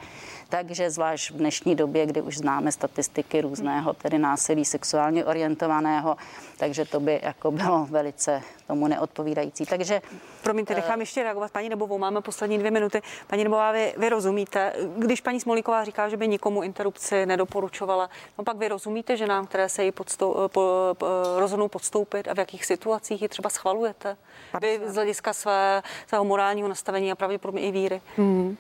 Takže 0.49 0.91
zvlášť 0.91 1.31
v 1.31 1.37
dnešní 1.37 1.77
době, 1.77 2.07
kdy 2.07 2.23
už 2.23 2.39
známe 2.39 2.73
statistiky 2.73 3.41
různého, 3.41 3.93
tedy 3.93 4.19
násilí 4.19 4.65
sexuálně 4.65 5.25
orientovaného, 5.25 6.17
takže 6.57 6.85
to 6.85 7.01
by 7.01 7.21
jako 7.23 7.51
bylo 7.51 7.87
velice 7.91 8.43
tomu 8.67 8.89
neodpovídající. 8.89 9.67
Takže 9.67 10.03
Promiňte, 10.43 10.75
nechám 10.75 11.01
eh, 11.01 11.03
ještě 11.03 11.23
reagovat 11.23 11.51
paní 11.51 11.69
Nebovou. 11.69 11.99
Máme 11.99 12.21
poslední 12.21 12.59
dvě 12.59 12.71
minuty. 12.71 13.03
Paní 13.27 13.45
Nebová, 13.45 13.73
vy, 13.73 13.95
vy 13.97 14.09
rozumíte, 14.09 14.73
když 14.97 15.21
paní 15.21 15.41
Smolíková 15.41 15.85
říká, 15.85 16.09
že 16.09 16.17
by 16.17 16.29
nikomu 16.29 16.63
interrupci 16.63 17.27
nedoporučovala, 17.27 18.11
no 18.39 18.45
pak 18.45 18.57
vy 18.57 18.69
rozumíte, 18.69 19.17
že 19.17 19.27
nám, 19.27 19.47
které 19.47 19.69
se 19.69 19.85
jí 19.85 19.93
podstou, 19.93 20.37
eh, 20.45 20.49
po, 20.49 20.95
po, 20.99 21.07
rozhodnou 21.37 21.69
podstoupit 21.69 22.29
a 22.29 22.35
v 22.35 22.39
jakých 22.39 22.67
situacích 22.67 23.23
ji 23.23 23.29
třeba 23.29 23.51
schvalujete? 23.51 24.17
Vy 24.61 24.81
z 24.87 24.95
hlediska 24.95 25.33
své, 25.33 25.83
svého 26.07 26.25
morálního 26.25 26.69
nastavení 26.69 27.13
a 27.13 27.15
pravděpodobně 27.15 27.63
i 27.63 27.71
víry. 27.71 28.01
Hmm. 28.17 28.57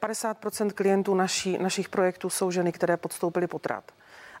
50% 0.00 0.72
klientů 0.72 1.14
naší, 1.14 1.58
našich 1.58 1.88
projektů 1.88 2.30
jsou 2.30 2.50
ženy, 2.50 2.72
které 2.72 2.96
podstoupily 2.96 3.46
potrat 3.46 3.84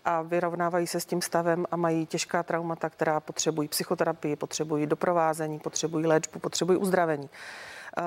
a 0.04 0.22
vyrovnávají 0.22 0.86
se 0.86 1.00
s 1.00 1.04
tím 1.04 1.22
stavem 1.22 1.66
a 1.70 1.76
mají 1.76 2.06
těžká 2.06 2.42
traumata, 2.42 2.90
která 2.90 3.20
potřebují 3.20 3.68
psychoterapii, 3.68 4.36
potřebují 4.36 4.86
doprovázení, 4.86 5.58
potřebují 5.58 6.06
léčbu, 6.06 6.38
potřebují 6.38 6.78
uzdravení. 6.78 7.30
Eh, 7.98 8.02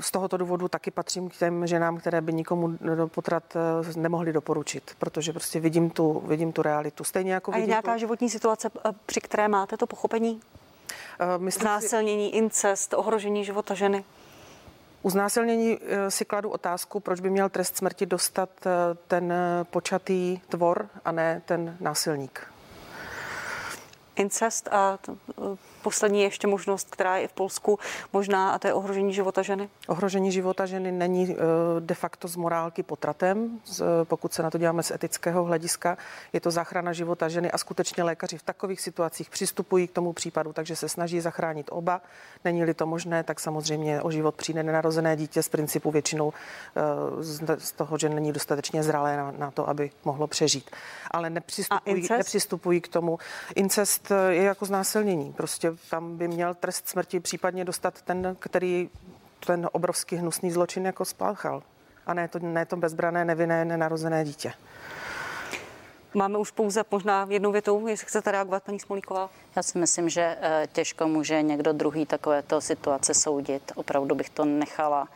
z 0.00 0.10
tohoto 0.10 0.36
důvodu 0.36 0.68
taky 0.68 0.90
patřím 0.90 1.28
k 1.28 1.36
těm 1.36 1.66
ženám, 1.66 1.96
které 1.98 2.20
by 2.20 2.32
nikomu 2.32 2.78
potrat 3.06 3.56
eh, 3.56 4.00
nemohli 4.00 4.32
doporučit, 4.32 4.90
protože 4.98 5.32
prostě 5.32 5.60
vidím 5.60 5.90
tu, 5.90 6.22
vidím 6.26 6.52
tu 6.52 6.62
realitu. 6.62 7.04
Stejně 7.04 7.32
jako 7.32 7.52
A 7.52 7.56
je 7.56 7.66
nějaká 7.66 7.92
tu... 7.92 7.98
životní 7.98 8.30
situace, 8.30 8.70
eh, 8.86 8.92
při 9.06 9.20
které 9.20 9.48
máte 9.48 9.76
to 9.76 9.86
pochopení? 9.86 10.40
Myslím 11.38 11.62
Znásilnění, 11.62 12.30
si... 12.30 12.36
incest, 12.36 12.94
ohrožení 12.94 13.44
života 13.44 13.74
ženy? 13.74 14.04
U 15.02 15.10
znásilnění 15.10 15.78
eh, 15.80 16.10
si 16.10 16.24
kladu 16.24 16.50
otázku, 16.50 17.00
proč 17.00 17.20
by 17.20 17.30
měl 17.30 17.48
trest 17.48 17.76
smrti 17.76 18.06
dostat 18.06 18.50
eh, 18.66 18.70
ten 19.08 19.32
počatý 19.70 20.38
tvor 20.48 20.88
a 21.04 21.12
ne 21.12 21.42
ten 21.44 21.76
násilník. 21.80 22.52
incest 24.16 24.68
a 24.70 24.98
eh, 25.08 25.56
poslední 25.82 26.22
ještě 26.22 26.46
možnost, 26.46 26.90
která 26.90 27.16
je 27.16 27.22
i 27.24 27.28
v 27.28 27.32
Polsku 27.32 27.78
možná, 28.12 28.50
a 28.50 28.58
to 28.58 28.66
je 28.66 28.74
ohrožení 28.74 29.14
života 29.14 29.42
ženy? 29.42 29.68
Ohrožení 29.88 30.32
života 30.32 30.66
ženy 30.66 30.92
není 30.92 31.30
eh, 31.30 31.36
de 31.80 31.94
facto 31.94 32.28
z 32.28 32.36
morálky 32.36 32.82
potratem, 32.82 33.60
pokud 34.04 34.32
se 34.32 34.42
na 34.42 34.50
to 34.50 34.58
děláme 34.58 34.82
z 34.82 34.90
etického 34.90 35.44
hlediska. 35.44 35.98
Je 36.32 36.40
to 36.40 36.50
záchrana 36.50 36.92
života 36.92 37.28
ženy 37.28 37.50
a 37.50 37.58
skutečně 37.58 38.02
lékaři 38.02 38.38
v 38.38 38.42
takových 38.42 38.80
situacích 38.80 39.30
přistupují 39.30 39.88
k 39.88 39.92
tomu 39.92 40.12
případu, 40.12 40.52
takže 40.52 40.76
se 40.76 40.88
snaží 40.88 41.20
zachránit 41.20 41.66
oba. 41.70 42.00
Není-li 42.44 42.74
to 42.74 42.86
možné, 42.86 43.22
tak 43.22 43.40
samozřejmě 43.40 44.02
o 44.02 44.10
život 44.10 44.34
přijde 44.34 44.62
nenarozené 44.62 45.16
dítě 45.16 45.42
z 45.42 45.48
principu 45.48 45.90
většinou 45.90 46.32
eh, 46.76 47.58
z 47.58 47.72
toho, 47.72 47.98
že 47.98 48.08
není 48.08 48.32
dostatečně 48.32 48.82
zralé 48.82 49.16
na, 49.16 49.30
na 49.38 49.50
to, 49.50 49.68
aby 49.68 49.90
mohlo 50.04 50.26
přežít. 50.26 50.70
Ale 51.10 51.30
nepřistupují, 51.30 52.08
nepřistupují 52.10 52.80
k 52.80 52.88
tomu. 52.88 53.18
Incest 53.54 54.12
je 54.28 54.42
jako 54.42 54.64
znásilnění. 54.64 55.32
Prostě 55.32 55.67
tam 55.90 56.16
by 56.16 56.28
měl 56.28 56.54
trest 56.54 56.88
smrti 56.88 57.20
případně 57.20 57.64
dostat 57.64 58.02
ten, 58.02 58.36
který 58.40 58.90
ten 59.46 59.68
obrovský 59.72 60.16
hnusný 60.16 60.50
zločin 60.50 60.86
jako 60.86 61.04
spáchal. 61.04 61.62
A 62.06 62.14
ne 62.14 62.28
to, 62.28 62.38
ne 62.38 62.66
to 62.66 62.76
bezbrané, 62.76 63.24
nevinné, 63.24 63.64
nenarozené 63.64 64.24
dítě. 64.24 64.52
Máme 66.14 66.38
už 66.38 66.50
pouze 66.50 66.84
možná 66.90 67.26
jednou 67.30 67.52
větou, 67.52 67.86
jestli 67.86 68.06
chcete 68.06 68.30
reagovat, 68.32 68.62
paní 68.62 68.80
Smolíková. 68.80 69.30
Já 69.56 69.62
si 69.62 69.78
myslím, 69.78 70.08
že 70.08 70.36
eh, 70.40 70.68
těžko 70.72 71.08
může 71.08 71.42
někdo 71.42 71.72
druhý 71.72 72.06
takovéto 72.06 72.60
situace 72.60 73.14
soudit. 73.14 73.72
Opravdu 73.74 74.14
bych 74.14 74.30
to 74.30 74.44
nechala 74.44 75.08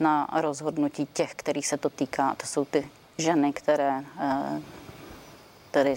na 0.00 0.28
rozhodnutí 0.40 1.08
těch, 1.12 1.34
kterých 1.34 1.66
se 1.66 1.76
to 1.76 1.90
týká. 1.90 2.34
To 2.34 2.46
jsou 2.46 2.64
ty 2.64 2.88
ženy, 3.18 3.52
které 3.52 4.04
eh, 4.20 4.60
tedy 5.70 5.96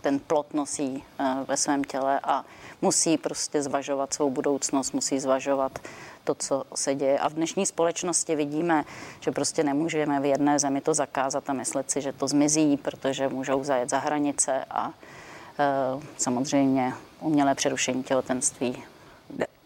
ten 0.00 0.18
plot 0.18 0.54
nosí 0.54 1.04
eh, 1.18 1.24
ve 1.48 1.56
svém 1.56 1.84
těle 1.84 2.20
a 2.22 2.44
musí 2.82 3.18
prostě 3.18 3.62
zvažovat 3.62 4.14
svou 4.14 4.30
budoucnost, 4.30 4.92
musí 4.92 5.20
zvažovat 5.20 5.78
to, 6.24 6.34
co 6.34 6.64
se 6.74 6.94
děje. 6.94 7.18
A 7.18 7.28
v 7.28 7.34
dnešní 7.34 7.66
společnosti 7.66 8.36
vidíme, 8.36 8.84
že 9.20 9.30
prostě 9.30 9.64
nemůžeme 9.64 10.20
v 10.20 10.24
jedné 10.24 10.58
zemi 10.58 10.80
to 10.80 10.94
zakázat 10.94 11.50
a 11.50 11.52
myslet 11.52 11.90
si, 11.90 12.00
že 12.00 12.12
to 12.12 12.28
zmizí, 12.28 12.76
protože 12.76 13.28
můžou 13.28 13.64
zajet 13.64 13.90
za 13.90 13.98
hranice 13.98 14.64
a 14.70 14.88
e, 14.88 14.92
samozřejmě 16.16 16.94
umělé 17.20 17.54
přerušení 17.54 18.02
těhotenství 18.02 18.82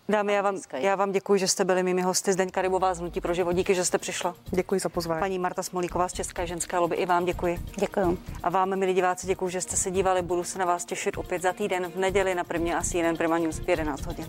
Dámy, 0.08 0.32
já 0.32 0.42
vám, 0.42 0.58
já 0.72 0.96
vám 0.96 1.12
děkuji, 1.12 1.40
že 1.40 1.48
jste 1.48 1.64
byli 1.64 1.82
mými 1.82 2.02
hosty. 2.02 2.32
Zdeňka 2.32 2.62
Rybová 2.62 2.94
z 2.94 3.00
Hnutí 3.00 3.20
pro 3.20 3.34
život. 3.34 3.52
Díky, 3.52 3.74
že 3.74 3.84
jste 3.84 3.98
přišla. 3.98 4.34
Děkuji 4.50 4.80
za 4.80 4.88
pozvání. 4.88 5.20
Paní 5.20 5.38
Marta 5.38 5.62
Smolíková 5.62 6.08
z 6.08 6.12
České 6.12 6.46
ženské 6.46 6.78
lobby, 6.78 6.96
i 6.96 7.06
vám 7.06 7.24
děkuji. 7.24 7.58
Děkuji. 7.76 8.18
A 8.42 8.50
vám, 8.50 8.76
milí 8.78 8.94
diváci, 8.94 9.26
děkuji, 9.26 9.48
že 9.48 9.60
jste 9.60 9.76
se 9.76 9.90
dívali. 9.90 10.22
Budu 10.22 10.44
se 10.44 10.58
na 10.58 10.64
vás 10.64 10.84
těšit 10.84 11.18
opět 11.18 11.42
za 11.42 11.52
týden 11.52 11.90
v 11.90 11.96
neděli 11.96 12.34
na 12.34 12.44
prvně 12.44 12.76
asi 12.76 12.96
jeden 12.98 13.16
Prima 13.16 13.38
News 13.38 13.58
v 13.58 13.68
11 13.68 14.06
hodin. 14.06 14.26